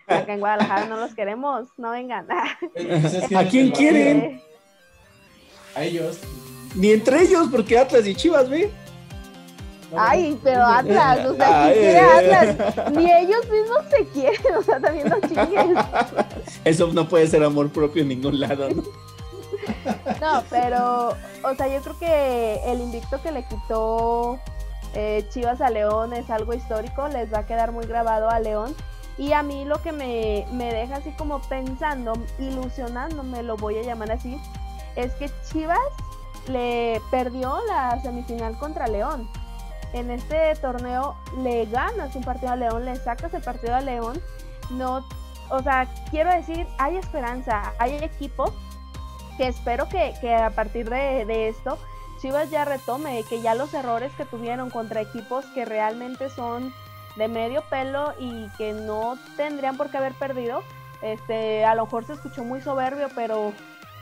Acá 0.08 0.34
en 0.34 0.40
Guadalajara 0.40 0.86
no 0.88 0.98
los 0.98 1.14
queremos, 1.16 1.68
no 1.78 1.92
vengan. 1.92 2.28
¿A 3.36 3.44
quién 3.50 3.72
quieren? 3.72 4.42
A 5.76 5.84
ellos. 5.84 6.20
Ni 6.76 6.92
entre 6.92 7.22
ellos, 7.22 7.48
porque 7.52 7.78
Atlas 7.78 8.06
y 8.08 8.16
Chivas, 8.16 8.50
¿ve? 8.50 8.70
Ay, 9.96 10.40
pero 10.44 10.66
Atlas, 10.66 11.26
o 11.26 11.36
sea, 11.36 11.72
¿quién 11.72 11.74
quiere 11.74 12.00
Atlas? 12.00 12.92
Ni 12.92 13.12
ellos 13.12 13.48
mismos 13.50 13.82
se 13.90 14.06
quieren, 14.08 14.56
o 14.58 14.64
sea, 14.64 14.80
también 14.80 15.10
los 15.10 15.22
chingues. 15.22 15.86
Eso 16.66 16.88
no 16.88 17.08
puede 17.08 17.28
ser 17.28 17.44
amor 17.44 17.70
propio 17.70 18.02
en 18.02 18.10
ningún 18.10 18.40
lado, 18.40 18.70
¿no? 18.70 18.84
No, 20.20 20.44
pero, 20.50 21.10
o 21.44 21.56
sea, 21.56 21.68
yo 21.68 21.82
creo 21.82 22.00
que 22.00 22.72
el 22.72 22.82
invicto 22.82 23.22
que 23.22 23.32
le 23.32 23.46
quitó 23.48 24.40
eh, 24.96 25.26
Chivas 25.30 25.62
a 25.62 25.70
León 25.70 26.14
es 26.14 26.30
algo 26.30 26.54
histórico, 26.54 27.08
les 27.08 27.32
va 27.32 27.40
a 27.40 27.46
quedar 27.46 27.72
muy 27.72 27.86
grabado 27.86 28.30
a 28.30 28.40
León. 28.40 28.76
Y 29.18 29.34
a 29.34 29.44
mí 29.44 29.66
lo 29.66 29.82
que 29.82 29.92
me, 29.92 30.46
deja 30.74 30.96
así 30.96 31.12
como 31.12 31.40
pensando, 31.42 32.14
ilusionándome, 32.40 33.44
lo 33.44 33.58
voy 33.58 33.78
a 33.78 33.84
llamar 33.84 34.12
así, 34.12 34.40
es 34.96 35.14
que 35.14 35.30
Chivas 35.48 35.78
le 36.48 37.02
perdió 37.12 37.60
la 37.68 38.02
semifinal 38.02 38.58
contra 38.58 38.88
León. 38.88 39.30
En 39.94 40.10
este 40.10 40.56
torneo 40.56 41.16
le 41.38 41.66
ganas 41.68 42.16
un 42.16 42.24
partido 42.24 42.54
a 42.54 42.56
León, 42.56 42.86
le 42.86 42.96
sacas 42.96 43.34
el 43.36 43.44
partido 43.44 43.76
a 43.76 43.82
León. 43.82 44.20
No, 44.72 45.06
o 45.50 45.62
sea, 45.62 45.88
quiero 46.10 46.32
decir, 46.34 46.66
hay 46.80 46.98
esperanza, 46.98 47.74
hay 47.78 47.96
equipo 47.98 48.52
que 49.38 49.48
espero 49.48 49.88
que, 49.90 50.36
a 50.36 50.50
partir 50.50 50.90
de, 50.90 51.26
de 51.26 51.50
esto 51.50 51.78
Chivas 52.24 52.50
ya 52.50 52.64
retome, 52.64 53.26
que 53.30 53.42
ya 53.42 53.54
los 53.54 53.74
errores 53.74 54.14
que 54.14 54.24
tuvieron 54.24 54.70
contra 54.70 55.02
equipos 55.02 55.44
que 55.54 55.66
realmente 55.66 56.30
son 56.30 56.74
de 57.16 57.28
medio 57.28 57.62
pelo 57.70 58.14
y 58.20 58.48
que 58.58 58.74
no 58.74 59.18
tendrían 59.38 59.78
por 59.78 59.90
qué 59.90 59.98
haber 59.98 60.14
perdido. 60.14 60.64
Este, 61.02 61.66
a 61.66 61.76
lo 61.76 61.86
mejor 61.86 62.06
se 62.06 62.14
escuchó 62.14 62.44
muy 62.44 62.62
soberbio, 62.62 63.10
pero 63.14 63.54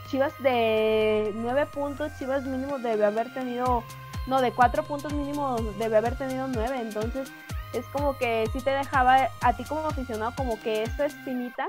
Chivas 0.08 0.32
de 0.42 1.32
nueve 1.34 1.66
puntos, 1.66 2.12
Chivas 2.18 2.44
mínimo 2.44 2.78
debe 2.78 3.04
haber 3.04 3.32
tenido, 3.32 3.82
no, 4.26 4.40
de 4.40 4.52
cuatro 4.52 4.82
puntos 4.82 5.12
mínimo 5.12 5.56
debe 5.78 5.96
haber 5.96 6.16
tenido 6.16 6.46
nueve. 6.48 6.80
Entonces 6.80 7.32
es 7.72 7.86
como 7.86 8.16
que 8.18 8.46
si 8.52 8.60
te 8.60 8.70
dejaba 8.70 9.28
a 9.40 9.56
ti 9.56 9.64
como 9.64 9.86
aficionado 9.86 10.32
como 10.36 10.60
que 10.60 10.82
esta 10.82 11.06
espinita 11.06 11.68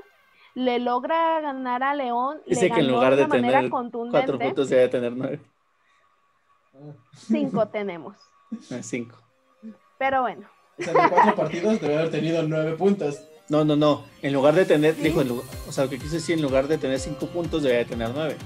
le 0.56 0.80
logra 0.80 1.42
ganar 1.42 1.84
a 1.84 1.96
León. 1.96 2.42
Dice 2.46 2.70
que 2.70 2.82
en 2.82 2.90
lugar 2.90 3.16
de, 3.16 3.26
tener 3.26 3.70
cuatro 3.70 4.38
puntos 4.38 4.70
debe 4.70 4.88
tener 4.88 5.14
nueve. 5.14 5.40
Cinco 7.14 7.68
tenemos. 7.68 8.18
Ah, 8.72 8.80
cinco. 8.82 9.18
Pero 9.98 10.22
bueno. 10.22 10.48
O 10.80 10.84
sea, 10.84 10.94
de 10.94 11.10
cuatro 11.10 11.36
partidos 11.36 11.82
debe 11.82 11.96
haber 11.96 12.12
tenido 12.12 12.44
nueve 12.44 12.74
puntos. 12.74 13.20
No, 13.50 13.64
no, 13.64 13.76
no. 13.76 14.06
En 14.22 14.34
lugar 14.34 14.56
de 14.56 14.66
tener, 14.66 14.96
dijo, 14.96 15.22
o 15.68 15.72
sea, 15.72 15.86
lo 15.86 15.90
que 15.90 16.00
quise 16.00 16.16
decir, 16.16 16.36
en 16.36 16.42
lugar 16.42 16.68
de 16.68 16.78
tener 16.78 17.00
cinco 17.00 17.28
puntos, 17.28 17.64
debe 17.64 17.86
tener 17.86 18.10
nueve. 18.14 18.38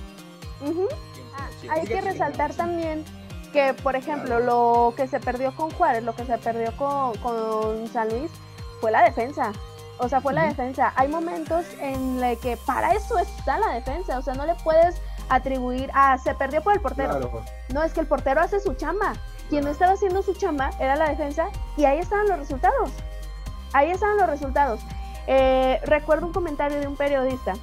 Ah, 1.38 1.50
hay 1.70 1.86
que 1.86 2.02
resaltar 2.02 2.54
también 2.54 3.06
que, 3.54 3.74
por 3.76 3.96
ejemplo, 3.96 4.40
lo 4.40 4.94
que 4.98 5.08
se 5.08 5.20
perdió 5.20 5.56
con 5.56 5.72
Juárez, 5.72 6.04
lo 6.04 6.16
que 6.16 6.26
se 6.26 6.38
perdió 6.38 6.76
con, 6.76 7.88
San 7.88 8.10
Luis, 8.10 8.32
fue 8.82 8.92
la 8.92 9.04
defensa. 9.04 9.54
O 10.00 10.10
sea, 10.10 10.22
fue 10.22 10.34
la 10.34 10.44
defensa. 10.44 10.94
Hay 10.96 11.08
momentos 11.08 11.66
en 11.80 12.22
los 12.22 12.38
que 12.40 12.58
para 12.58 12.94
eso 12.94 13.18
está 13.18 13.58
la 13.60 13.74
defensa. 13.74 14.20
O 14.20 14.22
sea, 14.22 14.34
no 14.36 14.46
le 14.46 14.56
puedes 14.64 14.96
atribuir 15.30 15.90
a 15.94 16.18
se 16.18 16.34
perdió 16.36 16.62
por 16.62 16.74
el 16.74 16.82
portero. 16.82 17.44
No, 17.74 17.84
es 17.84 17.94
que 17.94 18.00
el 18.00 18.08
portero 18.08 18.42
hace 18.42 18.60
su 18.60 18.74
chamba. 18.76 19.14
Quien 19.50 19.64
no 19.64 19.72
estaba 19.72 19.94
haciendo 19.94 20.22
su 20.22 20.34
chamba 20.34 20.72
era 20.80 20.96
la 20.96 21.10
defensa 21.10 21.50
y 21.78 21.86
ahí 21.86 22.00
estaban 22.00 22.28
los 22.28 22.40
resultados. 22.40 22.92
Ahí 23.74 23.92
estaban 23.92 24.18
los 24.18 24.28
resultados. 24.28 24.82
Eh, 25.28 25.80
recuerdo 25.84 26.26
un 26.26 26.34
comentario 26.34 26.80
de 26.80 26.88
un 26.88 26.96
periodista 26.96 27.54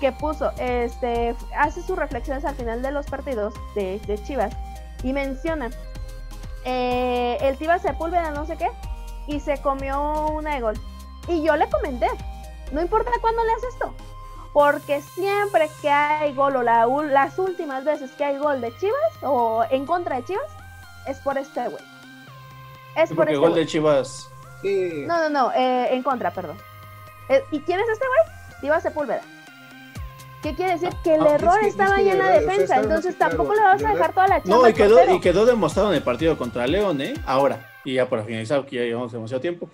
que 0.00 0.12
puso, 0.12 0.50
este, 0.58 1.36
hace 1.56 1.82
sus 1.82 1.96
reflexiones 1.96 2.44
al 2.44 2.54
final 2.54 2.80
de 2.80 2.90
los 2.90 3.06
partidos 3.06 3.54
de, 3.74 4.00
Chivas 4.24 4.56
y 5.02 5.12
menciona, 5.12 5.70
eh, 6.64 7.36
el 7.42 7.58
Chivas 7.58 7.82
Sepúlveda 7.82 8.30
no 8.30 8.46
sé 8.46 8.56
qué, 8.56 8.70
y 9.26 9.40
se 9.40 9.60
comió 9.60 10.28
una 10.28 10.54
de 10.54 10.60
gol. 10.60 10.80
Y 11.28 11.42
yo 11.42 11.54
le 11.56 11.68
comenté, 11.68 12.08
no 12.72 12.80
importa 12.80 13.10
cuándo 13.20 13.44
le 13.44 13.52
haces 13.52 13.74
esto, 13.74 13.94
porque 14.54 15.02
siempre 15.02 15.70
que 15.82 15.90
hay 15.90 16.34
gol 16.34 16.56
o 16.56 16.62
las 16.62 17.38
últimas 17.38 17.84
veces 17.84 18.10
que 18.12 18.24
hay 18.24 18.38
gol 18.38 18.62
de 18.62 18.74
Chivas 18.78 19.22
o 19.22 19.64
en 19.70 19.84
contra 19.84 20.16
de 20.16 20.24
Chivas, 20.24 20.50
es 21.06 21.18
por 21.18 21.38
este 21.38 21.68
güey. 21.68 21.82
Es 22.96 23.12
por 23.12 23.28
este 23.28 23.38
gol 23.38 23.54
de 23.54 23.66
Chivas. 23.66 24.30
No, 24.62 25.18
no, 25.18 25.30
no, 25.30 25.52
eh, 25.52 25.94
en 25.94 26.02
contra, 26.02 26.30
perdón. 26.32 26.58
Eh, 27.28 27.42
¿Y 27.50 27.60
quién 27.60 27.80
es 27.80 27.88
este 27.88 28.04
güey? 28.06 28.60
Chivas 28.60 28.82
Sepúlveda. 28.82 29.22
¿Qué 30.42 30.54
quiere 30.54 30.72
decir? 30.72 30.90
Que 31.04 31.14
el 31.14 31.22
ah, 31.22 31.34
error 31.34 31.58
estaba 31.62 31.96
ahí 31.96 32.08
en 32.08 32.18
la 32.18 32.30
defensa, 32.30 32.76
entonces 32.76 33.16
tampoco 33.18 33.54
le 33.54 33.60
vas 33.60 33.84
a 33.84 33.90
dejar 33.90 34.14
toda 34.14 34.28
la 34.28 34.42
chamba. 34.42 34.56
No, 34.56 34.68
y 34.68 34.72
quedó, 34.72 35.14
y 35.14 35.20
quedó 35.20 35.44
demostrado 35.44 35.90
en 35.90 35.96
el 35.96 36.02
partido 36.02 36.38
contra 36.38 36.66
León, 36.66 37.00
¿eh? 37.02 37.14
Ahora, 37.26 37.70
y 37.84 37.94
ya 37.94 38.08
para 38.08 38.24
finalizar, 38.24 38.64
que 38.64 38.76
ya 38.76 38.82
llevamos 38.82 39.12
demasiado 39.12 39.40
tiempo, 39.40 39.68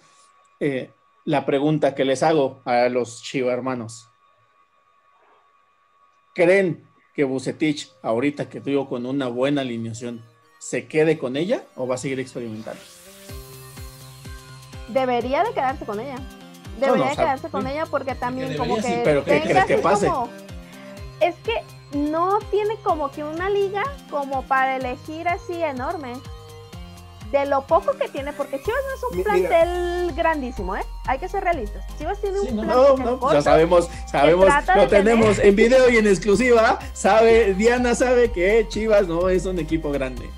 eh, 0.59 0.91
la 1.24 1.47
pregunta 1.47 1.95
que 1.95 2.05
les 2.05 2.22
hago 2.22 2.62
a 2.64 2.89
los 2.89 3.22
Chivas 3.22 3.53
hermanos. 3.53 4.09
¿Creen 6.35 6.89
que 7.14 7.24
Bucetich, 7.24 7.93
ahorita 8.03 8.49
que 8.49 8.61
tuvo 8.61 8.89
con 8.89 9.07
una 9.07 9.29
buena 9.29 9.62
alineación, 9.62 10.22
se 10.59 10.87
quede 10.87 11.19
con 11.19 11.37
ella 11.37 11.63
o 11.77 11.87
va 11.87 11.97
a 11.97 11.99
seguir 11.99 12.21
experimentando? 12.21 12.81
Debería 14.89 15.43
de 15.45 15.53
quedarse 15.53 15.85
con 15.85 16.01
ella. 16.01 16.17
Debería 16.81 17.11
de 17.11 17.17
quedarse 17.17 17.49
con 17.49 17.67
ella 17.67 17.87
porque 17.87 18.15
también 18.15 18.57
como 18.57 18.77
que... 18.77 19.01
pero 19.05 19.25
¿qué 19.25 19.41
crees 19.41 19.65
que 19.67 19.79
pase? 19.79 20.11
es 21.21 21.35
que 21.37 21.63
no 21.97 22.39
tiene 22.51 22.77
como 22.83 23.11
que 23.11 23.25
una 23.25 23.49
liga 23.49 23.83
como 24.11 24.43
para 24.43 24.77
elegir 24.77 25.29
así 25.29 25.63
enorme 25.63 26.15
de 27.31 27.45
lo 27.47 27.63
poco 27.67 27.93
que 27.99 28.09
tiene, 28.09 28.33
porque 28.33 28.63
Chivas 28.63 28.81
no 28.89 28.95
es 28.95 29.17
un 29.17 29.25
plantel 29.25 30.15
grandísimo, 30.15 30.77
¿eh? 30.77 30.83
Hay 31.07 31.19
que 31.19 31.29
ser 31.29 31.43
realistas. 31.43 31.85
Chivas 31.99 32.21
tiene 32.21 32.39
un 32.39 32.47
plantel 32.47 33.05
no, 33.05 33.17
no, 33.17 33.33
ya 33.33 33.43
sabemos, 33.43 33.89
sabemos, 34.07 34.49
lo 34.77 34.87
tenemos 34.87 35.39
en 35.41 35.57
video 35.57 35.91
y 35.91 35.97
en 35.97 36.07
exclusiva. 36.07 36.79
Sabe, 36.93 37.55
Diana 37.55 37.97
sabe 37.97 38.31
que 38.31 38.67
Chivas 38.69 39.09
no 39.09 39.29
es 39.29 39.45
un 39.45 39.59
equipo 39.59 39.91
grande. 39.91 40.31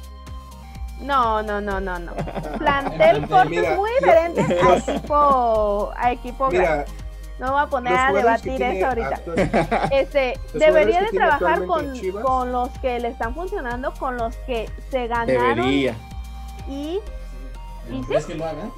No, 1.00 1.42
no, 1.42 1.60
no, 1.60 1.80
no, 1.80 1.98
no. 1.98 2.12
Plantel 2.58 3.28
corto 3.28 3.52
es 3.52 3.76
muy 3.76 3.90
diferente 4.00 4.40
a 4.40 4.76
equipo, 4.76 5.92
a 5.96 6.12
equipo 6.12 6.48
grande. 6.48 6.86
No 7.38 7.52
voy 7.52 7.62
a 7.62 7.66
poner 7.66 7.96
a 7.96 8.12
debatir 8.12 8.60
eso 8.60 8.86
ahorita. 8.86 9.20
Este, 9.92 10.38
debería 10.54 11.02
de 11.02 11.10
trabajar 11.10 11.64
con, 11.66 11.92
con 12.22 12.50
los 12.50 12.68
que 12.80 12.98
le 12.98 13.08
están 13.08 13.34
funcionando, 13.34 13.92
con 13.94 14.16
los 14.16 14.34
que 14.38 14.68
se 14.90 15.06
ganaron. 15.06 15.56
Debería 15.56 15.94
y... 16.68 17.00
¿Crees 18.06 18.26
que 18.26 18.34
lo 18.34 18.44
haga? 18.44 18.70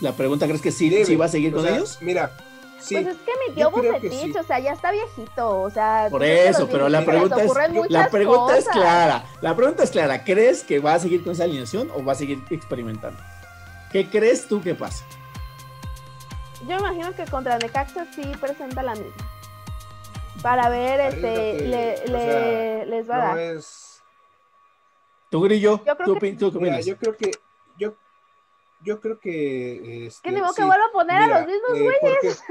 La 0.00 0.12
pregunta, 0.12 0.46
¿crees 0.46 0.62
que 0.62 0.72
sí, 0.72 1.04
sí 1.04 1.16
va 1.16 1.26
a 1.26 1.28
seguir 1.28 1.52
con 1.52 1.66
ellos? 1.66 1.98
Mira, 2.00 2.32
Sí, 2.80 2.94
pues 2.94 3.06
es 3.08 3.16
que 3.18 3.32
mi 3.46 3.54
tío 3.54 3.70
Bucetich, 3.70 4.36
o 4.36 4.42
sea, 4.42 4.58
ya 4.58 4.72
está 4.72 4.90
viejito, 4.90 5.60
o 5.60 5.70
sea... 5.70 6.08
Por 6.10 6.24
eso, 6.24 6.68
pero 6.68 6.88
la 6.88 7.04
pregunta, 7.04 7.42
es, 7.42 7.52
la 7.90 8.08
pregunta 8.08 8.56
es 8.56 8.68
clara, 8.68 9.24
la 9.40 9.54
pregunta 9.54 9.82
es 9.82 9.90
clara, 9.90 10.24
¿crees 10.24 10.64
que 10.64 10.78
va 10.78 10.94
a 10.94 10.98
seguir 10.98 11.22
con 11.22 11.32
esa 11.32 11.44
alineación 11.44 11.90
o 11.94 12.04
va 12.04 12.12
a 12.12 12.16
seguir 12.16 12.42
experimentando? 12.50 13.20
¿Qué 13.92 14.08
crees 14.08 14.46
tú 14.46 14.62
que 14.62 14.74
pasa? 14.74 15.04
Yo 16.66 16.78
imagino 16.78 17.14
que 17.14 17.24
contra 17.24 17.58
Necaxa 17.58 18.06
sí 18.14 18.22
presenta 18.40 18.82
la 18.82 18.94
misma. 18.94 19.30
Para 20.42 20.68
ver, 20.68 21.00
este, 21.00 21.66
le, 21.66 22.86
les 22.86 23.10
va 23.10 23.14
a 23.14 23.36
dar. 23.36 23.60
¿Tú, 25.30 25.42
Grillo? 25.42 25.82
Yo 25.84 25.96
creo 25.96 26.18
que, 26.18 26.36
yo 26.36 26.96
creo 26.96 27.16
que. 27.16 27.30
Yo, 27.78 27.94
yo 28.82 29.00
creo 29.00 29.18
que. 29.20 30.06
Este, 30.06 30.28
que 30.28 30.34
ni 30.34 30.40
modo 30.40 30.54
que 30.54 30.64
vuelva 30.64 30.86
a 30.86 30.92
poner 30.92 31.22
a 31.22 31.40
los 31.40 31.46
mismos 31.46 31.70
eh, 31.74 31.82
güeyes. 31.82 32.42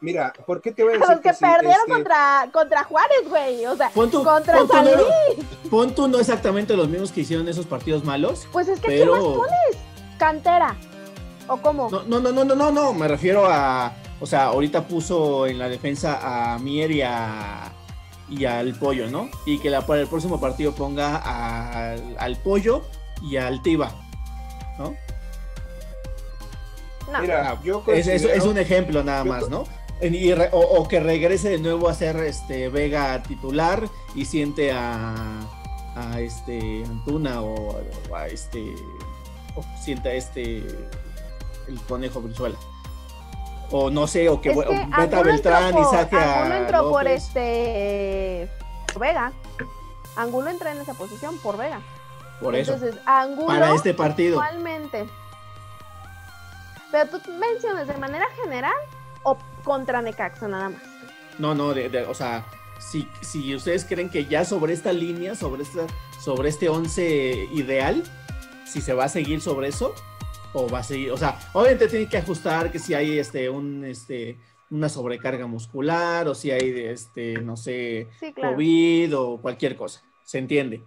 Mira, 0.00 0.32
¿por 0.46 0.60
qué 0.60 0.72
te 0.72 0.82
voy 0.82 0.94
a 0.94 0.98
decir? 0.98 1.10
Los 1.10 1.20
que, 1.20 1.32
perdieron 1.32 1.80
este 1.80 1.92
contra, 1.92 2.48
contra 2.52 2.84
Juárez, 2.84 3.28
güey. 3.28 3.66
O 3.66 3.76
sea, 3.76 3.90
contra 3.90 4.66
San 4.66 4.84
Luis. 4.84 5.46
Pon 5.70 5.94
tú 5.94 6.08
no 6.08 6.18
exactamente 6.18 6.76
los 6.76 6.88
mismos 6.88 7.12
que 7.12 7.22
hicieron 7.22 7.48
esos 7.48 7.66
partidos 7.66 8.04
malos. 8.04 8.46
Pues 8.52 8.68
es 8.68 8.80
que 8.80 8.88
pero... 8.88 9.14
¿qué 9.14 9.20
más 9.20 9.36
pones? 9.36 9.78
Cantera. 10.18 10.76
¿O 11.48 11.56
cómo? 11.56 11.90
No, 11.90 12.02
no, 12.04 12.20
no, 12.20 12.44
no, 12.44 12.54
no, 12.54 12.70
no, 12.70 12.92
me 12.92 13.08
refiero 13.08 13.46
a 13.46 13.92
O 14.20 14.26
sea, 14.26 14.44
ahorita 14.46 14.86
puso 14.86 15.46
en 15.46 15.58
la 15.58 15.68
defensa 15.68 16.54
a 16.54 16.58
Mier 16.58 16.90
y, 16.90 17.02
a, 17.02 17.72
y 18.28 18.44
al 18.44 18.74
Pollo, 18.74 19.10
¿no? 19.10 19.28
Y 19.46 19.58
que 19.58 19.70
la, 19.70 19.84
para 19.86 20.02
el 20.02 20.06
próximo 20.06 20.40
partido 20.40 20.72
ponga 20.72 21.16
al 22.18 22.36
Pollo 22.36 22.82
y 23.22 23.36
al 23.36 23.62
Tiba, 23.62 23.92
¿no? 24.78 24.94
Mira, 27.20 27.60
yo 27.62 27.82
es, 27.88 28.06
es, 28.06 28.44
un 28.44 28.58
ejemplo 28.58 29.02
nada 29.04 29.24
más, 29.24 29.48
¿no? 29.48 29.64
o, 30.52 30.88
que 30.88 31.00
regrese 31.00 31.50
de 31.50 31.58
nuevo 31.58 31.88
a 31.88 31.94
ser 31.94 32.16
este 32.16 32.68
Vega 32.68 33.22
titular 33.22 33.88
y 34.14 34.24
siente 34.24 34.72
a, 34.72 35.40
a 35.94 36.20
este 36.20 36.84
Antuna 36.84 37.42
o, 37.42 37.80
a 38.14 38.26
este 38.26 38.74
o 39.54 39.62
siente 39.80 40.08
a 40.08 40.14
este 40.14 40.58
el 41.68 41.80
conejo 41.88 42.20
Brizuela. 42.20 42.58
O 43.70 43.90
no 43.90 44.06
sé 44.06 44.28
o 44.28 44.40
que, 44.40 44.50
es 44.50 44.56
Beltrán 45.24 45.78
y 45.78 45.84
saque 45.84 46.16
a 46.16 46.42
Angulo 46.42 46.56
entró 46.56 46.90
por 46.90 47.06
este 47.06 48.48
Vega. 48.98 49.32
Angulo 50.16 50.50
entra 50.50 50.72
en 50.72 50.80
esa 50.80 50.94
posición 50.94 51.38
por 51.38 51.56
Vega. 51.56 51.80
Por 52.40 52.56
eso. 52.56 52.76
Angulo 53.06 53.46
para 53.46 53.74
este 53.74 53.94
partido. 53.94 54.32
igualmente 54.32 55.06
pero 56.92 57.18
tú 57.18 57.32
mencionas 57.32 57.88
de 57.88 57.96
manera 57.96 58.26
general 58.42 58.76
o 59.24 59.36
contra 59.64 60.02
Necaxa 60.02 60.46
nada 60.46 60.68
más. 60.68 60.82
No, 61.38 61.54
no, 61.54 61.72
de, 61.72 62.04
o 62.04 62.14
sea, 62.14 62.46
si, 62.78 63.08
si 63.22 63.54
ustedes 63.54 63.84
creen 63.86 64.10
que 64.10 64.26
ya 64.26 64.44
sobre 64.44 64.74
esta 64.74 64.92
línea, 64.92 65.34
sobre, 65.34 65.62
esta, 65.62 65.86
sobre 66.20 66.50
este 66.50 66.68
11 66.68 67.48
ideal, 67.52 68.02
si 68.66 68.82
se 68.82 68.92
va 68.92 69.04
a 69.04 69.08
seguir 69.08 69.40
sobre 69.40 69.68
eso, 69.68 69.94
o 70.52 70.68
va 70.68 70.80
a 70.80 70.82
seguir, 70.82 71.10
o 71.10 71.16
sea, 71.16 71.38
obviamente 71.54 71.88
tienen 71.88 72.08
que 72.08 72.18
ajustar 72.18 72.70
que 72.70 72.78
si 72.78 72.92
hay 72.92 73.18
este, 73.18 73.48
un, 73.48 73.86
este, 73.86 74.38
una 74.70 74.90
sobrecarga 74.90 75.46
muscular, 75.46 76.28
o 76.28 76.34
si 76.34 76.50
hay, 76.50 76.70
este, 76.86 77.40
no 77.40 77.56
sé, 77.56 78.08
COVID 78.38 79.16
o 79.16 79.38
cualquier 79.40 79.76
cosa, 79.76 80.02
se 80.24 80.38
entiende. 80.38 80.82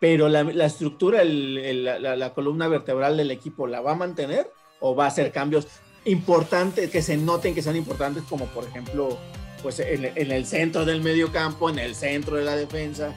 Pero 0.00 0.28
la, 0.28 0.42
estructura, 0.64 1.22
la, 1.24 2.16
la 2.16 2.34
columna 2.34 2.68
vertebral 2.68 3.16
del 3.16 3.32
equipo, 3.32 3.66
¿la 3.66 3.80
va 3.80 3.92
a 3.92 3.96
mantener 3.96 4.48
o 4.80 4.94
va 4.94 5.04
a 5.04 5.08
hacer 5.08 5.32
cambios? 5.32 5.66
importantes, 6.08 6.90
que 6.90 7.02
se 7.02 7.16
noten 7.16 7.54
que 7.54 7.62
sean 7.62 7.76
importantes, 7.76 8.24
como 8.28 8.46
por 8.46 8.64
ejemplo, 8.64 9.18
pues 9.62 9.80
en, 9.80 10.04
el 10.16 10.46
centro 10.46 10.84
del 10.84 11.02
medio 11.02 11.32
campo, 11.32 11.70
en 11.70 11.78
el 11.78 11.94
centro 11.94 12.36
de 12.36 12.44
la 12.44 12.56
defensa. 12.56 13.14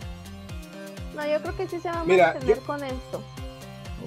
No, 1.15 1.27
yo 1.27 1.41
creo 1.41 1.57
que 1.57 1.67
sí 1.67 1.79
se 1.79 1.89
va 1.89 2.01
a 2.01 2.03
mantener 2.03 2.59
con 2.59 2.83
esto. 2.83 3.23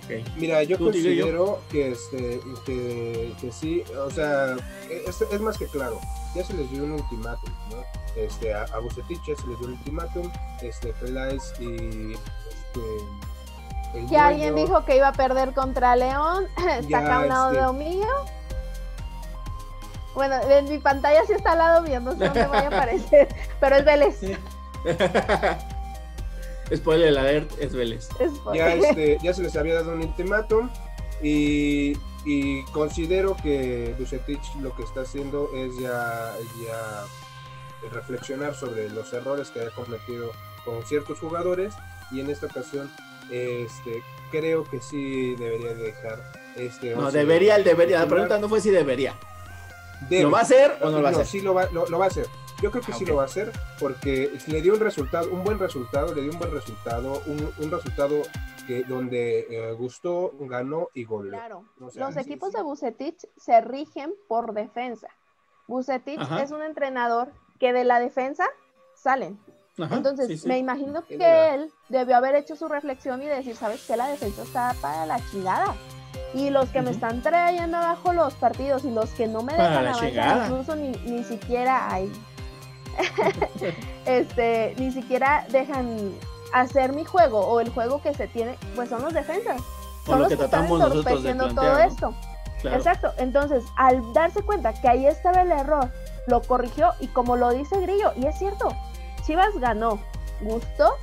Okay. 0.04 0.24
Mira, 0.36 0.62
yo 0.64 0.76
considero 0.76 1.60
que, 1.70 1.92
este, 1.92 2.40
que, 2.66 3.32
que, 3.40 3.52
sí, 3.52 3.84
o 3.96 4.10
sea, 4.10 4.56
es, 4.90 5.20
es, 5.20 5.40
más 5.40 5.56
que 5.56 5.66
claro, 5.66 6.00
ya 6.34 6.44
se 6.44 6.52
les 6.54 6.68
dio 6.72 6.82
un 6.82 6.92
ultimátum, 6.92 7.50
¿no? 7.70 7.76
Este, 8.20 8.52
a, 8.52 8.64
a 8.64 8.78
Bucetich 8.80 9.20
ya 9.26 9.36
se 9.36 9.46
les 9.46 9.58
dio 9.58 9.68
un 9.68 9.74
ultimátum, 9.74 10.30
este, 10.62 10.92
Peláez 10.94 11.54
y 11.60 12.12
este, 12.12 12.80
que 14.08 14.16
alguien 14.16 14.54
dijo 14.54 14.84
que 14.84 14.96
iba 14.96 15.08
a 15.08 15.12
perder 15.12 15.52
contra 15.52 15.96
León, 15.96 16.46
está 16.80 16.98
acá 16.98 17.16
a 17.16 17.20
un 17.20 17.28
lado 17.28 17.48
este, 17.50 17.60
de 17.60 17.66
Omillo. 17.66 18.24
Bueno, 20.14 20.36
en 20.48 20.68
mi 20.68 20.78
pantalla 20.78 21.24
sí 21.26 21.32
está 21.32 21.52
al 21.52 21.58
lado 21.58 21.82
mío, 21.82 22.00
no 22.00 22.12
sé 22.12 22.18
dónde 22.18 22.46
vaya 22.46 22.68
a 22.68 22.68
aparecer, 22.68 23.28
pero 23.60 23.76
es 23.76 23.84
Vélez. 23.84 24.16
Sí. 24.20 24.36
Spoiler 26.74 27.18
alert, 27.18 27.50
es 27.60 27.74
Vélez. 27.74 28.08
Ya, 28.54 28.74
este, 28.74 29.18
ya 29.22 29.34
se 29.34 29.42
les 29.42 29.56
había 29.56 29.74
dado 29.74 29.92
un 29.92 30.00
ultimátum 30.00 30.70
y, 31.22 31.92
y 32.24 32.64
considero 32.72 33.36
que 33.36 33.94
Bucetich 33.98 34.54
lo 34.60 34.74
que 34.74 34.82
está 34.82 35.02
haciendo 35.02 35.50
es 35.54 35.76
ya, 35.78 36.32
ya 36.64 37.04
reflexionar 37.92 38.54
sobre 38.54 38.88
los 38.88 39.12
errores 39.12 39.50
que 39.50 39.60
ha 39.60 39.70
cometido 39.70 40.30
con 40.64 40.82
ciertos 40.84 41.18
jugadores 41.18 41.74
y 42.10 42.20
en 42.20 42.30
esta 42.30 42.46
ocasión 42.46 42.90
este, 43.30 44.02
creo 44.30 44.64
que 44.64 44.80
sí 44.80 45.34
debería 45.36 45.74
dejar 45.74 46.20
este 46.56 46.94
no 46.94 47.10
debería 47.10 47.56
el 47.56 47.64
debería 47.64 48.00
la 48.00 48.06
pregunta 48.06 48.38
no 48.38 48.48
fue 48.48 48.60
si 48.60 48.70
debería 48.70 49.14
¿Lo 50.10 50.30
va 50.30 50.40
a 50.40 50.42
hacer 50.42 50.76
o 50.80 50.90
no 50.90 50.98
lo 50.98 51.02
va 51.02 51.08
a 51.08 51.12
hacer? 51.12 51.26
Sí, 51.26 51.40
lo 51.40 51.54
va, 51.54 51.66
lo, 51.70 51.98
va 51.98 52.04
a 52.04 52.08
hacer. 52.08 52.26
Yo 52.62 52.70
creo 52.70 52.82
que 52.82 52.92
sí 52.92 53.04
lo 53.04 53.16
va 53.16 53.22
a 53.22 53.26
hacer 53.26 53.52
porque 53.80 54.30
le 54.46 54.62
dio 54.62 54.74
un 54.74 54.80
resultado, 54.80 55.30
un 55.30 55.44
buen 55.44 55.58
resultado, 55.58 56.14
le 56.14 56.22
dio 56.22 56.32
un 56.32 56.38
buen 56.38 56.52
resultado, 56.52 57.22
un, 57.26 57.50
un 57.58 57.70
resultado 57.70 58.22
que 58.66 58.84
donde 58.84 59.46
eh, 59.50 59.72
gustó, 59.72 60.32
ganó 60.40 60.88
y 60.94 61.04
goleó. 61.04 61.32
Claro, 61.32 61.64
los 61.78 62.16
equipos 62.16 62.52
de 62.52 62.62
Bucetich 62.62 63.26
se 63.36 63.60
rigen 63.60 64.14
por 64.28 64.54
defensa. 64.54 65.08
Bucetich 65.66 66.20
es 66.42 66.50
un 66.50 66.62
entrenador 66.62 67.32
que 67.58 67.72
de 67.72 67.84
la 67.84 68.00
defensa 68.00 68.46
salen. 68.94 69.38
Entonces, 69.76 70.46
me 70.46 70.58
imagino 70.58 71.04
que 71.04 71.54
él 71.54 71.72
debió 71.88 72.16
haber 72.16 72.36
hecho 72.36 72.54
su 72.54 72.68
reflexión 72.68 73.22
y 73.22 73.26
decir, 73.26 73.56
¿sabes 73.56 73.84
qué? 73.86 73.96
La 73.96 74.06
defensa 74.06 74.42
está 74.42 74.74
para 74.80 75.04
la 75.06 75.18
chingada. 75.30 75.74
Y 76.32 76.50
los 76.50 76.68
que 76.68 76.82
me 76.82 76.90
están 76.90 77.22
trayendo 77.22 77.76
abajo 77.76 78.12
los 78.12 78.34
partidos 78.34 78.84
y 78.84 78.90
los 78.90 79.10
que 79.10 79.26
no 79.26 79.42
me 79.42 79.52
dejan 79.52 79.86
avanzar, 79.86 80.46
incluso 80.46 80.76
ni, 80.76 80.90
ni 80.90 81.24
siquiera 81.24 81.92
hay. 81.92 82.10
este, 84.06 84.74
ni 84.78 84.92
siquiera 84.92 85.46
dejan 85.50 86.12
hacer 86.52 86.92
mi 86.92 87.04
juego 87.04 87.40
o 87.40 87.60
el 87.60 87.70
juego 87.70 88.00
que 88.00 88.14
se 88.14 88.28
tiene, 88.28 88.56
pues 88.76 88.88
son 88.88 89.02
los 89.02 89.12
defensas. 89.12 89.60
Son 90.06 90.20
los 90.20 90.28
que, 90.28 90.34
están 90.34 90.66
entorpeciendo 90.66 91.52
todo 91.52 91.78
esto. 91.78 92.14
Exacto. 92.62 93.12
Entonces, 93.18 93.64
al 93.76 94.12
darse 94.12 94.42
cuenta 94.42 94.72
que 94.72 94.88
ahí 94.88 95.06
estaba 95.06 95.42
el 95.42 95.50
error, 95.50 95.90
lo 96.26 96.40
corrigió 96.42 96.92
y 97.00 97.08
como 97.08 97.36
lo 97.36 97.52
dice 97.52 97.78
Grillo, 97.80 98.12
y 98.16 98.26
es 98.26 98.38
cierto, 98.38 98.68
Chivas 99.26 99.56
ganó, 99.58 99.98
gustó 100.40 100.96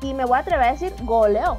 y 0.00 0.14
me 0.14 0.24
voy 0.24 0.36
a 0.36 0.40
atrever 0.40 0.68
a 0.68 0.72
decir 0.72 0.94
goleó. 1.02 1.58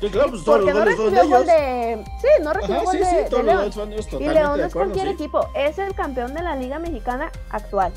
Sí, 0.00 0.08
claro, 0.08 0.30
pues 0.30 0.44
todos 0.44 0.60
los 0.60 0.74
no 0.74 0.84
recibió 0.84 1.28
gol 1.28 1.46
de. 1.46 2.04
Sí, 2.22 2.28
no 2.42 2.52
recibió 2.54 2.82
gol 2.82 2.98
de, 2.98 3.42
León. 3.42 3.72
y 4.18 4.28
León 4.28 4.60
es 4.60 4.72
cualquier 4.72 5.08
equipo. 5.08 5.46
Es 5.54 5.78
el 5.78 5.94
campeón 5.94 6.32
de 6.32 6.42
la 6.42 6.56
Liga 6.56 6.78
Mexicana 6.78 7.30
actual. 7.50 7.92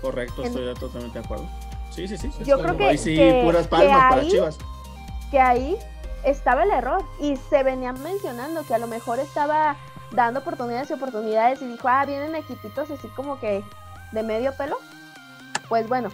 Correcto, 0.00 0.44
estoy 0.44 0.72
totalmente 0.74 1.18
de 1.18 1.24
acuerdo. 1.24 1.48
Sí, 1.90 2.06
sí, 2.06 2.16
sí. 2.16 2.30
Yo 2.44 2.60
creo 2.60 2.76
que, 2.76 2.96
sí, 2.96 3.16
que, 3.16 3.42
puras 3.44 3.66
palmas 3.66 4.14
para 4.14 4.28
Chivas. 4.28 4.58
Que 5.32 5.40
ahí 5.40 5.76
estaba 6.24 6.62
el 6.62 6.70
error. 6.70 7.04
Y 7.18 7.36
se 7.36 7.64
venían 7.64 8.00
mencionando 8.00 8.62
que 8.62 8.74
a 8.74 8.78
lo 8.78 8.86
mejor 8.86 9.18
estaba 9.18 9.76
dando 10.12 10.40
oportunidades 10.40 10.88
y 10.90 10.92
oportunidades. 10.92 11.60
Y 11.62 11.66
dijo, 11.66 11.88
ah, 11.88 12.04
vienen 12.06 12.36
equipitos 12.36 12.92
así 12.92 13.08
como 13.08 13.40
que 13.40 13.64
de 14.12 14.22
medio 14.22 14.52
pelo. 14.56 14.78
Pues 15.68 15.88
bueno, 15.88 16.10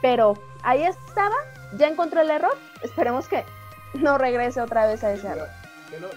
pero 0.00 0.34
ahí 0.62 0.82
estaba. 0.82 1.34
Ya 1.76 1.88
encontró 1.88 2.20
el 2.20 2.30
error. 2.30 2.56
Esperemos 2.82 3.28
que 3.28 3.44
no 3.94 4.18
regrese 4.18 4.60
otra 4.60 4.86
vez 4.86 5.04
a 5.04 5.12
ese 5.12 5.28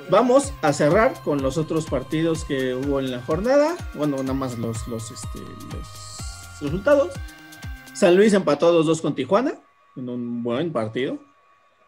Vamos 0.09 0.53
a 0.61 0.73
cerrar 0.73 1.13
con 1.23 1.41
los 1.41 1.57
otros 1.57 1.85
partidos 1.85 2.43
que 2.43 2.73
hubo 2.73 2.99
en 2.99 3.11
la 3.11 3.21
jornada. 3.21 3.75
Bueno, 3.93 4.17
nada 4.17 4.33
más 4.33 4.57
los, 4.57 4.87
los, 4.87 5.11
este, 5.11 5.39
los 5.39 6.61
resultados. 6.61 7.13
San 7.93 8.15
Luis 8.15 8.33
empató 8.33 8.83
2-2 8.83 9.01
con 9.01 9.15
Tijuana 9.15 9.53
en 9.95 10.09
un 10.09 10.43
buen 10.43 10.71
partido. 10.71 11.19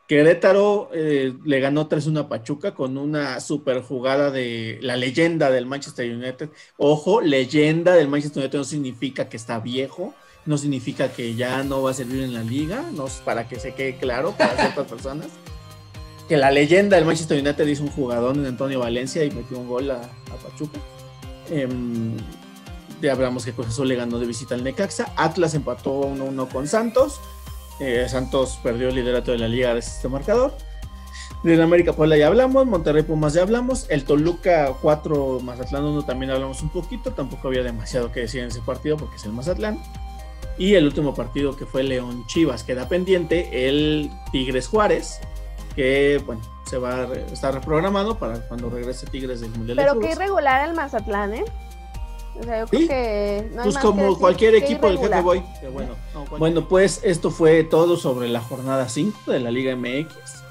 Querétaro 0.08 0.90
eh, 0.94 1.34
le 1.46 1.60
ganó 1.60 1.88
3-1 1.88 2.20
a 2.20 2.30
Pachuca 2.30 2.74
con 2.74 2.98
una 2.98 3.40
super 3.40 3.82
jugada 3.82 4.32
de 4.32 4.78
la 4.82 4.98
leyenda 4.98 5.50
del 5.50 5.66
Manchester 5.66 6.14
United. 6.14 6.50
Ojo, 6.78 7.22
leyenda 7.22 7.94
del 7.94 8.10
Manchester 8.10 8.44
United 8.44 8.60
no 8.60 8.66
significa 8.66 9.30
que 9.30 9.38
está 9.38 9.60
viejo, 9.60 10.14
no 10.46 10.58
significa 10.58 11.12
que 11.12 11.36
ya 11.36 11.64
no 11.64 11.82
va 11.82 11.92
a 11.92 11.94
servir 11.94 12.24
en 12.24 12.34
la 12.34 12.44
liga, 12.44 12.84
no, 12.94 13.06
para 13.26 13.48
que 13.48 13.60
se 13.60 13.74
quede 13.74 13.98
claro 13.98 14.34
para 14.38 14.56
ciertas 14.56 14.88
personas 14.90 15.28
que 16.28 16.38
la 16.38 16.52
leyenda 16.52 16.96
del 16.96 17.06
Manchester 17.06 17.40
United 17.40 17.68
hizo 17.68 17.84
un 17.84 17.90
jugador 17.90 18.36
en 18.38 18.46
Antonio 18.46 18.80
Valencia 18.80 19.24
y 19.24 19.32
metió 19.32 19.60
un 19.60 19.68
gol 19.68 19.92
a, 19.92 20.02
Pachuca. 20.42 20.80
Eh, 21.50 21.68
ya 23.02 23.12
hablamos 23.12 23.44
que 23.44 23.52
Cruz 23.52 23.78
le 23.80 23.96
ganó 23.96 24.18
de 24.20 24.26
visita 24.26 24.56
al 24.56 24.64
Necaxa. 24.64 25.12
Atlas 25.18 25.54
empató 25.54 26.02
1-1 26.02 26.48
con 26.50 26.68
Santos. 26.68 27.20
Eh, 27.80 28.06
Santos 28.08 28.60
perdió 28.64 28.90
el 28.90 28.96
liderato 28.96 29.32
de 29.32 29.40
la 29.40 29.48
liga 29.48 29.74
de 29.74 29.80
este 29.80 30.08
marcador. 30.08 30.56
De 31.44 31.62
América 31.62 31.92
Puebla 31.92 32.16
ya 32.16 32.28
hablamos, 32.28 32.66
Monterrey 32.66 33.04
Pumas 33.04 33.34
ya 33.34 33.42
hablamos, 33.42 33.86
el 33.90 34.06
Toluca 34.06 34.74
4 34.82 35.42
Mazatlán 35.42 35.84
1 35.84 36.06
también 36.06 36.32
hablamos 36.32 36.62
un 36.62 36.70
poquito, 36.70 37.12
tampoco 37.12 37.50
había 37.50 37.64
demasiado 37.64 38.14
que 38.14 38.22
decir 38.22 38.44
en 38.44 38.48
ese 38.48 38.62
partido 38.62 38.96
porque 38.96 39.18
es 39.18 39.26
el 39.26 39.34
Mazatlán. 39.34 39.78
Y 40.58 40.76
el 40.76 40.86
último 40.86 41.14
partido 41.14 41.56
que 41.56 41.66
fue 41.66 41.84
León 41.84 42.26
Chivas, 42.28 42.64
queda 42.64 42.88
pendiente 42.88 43.68
el 43.68 44.10
Tigres 44.32 44.68
Juárez, 44.68 45.20
que 45.76 46.22
bueno, 46.26 46.42
se 46.66 46.78
va 46.78 47.04
a 47.04 47.14
estar 47.14 47.54
reprogramado 47.54 48.18
para 48.18 48.40
cuando 48.48 48.70
regrese 48.70 49.08
Tigres 49.08 49.42
del 49.42 49.52
Mundial 49.52 49.78
Pero 49.78 50.00
que 50.00 50.12
irregular 50.12 50.68
el 50.70 50.76
Mazatlán, 50.76 51.34
¿eh? 51.34 51.46
O 52.40 52.44
sea, 52.44 52.62
yo 52.62 52.68
creo 52.68 52.88
que 52.88 53.52
pues 53.62 53.78
como 53.78 54.18
cualquier 54.18 54.56
equipo 54.56 54.88
del 54.88 54.98
jefe 54.98 55.22
voy. 55.22 55.44
Bueno, 55.72 55.96
bueno, 56.40 56.68
pues 56.68 57.02
esto 57.04 57.30
fue 57.30 57.64
todo 57.64 57.96
sobre 57.96 58.28
la 58.28 58.42
jornada 58.42 58.90
5 58.90 59.32
de 59.32 59.40
la 59.40 59.52
Liga 59.52 59.76
MX. 59.76 60.44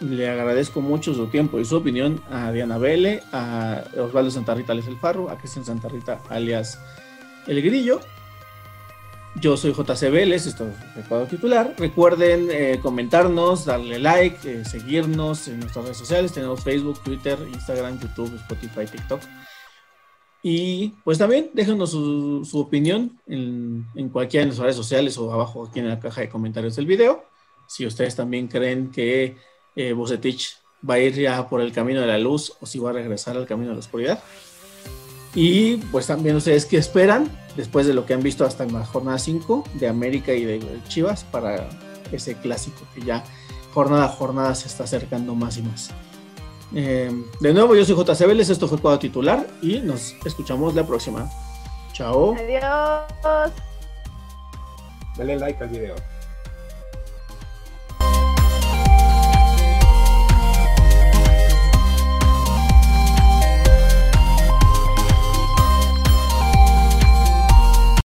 Le 0.00 0.28
agradezco 0.28 0.80
mucho 0.80 1.14
su 1.14 1.26
tiempo 1.26 1.60
y 1.60 1.64
su 1.64 1.76
opinión 1.76 2.22
a 2.30 2.52
Diana 2.52 2.78
Vele, 2.78 3.22
a 3.32 3.84
Osvaldo 3.98 4.30
Santarrita 4.30 4.72
alias 4.72 4.88
El 4.88 4.96
Farro, 4.96 5.30
a 5.30 5.36
Cristian 5.36 5.64
Santarrita 5.64 6.20
alias 6.30 6.78
El 7.46 7.62
Grillo. 7.62 8.00
Yo 9.40 9.56
soy 9.56 9.72
JC 9.72 10.10
Vélez, 10.10 10.46
esto 10.46 10.68
es 10.68 10.96
el 10.96 11.02
cuadro 11.04 11.26
titular. 11.26 11.74
Recuerden 11.76 12.48
eh, 12.50 12.78
comentarnos, 12.80 13.64
darle 13.64 13.98
like, 13.98 14.38
eh, 14.44 14.64
seguirnos 14.64 15.48
en 15.48 15.60
nuestras 15.60 15.84
redes 15.84 15.98
sociales. 15.98 16.32
Tenemos 16.32 16.62
Facebook, 16.62 17.02
Twitter, 17.02 17.38
Instagram, 17.52 17.98
YouTube, 18.00 18.34
Spotify, 18.36 18.86
TikTok. 18.86 19.20
Y 20.42 20.88
pues 21.04 21.18
también 21.18 21.50
déjenos 21.52 21.90
su, 21.90 22.48
opinión 22.54 23.18
en, 23.26 23.86
en, 23.94 24.08
cualquiera 24.08 24.42
de 24.42 24.46
nuestras 24.48 24.66
redes 24.66 24.76
sociales 24.76 25.18
o 25.18 25.32
abajo 25.32 25.66
aquí 25.66 25.80
en 25.80 25.88
la 25.88 25.98
caja 25.98 26.20
de 26.20 26.28
comentarios 26.28 26.76
del 26.76 26.86
video. 26.86 27.24
Si 27.66 27.86
ustedes 27.86 28.14
también 28.14 28.46
creen 28.46 28.90
que 28.90 29.36
eh, 29.74 29.92
Bucetich 29.92 30.58
va 30.88 30.94
a 30.94 30.98
ir 30.98 31.14
ya 31.14 31.48
por 31.48 31.60
el 31.60 31.72
camino 31.72 32.00
de 32.00 32.06
la 32.06 32.18
luz 32.18 32.52
o 32.60 32.66
si 32.66 32.78
va 32.78 32.90
a 32.90 32.92
regresar 32.92 33.36
al 33.36 33.46
camino 33.46 33.70
de 33.70 33.76
la 33.76 33.80
oscuridad. 33.80 34.22
Y 35.34 35.76
pues 35.76 36.06
también 36.06 36.36
ustedes 36.36 36.66
qué 36.66 36.76
esperan 36.76 37.28
después 37.56 37.86
de 37.86 37.94
lo 37.94 38.06
que 38.06 38.14
han 38.14 38.22
visto 38.22 38.44
hasta 38.44 38.64
la 38.66 38.84
jornada 38.84 39.18
5 39.18 39.64
de 39.74 39.88
América 39.88 40.32
y 40.32 40.44
de 40.44 40.60
Chivas 40.88 41.24
para 41.24 41.68
ese 42.12 42.36
clásico 42.36 42.82
que 42.94 43.02
ya 43.02 43.24
jornada 43.72 44.04
a 44.04 44.08
jornada 44.08 44.54
se 44.54 44.68
está 44.68 44.84
acercando 44.84 45.34
más 45.34 45.58
y 45.58 45.62
más. 45.62 45.90
Eh, 46.74 47.10
de 47.40 47.54
nuevo, 47.54 47.74
yo 47.74 47.84
soy 47.84 47.96
JC 47.96 48.26
Vélez, 48.26 48.50
esto 48.50 48.68
fue 48.68 48.76
el 48.76 48.82
cuadro 48.82 48.98
titular 48.98 49.46
y 49.62 49.78
nos 49.78 50.14
escuchamos 50.24 50.74
la 50.74 50.86
próxima. 50.86 51.28
Chao. 51.92 52.34
Adiós. 52.34 53.52
Dale 55.16 55.38
like 55.38 55.62
al 55.62 55.68
video. 55.68 56.13